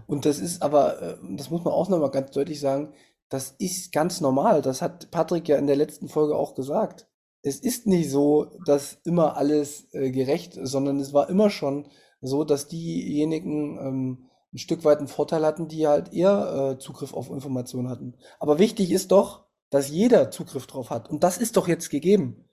Und 0.06 0.26
das 0.26 0.38
ist 0.38 0.62
aber, 0.62 1.02
äh, 1.02 1.18
das 1.36 1.50
muss 1.50 1.64
man 1.64 1.74
auch 1.74 1.90
nochmal 1.90 2.12
ganz 2.12 2.32
deutlich 2.32 2.60
sagen, 2.60 2.94
das 3.30 3.56
ist 3.58 3.92
ganz 3.92 4.22
normal. 4.22 4.62
Das 4.62 4.84
hat 4.84 5.10
Patrick 5.10 5.48
ja 5.48 5.58
in 5.58 5.66
der 5.66 5.76
letzten 5.76 6.08
Folge 6.08 6.36
auch 6.36 6.54
gesagt. 6.54 7.08
Es 7.42 7.60
ist 7.60 7.88
nicht 7.88 8.12
so, 8.12 8.52
dass 8.66 9.00
immer 9.06 9.38
alles 9.38 9.92
äh, 9.94 10.12
gerecht 10.12 10.54
sondern 10.62 11.00
es 11.00 11.14
war 11.14 11.30
immer 11.30 11.50
schon 11.50 11.88
so, 12.22 12.44
dass 12.44 12.68
diejenigen 12.68 13.80
ähm, 13.80 14.31
ein 14.54 14.58
Stück 14.58 14.84
weit 14.84 15.00
einen 15.00 15.08
Vorteil 15.08 15.46
hatten, 15.46 15.68
die 15.68 15.88
halt 15.88 16.14
eher 16.14 16.74
äh, 16.74 16.80
Zugriff 16.80 17.14
auf 17.14 17.30
Informationen 17.30 17.90
hatten. 17.90 18.16
Aber 18.40 18.60
wichtig 18.60 18.92
ist 18.92 19.12
doch, 19.12 19.46
dass 19.70 19.90
jeder 19.90 20.32
Zugriff 20.32 20.68
drauf 20.68 20.90
hat. 20.90 21.10
Und 21.10 21.24
das 21.24 21.38
ist 21.38 21.58
doch 21.58 21.68
jetzt 21.68 21.90
gegeben. 21.90 22.46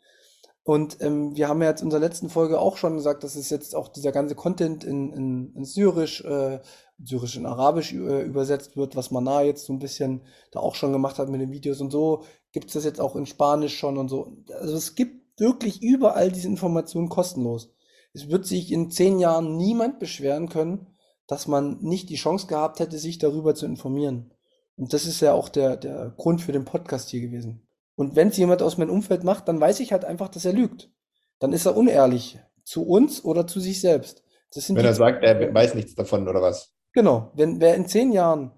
Und 0.62 0.98
ähm, 1.00 1.34
wir 1.34 1.48
haben 1.48 1.62
ja 1.62 1.70
jetzt 1.70 1.80
in 1.80 1.86
unserer 1.86 2.02
letzten 2.02 2.28
Folge 2.28 2.60
auch 2.60 2.76
schon 2.76 2.94
gesagt, 2.94 3.24
dass 3.24 3.36
es 3.36 3.48
jetzt 3.48 3.74
auch 3.74 3.88
dieser 3.88 4.12
ganze 4.12 4.34
Content 4.34 4.84
in, 4.84 5.12
in, 5.12 5.54
in 5.54 5.64
Syrisch, 5.64 6.22
äh, 6.24 6.60
Syrisch 7.02 7.36
in 7.36 7.46
Arabisch 7.46 7.94
äh, 7.94 8.20
übersetzt 8.20 8.76
wird, 8.76 8.94
was 8.94 9.10
Mana 9.10 9.42
jetzt 9.42 9.64
so 9.64 9.72
ein 9.72 9.78
bisschen 9.78 10.26
da 10.52 10.60
auch 10.60 10.74
schon 10.74 10.92
gemacht 10.92 11.18
hat 11.18 11.30
mit 11.30 11.40
den 11.40 11.52
Videos 11.52 11.80
und 11.80 11.90
so, 11.90 12.24
gibt 12.52 12.66
es 12.66 12.74
das 12.74 12.84
jetzt 12.84 13.00
auch 13.00 13.16
in 13.16 13.24
Spanisch 13.24 13.78
schon 13.78 13.96
und 13.96 14.08
so. 14.08 14.36
Also 14.60 14.76
es 14.76 14.94
gibt 14.94 15.40
wirklich 15.40 15.82
überall 15.82 16.30
diese 16.30 16.48
Informationen 16.48 17.08
kostenlos. 17.08 17.72
Es 18.12 18.28
wird 18.28 18.46
sich 18.46 18.70
in 18.70 18.90
zehn 18.90 19.18
Jahren 19.18 19.56
niemand 19.56 19.98
beschweren 19.98 20.50
können, 20.50 20.86
dass 21.28 21.46
man 21.46 21.78
nicht 21.80 22.08
die 22.08 22.16
Chance 22.16 22.48
gehabt 22.48 22.80
hätte, 22.80 22.98
sich 22.98 23.18
darüber 23.18 23.54
zu 23.54 23.66
informieren. 23.66 24.32
Und 24.76 24.92
das 24.92 25.04
ist 25.06 25.20
ja 25.20 25.34
auch 25.34 25.48
der, 25.48 25.76
der 25.76 26.14
Grund 26.16 26.40
für 26.40 26.52
den 26.52 26.64
Podcast 26.64 27.10
hier 27.10 27.20
gewesen. 27.20 27.68
Und 27.94 28.16
wenn 28.16 28.28
es 28.28 28.36
jemand 28.36 28.62
aus 28.62 28.78
meinem 28.78 28.90
Umfeld 28.90 29.24
macht, 29.24 29.46
dann 29.46 29.60
weiß 29.60 29.80
ich 29.80 29.92
halt 29.92 30.04
einfach, 30.04 30.28
dass 30.28 30.44
er 30.44 30.52
lügt. 30.52 30.90
Dann 31.38 31.52
ist 31.52 31.66
er 31.66 31.76
unehrlich 31.76 32.40
zu 32.64 32.86
uns 32.86 33.24
oder 33.24 33.46
zu 33.46 33.60
sich 33.60 33.80
selbst. 33.80 34.24
Wenn 34.54 34.78
er 34.78 34.94
sagt, 34.94 35.22
er 35.22 35.52
weiß 35.52 35.74
nichts 35.74 35.94
davon 35.94 36.26
oder 36.26 36.40
was? 36.40 36.74
Genau, 36.94 37.30
wenn 37.34 37.60
wer 37.60 37.74
in 37.74 37.86
zehn 37.86 38.12
Jahren, 38.12 38.52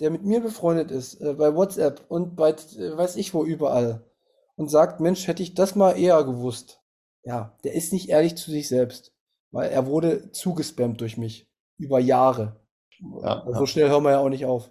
der 0.00 0.10
mit 0.10 0.24
mir 0.24 0.40
befreundet 0.40 0.90
ist, 0.90 1.20
äh, 1.20 1.34
bei 1.34 1.54
WhatsApp 1.54 2.04
und 2.08 2.34
bei 2.34 2.50
äh, 2.50 2.96
weiß 2.96 3.16
ich 3.16 3.34
wo 3.34 3.44
überall 3.44 4.04
und 4.56 4.68
sagt, 4.68 5.00
Mensch, 5.00 5.28
hätte 5.28 5.42
ich 5.44 5.54
das 5.54 5.76
mal 5.76 5.92
eher 5.92 6.24
gewusst. 6.24 6.80
Ja, 7.22 7.56
der 7.62 7.74
ist 7.74 7.92
nicht 7.92 8.08
ehrlich 8.08 8.36
zu 8.36 8.50
sich 8.50 8.68
selbst, 8.68 9.12
weil 9.52 9.70
er 9.70 9.86
wurde 9.86 10.32
zugespammt 10.32 11.00
durch 11.00 11.16
mich 11.16 11.47
über 11.78 11.98
Jahre. 11.98 12.60
Ja, 13.22 13.46
so 13.52 13.66
schnell 13.66 13.88
hören 13.88 14.02
wir 14.02 14.10
ja 14.10 14.18
auch 14.18 14.28
nicht 14.28 14.44
auf. 14.44 14.70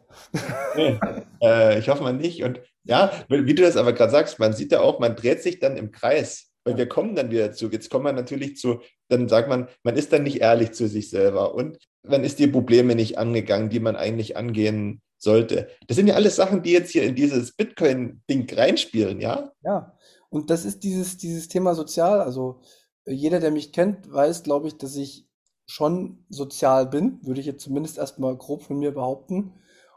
Nee, 0.75 0.99
äh, 1.41 1.79
ich 1.79 1.87
hoffe 1.87 2.03
mal 2.03 2.13
nicht. 2.13 2.43
Und 2.43 2.61
ja, 2.83 3.11
wie 3.29 3.55
du 3.55 3.63
das 3.63 3.77
aber 3.77 3.93
gerade 3.93 4.11
sagst, 4.11 4.39
man 4.39 4.53
sieht 4.53 4.71
ja 4.71 4.81
auch, 4.81 4.99
man 4.99 5.15
dreht 5.15 5.41
sich 5.41 5.59
dann 5.59 5.77
im 5.77 5.91
Kreis. 5.91 6.51
Weil 6.65 6.75
wir 6.75 6.89
kommen 6.89 7.15
dann 7.15 7.31
wieder 7.31 7.53
zu. 7.53 7.69
Jetzt 7.71 7.89
kommen 7.89 8.03
wir 8.03 8.11
natürlich 8.11 8.57
zu, 8.57 8.81
dann 9.07 9.29
sagt 9.29 9.47
man, 9.47 9.69
man 9.83 9.95
ist 9.95 10.11
dann 10.11 10.23
nicht 10.23 10.41
ehrlich 10.41 10.73
zu 10.73 10.89
sich 10.89 11.09
selber 11.09 11.55
und 11.55 11.77
man 12.03 12.25
ist 12.25 12.39
die 12.39 12.47
Probleme 12.47 12.93
nicht 12.93 13.17
angegangen, 13.17 13.69
die 13.69 13.79
man 13.79 13.95
eigentlich 13.95 14.35
angehen 14.35 15.01
sollte. 15.17 15.69
Das 15.87 15.95
sind 15.95 16.07
ja 16.07 16.15
alles 16.15 16.35
Sachen, 16.35 16.63
die 16.63 16.73
jetzt 16.73 16.91
hier 16.91 17.03
in 17.03 17.15
dieses 17.15 17.53
Bitcoin-Ding 17.53 18.53
reinspielen, 18.53 19.21
ja? 19.21 19.53
Ja, 19.63 19.97
und 20.29 20.49
das 20.49 20.65
ist 20.65 20.83
dieses, 20.83 21.17
dieses 21.17 21.47
Thema 21.47 21.73
sozial. 21.73 22.19
Also 22.19 22.59
jeder, 23.05 23.39
der 23.39 23.51
mich 23.51 23.71
kennt, 23.71 24.11
weiß, 24.11 24.43
glaube 24.43 24.67
ich, 24.67 24.77
dass 24.77 24.97
ich 24.97 25.26
schon 25.67 26.25
sozial 26.29 26.87
bin, 26.87 27.19
würde 27.23 27.41
ich 27.41 27.45
jetzt 27.45 27.63
zumindest 27.63 27.97
erstmal 27.97 28.35
grob 28.35 28.63
von 28.63 28.77
mir 28.77 28.93
behaupten. 28.93 29.53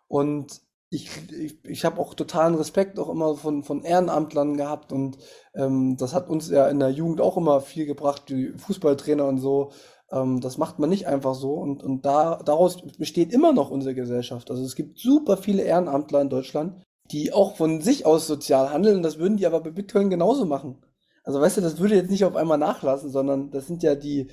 Und 0.08 0.60
ich, 0.90 1.08
ich, 1.30 1.64
ich 1.64 1.84
habe 1.84 2.00
auch 2.00 2.14
totalen 2.14 2.56
Respekt 2.56 2.98
auch 2.98 3.08
immer 3.08 3.36
von, 3.36 3.62
von 3.62 3.84
Ehrenamtlern 3.84 4.56
gehabt 4.56 4.92
und 4.92 5.18
ähm, 5.54 5.96
das 5.96 6.12
hat 6.14 6.28
uns 6.28 6.50
ja 6.50 6.68
in 6.68 6.80
der 6.80 6.90
Jugend 6.90 7.20
auch 7.20 7.36
immer 7.36 7.60
viel 7.60 7.86
gebracht, 7.86 8.24
die 8.28 8.52
Fußballtrainer 8.56 9.24
und 9.24 9.38
so. 9.38 9.70
Ähm, 10.10 10.40
das 10.40 10.58
macht 10.58 10.80
man 10.80 10.90
nicht 10.90 11.06
einfach 11.06 11.34
so 11.34 11.54
und, 11.54 11.84
und 11.84 12.04
da, 12.04 12.42
daraus 12.44 12.82
besteht 12.98 13.32
immer 13.32 13.52
noch 13.52 13.70
unsere 13.70 13.94
Gesellschaft. 13.94 14.50
Also 14.50 14.64
es 14.64 14.74
gibt 14.74 14.98
super 14.98 15.36
viele 15.36 15.62
Ehrenamtler 15.62 16.22
in 16.22 16.28
Deutschland, 16.28 16.82
die 17.12 17.32
auch 17.32 17.56
von 17.56 17.80
sich 17.80 18.04
aus 18.04 18.26
sozial 18.26 18.72
handeln. 18.72 19.04
Das 19.04 19.18
würden 19.18 19.36
die 19.36 19.46
aber 19.46 19.60
bei 19.60 19.70
Bitcoin 19.70 20.10
genauso 20.10 20.44
machen. 20.44 20.84
Also 21.22 21.40
weißt 21.40 21.58
du, 21.58 21.60
das 21.60 21.78
würde 21.78 21.94
jetzt 21.94 22.10
nicht 22.10 22.24
auf 22.24 22.34
einmal 22.34 22.58
nachlassen, 22.58 23.10
sondern 23.10 23.52
das 23.52 23.68
sind 23.68 23.84
ja 23.84 23.94
die, 23.94 24.28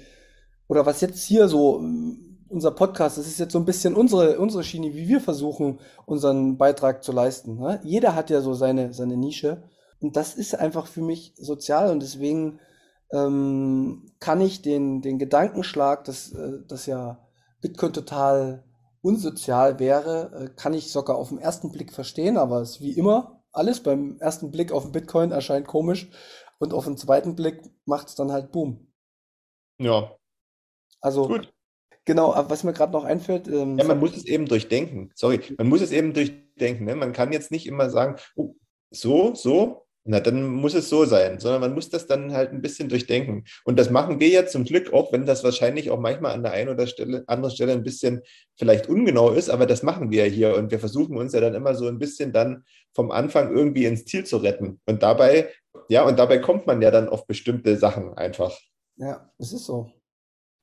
oder 0.68 0.86
was 0.86 1.02
jetzt 1.02 1.24
hier 1.24 1.48
so 1.48 1.82
unser 2.50 2.72
Podcast, 2.72 3.18
das 3.18 3.28
ist 3.28 3.40
jetzt 3.40 3.52
so 3.52 3.60
ein 3.60 3.66
bisschen 3.66 3.96
unsere, 3.96 4.40
unsere 4.40 4.64
Schiene, 4.64 4.94
wie 4.94 5.08
wir 5.08 5.20
versuchen, 5.20 5.80
unseren 6.06 6.58
Beitrag 6.58 7.04
zu 7.04 7.12
leisten. 7.12 7.58
Ne? 7.58 7.82
Jeder 7.84 8.16
hat 8.16 8.30
ja 8.30 8.42
so 8.42 8.54
seine, 8.54 8.94
seine 8.94 9.18
Nische. 9.18 9.64
Und 10.00 10.16
das 10.16 10.36
ist 10.36 10.56
einfach 10.56 10.88
für 10.88 11.02
mich 11.02 11.34
sozial 11.38 11.92
und 11.92 12.02
deswegen 12.02 12.60
ähm, 13.12 14.12
kann 14.20 14.42
ich 14.42 14.62
den, 14.62 15.02
den 15.02 15.18
Gedankenschlag, 15.18 16.04
dass, 16.06 16.32
äh, 16.34 16.60
dass 16.68 16.86
ja 16.86 17.28
Bitcoin 17.62 17.94
total 17.94 18.64
unsozial 19.02 19.80
wäre, 19.80 20.32
äh, 20.34 20.50
kann 20.56 20.74
ich 20.74 20.92
sogar 20.92 21.18
auf 21.18 21.30
den 21.30 21.40
ersten 21.40 21.72
Blick 21.72 21.94
verstehen, 21.94 22.38
aber 22.38 22.62
es 22.62 22.72
ist 22.72 22.82
wie 22.82 22.92
immer 22.92 23.42
alles 23.52 23.82
beim 23.82 24.18
ersten 24.20 24.52
Blick 24.52 24.72
auf 24.72 24.84
den 24.84 24.92
Bitcoin 24.92 25.32
erscheint 25.32 25.68
komisch 25.68 26.10
und 26.60 26.74
auf 26.74 26.86
den 26.86 26.98
zweiten 26.98 27.36
Blick 27.36 27.62
macht 27.86 28.08
es 28.08 28.16
dann 28.16 28.32
halt 28.32 28.52
Boom. 28.52 28.92
Ja. 29.80 30.12
Also 31.02 31.28
Gut. 31.28 31.54
Genau, 32.08 32.34
was 32.48 32.64
mir 32.64 32.72
gerade 32.72 32.94
noch 32.94 33.04
einfällt. 33.04 33.50
Ähm, 33.50 33.78
ja, 33.78 33.84
man 33.84 34.00
muss 34.00 34.16
es 34.16 34.26
eben 34.26 34.46
durchdenken. 34.46 35.12
Sorry, 35.14 35.42
man 35.58 35.68
muss 35.68 35.82
es 35.82 35.92
eben 35.92 36.14
durchdenken. 36.14 36.86
Ne? 36.86 36.96
Man 36.96 37.12
kann 37.12 37.34
jetzt 37.34 37.52
nicht 37.52 37.68
immer 37.68 37.90
sagen, 37.90 38.16
oh, 38.38 38.56
so, 38.90 39.36
so, 39.36 39.88
na, 40.06 40.22
dann 40.22 40.48
muss 40.48 40.74
es 40.74 40.88
so 40.88 41.04
sein, 41.04 41.38
sondern 41.38 41.60
man 41.60 41.74
muss 41.74 41.90
das 41.90 42.08
dann 42.08 42.32
halt 42.32 42.54
ein 42.54 42.62
bisschen 42.62 42.88
durchdenken. 42.88 43.44
Und 43.66 43.78
das 43.78 43.90
machen 43.90 44.22
wir 44.22 44.30
ja 44.30 44.46
zum 44.46 44.64
Glück, 44.64 44.94
auch 44.94 45.12
wenn 45.12 45.26
das 45.26 45.44
wahrscheinlich 45.44 45.92
auch 45.92 46.00
manchmal 46.00 46.32
an 46.32 46.44
der 46.44 46.54
einen 46.54 46.70
oder 46.70 46.88
Stelle, 46.88 47.26
anderen 47.28 47.54
Stelle 47.54 47.74
ein 47.74 47.84
bisschen 47.84 48.22
vielleicht 48.58 48.88
ungenau 48.88 49.32
ist, 49.32 49.50
aber 49.50 49.66
das 49.66 49.84
machen 49.84 50.10
wir 50.10 50.26
ja 50.26 50.32
hier 50.32 50.56
und 50.56 50.72
wir 50.72 50.80
versuchen 50.80 51.18
uns 51.18 51.34
ja 51.34 51.42
dann 51.42 51.56
immer 51.56 51.76
so 51.76 51.90
ein 51.90 52.00
bisschen 52.00 52.32
dann 52.32 52.64
vom 52.94 53.12
Anfang 53.12 53.54
irgendwie 53.54 53.84
ins 53.84 54.06
Ziel 54.06 54.26
zu 54.26 54.38
retten. 54.38 54.80
Und 54.86 55.04
dabei, 55.04 55.50
ja, 55.90 56.04
und 56.04 56.18
dabei 56.18 56.38
kommt 56.38 56.68
man 56.68 56.82
ja 56.82 56.90
dann 56.90 57.10
auf 57.10 57.28
bestimmte 57.28 57.76
Sachen 57.76 58.14
einfach. 58.14 58.58
Ja, 58.96 59.30
es 59.38 59.52
ist 59.52 59.66
so 59.66 59.92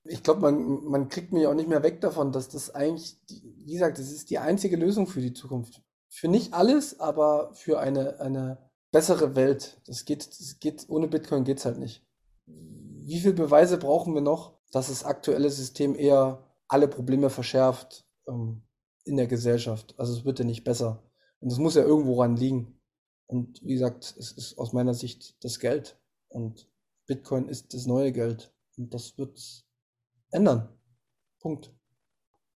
ich 0.05 0.23
glaube, 0.23 0.41
man, 0.41 0.85
man 0.85 1.09
kriegt 1.09 1.33
mich 1.33 1.47
auch 1.47 1.55
nicht 1.55 1.69
mehr 1.69 1.83
weg 1.83 2.01
davon, 2.01 2.33
dass 2.33 2.49
das 2.49 2.75
eigentlich, 2.75 3.19
wie 3.29 3.73
gesagt, 3.73 3.99
das 3.99 4.11
ist 4.11 4.31
die 4.31 4.39
einzige 4.39 4.77
Lösung 4.77 5.07
für 5.07 5.21
die 5.21 5.33
Zukunft. 5.33 5.83
Für 6.09 6.29
nicht 6.29 6.53
alles, 6.53 7.01
aber 7.01 7.55
für 7.55 7.81
eine, 7.81 8.21
eine 8.21 8.59
bessere 8.93 9.35
Welt. 9.35 9.81
Das 9.87 10.05
geht, 10.05 10.29
das 10.29 10.61
geht, 10.61 10.87
ohne 10.89 11.09
Bitcoin 11.09 11.45
geht 11.45 11.59
es 11.59 11.65
halt 11.65 11.79
nicht. 11.79 12.07
Wie 12.47 13.19
viele 13.19 13.35
Beweise 13.35 13.79
brauchen 13.79 14.15
wir 14.15 14.21
noch, 14.21 14.59
dass 14.71 14.89
das 14.89 15.05
aktuelle 15.05 15.51
System 15.51 15.95
eher 15.95 16.45
alle 16.69 16.87
Probleme 16.87 17.31
verschärft 17.31 18.07
ähm, 18.29 18.63
in 19.05 19.17
der 19.17 19.27
Gesellschaft? 19.27 19.95
Also 19.99 20.13
es 20.13 20.25
wird 20.25 20.39
ja 20.39 20.45
nicht 20.45 20.65
besser. 20.65 21.03
Und 21.41 21.51
es 21.51 21.59
muss 21.59 21.75
ja 21.75 21.83
irgendwo 21.83 22.21
ran 22.21 22.37
liegen. 22.37 22.79
Und 23.27 23.63
wie 23.65 23.75
gesagt, 23.75 24.15
es 24.19 24.33
ist 24.33 24.59
aus 24.59 24.73
meiner 24.73 24.95
Sicht 24.95 25.43
das 25.43 25.59
Geld. 25.59 25.99
Und 26.29 26.69
Bitcoin 27.07 27.49
ist 27.49 27.75
das 27.75 27.87
neue 27.87 28.13
Geld. 28.13 28.53
Und 28.77 28.93
das 28.93 29.17
wird 29.19 29.65
ändern. 30.35 30.69
Punkt. 31.41 31.73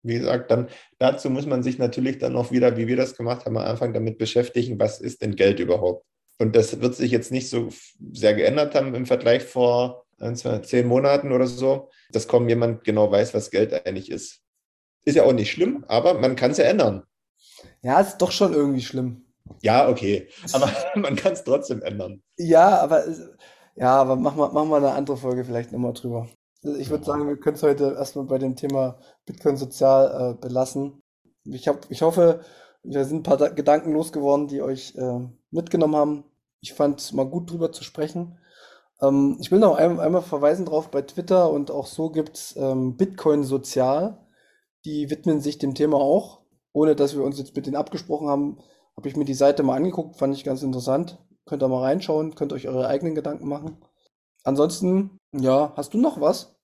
Wie 0.04 0.20
gesagt, 0.20 0.52
dann 0.52 0.70
dazu 1.00 1.30
muss 1.30 1.46
man 1.46 1.64
sich 1.64 1.80
natürlich 1.80 2.20
dann 2.20 2.34
noch 2.34 2.52
wieder, 2.52 2.78
wie 2.78 2.88
wir 2.88 2.96
das 2.96 3.16
gemacht 3.16 3.46
haben, 3.46 3.58
am 3.58 3.66
Anfang 3.66 3.94
damit 3.94 4.18
beschäftigen, 4.18 4.80
was 4.80 5.02
ist 5.02 5.22
denn 5.22 5.36
Geld 5.36 5.60
überhaupt? 5.60 6.06
Und 6.40 6.56
das 6.56 6.80
wird 6.82 6.96
sich 6.96 7.12
jetzt 7.12 7.32
nicht 7.32 7.50
so 7.50 7.70
sehr 8.14 8.34
geändert 8.34 8.76
haben 8.76 8.94
im 8.96 9.06
Vergleich 9.06 9.44
vor 9.44 10.06
ein, 10.20 10.36
zwei, 10.36 10.60
zehn 10.60 10.88
Monaten 10.88 11.32
oder 11.32 11.48
so, 11.48 11.90
dass 12.12 12.28
kaum 12.28 12.48
jemand 12.48 12.84
genau 12.84 13.12
weiß, 13.12 13.34
was 13.34 13.52
Geld 13.52 13.74
eigentlich 13.74 14.12
ist. 14.12 14.42
Ist 15.06 15.16
ja 15.16 15.24
auch 15.24 15.34
nicht 15.34 15.52
schlimm, 15.52 15.84
aber 15.88 16.16
man 16.16 16.36
kann 16.36 16.52
es 16.52 16.58
ja 16.58 16.66
ändern. 16.66 17.04
Ja, 17.82 18.00
ist 18.00 18.18
doch 18.18 18.32
schon 18.32 18.54
irgendwie 18.54 18.82
schlimm. 18.82 19.26
Ja, 19.62 19.90
okay. 19.90 20.28
Aber 20.54 20.72
man 20.96 21.16
kann 21.16 21.34
es 21.34 21.44
trotzdem 21.44 21.82
ändern. 21.82 22.22
Ja, 22.38 22.80
aber 22.80 23.06
ja, 23.76 23.96
aber 23.96 24.16
machen 24.16 24.40
wir, 24.40 24.52
machen 24.52 24.70
wir 24.70 24.78
eine 24.78 24.92
andere 24.92 25.18
Folge 25.18 25.46
vielleicht 25.46 25.72
nochmal 25.72 25.94
drüber. 25.94 26.28
Ich 26.76 26.90
würde 26.90 27.06
sagen, 27.06 27.28
wir 27.28 27.38
können 27.38 27.56
es 27.56 27.64
heute 27.64 27.96
erstmal 27.98 28.26
bei 28.26 28.38
dem 28.38 28.56
Thema 28.56 29.00
Bitcoin 29.26 29.58
sozial 29.58 30.32
äh, 30.32 30.42
belassen. 30.42 31.02
Ich, 31.46 31.68
hab, 31.68 31.90
ich 31.90 32.02
hoffe, 32.02 32.42
wir 32.84 33.06
sind 33.06 33.18
ein 33.18 33.24
paar 33.24 33.38
da 33.38 33.50
Gedanken 33.50 33.94
losgeworden, 33.94 34.48
die 34.48 34.62
euch 34.62 34.96
äh, 34.96 35.20
mitgenommen 35.52 35.96
haben. 35.96 36.24
Ich 36.62 36.74
fand 36.74 37.00
es 37.00 37.14
mal 37.14 37.26
gut 37.26 37.52
drüber 37.52 37.72
zu 37.72 37.84
sprechen. 37.84 38.38
Ähm, 39.02 39.38
ich 39.40 39.52
will 39.52 39.60
noch 39.60 39.76
ein, 39.76 40.00
einmal 40.00 40.22
verweisen 40.22 40.66
drauf, 40.66 40.90
bei 40.90 41.02
Twitter 41.02 41.52
und 41.52 41.72
auch 41.72 41.86
so 41.86 42.10
gibt 42.10 42.38
es 42.38 42.56
ähm, 42.58 42.98
Bitcoin 42.98 43.44
sozial. 43.44 44.26
Die 44.86 45.10
widmen 45.10 45.42
sich 45.42 45.58
dem 45.58 45.76
Thema 45.76 45.98
auch. 45.98 46.42
Ohne 46.74 46.96
dass 46.96 47.16
wir 47.16 47.24
uns 47.24 47.40
jetzt 47.40 47.56
mit 47.56 47.66
denen 47.66 47.76
abgesprochen 47.76 48.28
haben, 48.28 48.60
habe 48.96 49.08
ich 49.08 49.16
mir 49.16 49.26
die 49.26 49.34
Seite 49.34 49.64
mal 49.64 49.76
angeguckt, 49.76 50.18
fand 50.18 50.36
ich 50.36 50.44
ganz 50.44 50.64
interessant. 50.64 51.20
Könnt 51.46 51.64
ihr 51.64 51.68
mal 51.68 51.82
reinschauen, 51.82 52.36
könnt 52.36 52.54
euch 52.54 52.68
eure 52.68 52.88
eigenen 52.88 53.16
Gedanken 53.16 53.48
machen. 53.48 53.78
Ansonsten, 54.44 55.20
ja, 55.32 55.74
hast 55.76 55.94
du 55.94 55.98
noch 55.98 56.22
was? 56.22 56.57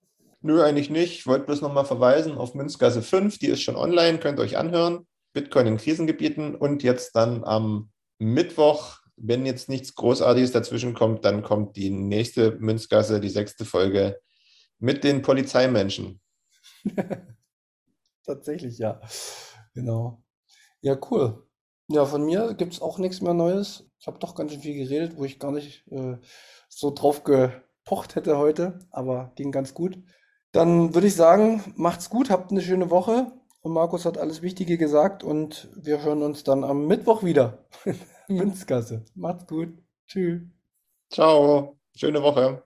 Nö, 0.46 0.62
eigentlich 0.62 0.90
nicht. 0.90 1.20
Ich 1.20 1.26
wollte 1.26 1.46
bloß 1.46 1.62
nochmal 1.62 1.86
verweisen 1.86 2.36
auf 2.36 2.54
Münzgasse 2.54 3.00
5, 3.00 3.38
die 3.38 3.46
ist 3.46 3.62
schon 3.62 3.76
online, 3.76 4.18
könnt 4.18 4.38
ihr 4.38 4.42
euch 4.42 4.58
anhören. 4.58 5.06
Bitcoin 5.32 5.66
in 5.66 5.76
Krisengebieten 5.78 6.54
und 6.54 6.82
jetzt 6.82 7.16
dann 7.16 7.44
am 7.44 7.90
Mittwoch, 8.18 8.98
wenn 9.16 9.46
jetzt 9.46 9.70
nichts 9.70 9.94
Großartiges 9.94 10.52
dazwischen 10.52 10.92
kommt, 10.92 11.24
dann 11.24 11.42
kommt 11.42 11.76
die 11.76 11.88
nächste 11.88 12.56
Münzgasse, 12.56 13.20
die 13.20 13.30
sechste 13.30 13.64
Folge 13.64 14.20
mit 14.78 15.02
den 15.02 15.22
Polizeimenschen. 15.22 16.20
Tatsächlich, 18.26 18.76
ja. 18.76 19.00
Genau. 19.72 20.22
Ja, 20.82 20.98
cool. 21.10 21.48
Ja, 21.88 22.04
von 22.04 22.22
mir 22.22 22.52
gibt 22.52 22.74
es 22.74 22.82
auch 22.82 22.98
nichts 22.98 23.22
mehr 23.22 23.32
Neues. 23.32 23.88
Ich 23.98 24.06
habe 24.06 24.18
doch 24.18 24.34
ganz 24.34 24.52
schön 24.52 24.60
viel 24.60 24.74
geredet, 24.74 25.16
wo 25.16 25.24
ich 25.24 25.38
gar 25.38 25.52
nicht 25.52 25.86
äh, 25.90 26.18
so 26.68 26.90
drauf 26.90 27.24
ge 27.24 27.48
gepocht 27.84 28.14
hätte 28.14 28.38
heute, 28.38 28.78
aber 28.90 29.32
ging 29.36 29.52
ganz 29.52 29.74
gut. 29.74 29.98
Dann 30.54 30.94
würde 30.94 31.08
ich 31.08 31.16
sagen, 31.16 31.64
macht's 31.74 32.08
gut, 32.08 32.30
habt 32.30 32.52
eine 32.52 32.62
schöne 32.62 32.88
Woche. 32.88 33.32
Und 33.62 33.72
Markus 33.72 34.04
hat 34.04 34.18
alles 34.18 34.40
Wichtige 34.40 34.78
gesagt 34.78 35.24
und 35.24 35.68
wir 35.74 36.00
hören 36.00 36.22
uns 36.22 36.44
dann 36.44 36.62
am 36.62 36.86
Mittwoch 36.86 37.24
wieder. 37.24 37.66
Münzgasse. 38.28 39.04
Macht's 39.16 39.48
gut. 39.48 39.76
Tschüss. 40.06 40.42
Ciao. 41.10 41.76
Schöne 41.96 42.22
Woche. 42.22 42.62